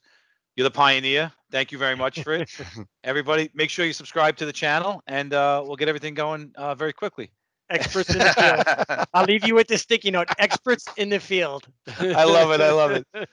you're 0.55 0.65
the 0.65 0.71
pioneer. 0.71 1.31
Thank 1.51 1.71
you 1.71 1.79
very 1.79 1.95
much 1.95 2.21
for 2.21 2.33
it. 2.33 2.51
Everybody, 3.03 3.49
make 3.55 3.71
sure 3.71 3.85
you 3.85 3.93
subscribe 3.93 4.37
to 4.37 4.45
the 4.45 4.53
channel, 4.53 5.01
and 5.07 5.33
uh, 5.33 5.63
we'll 5.65 5.75
get 5.75 5.87
everything 5.87 6.13
going 6.13 6.51
uh, 6.55 6.75
very 6.75 6.93
quickly. 6.93 7.31
Experts 7.69 8.09
in 8.09 8.19
the 8.19 8.33
field. 8.33 9.07
I'll 9.13 9.25
leave 9.25 9.45
you 9.45 9.55
with 9.55 9.67
the 9.67 9.77
sticky 9.77 10.11
note. 10.11 10.27
Experts 10.37 10.87
in 10.97 11.09
the 11.09 11.19
field. 11.19 11.67
I 11.99 12.23
love 12.23 12.51
it. 12.51 12.61
I 12.61 12.71
love 12.71 12.91
it. 12.91 13.07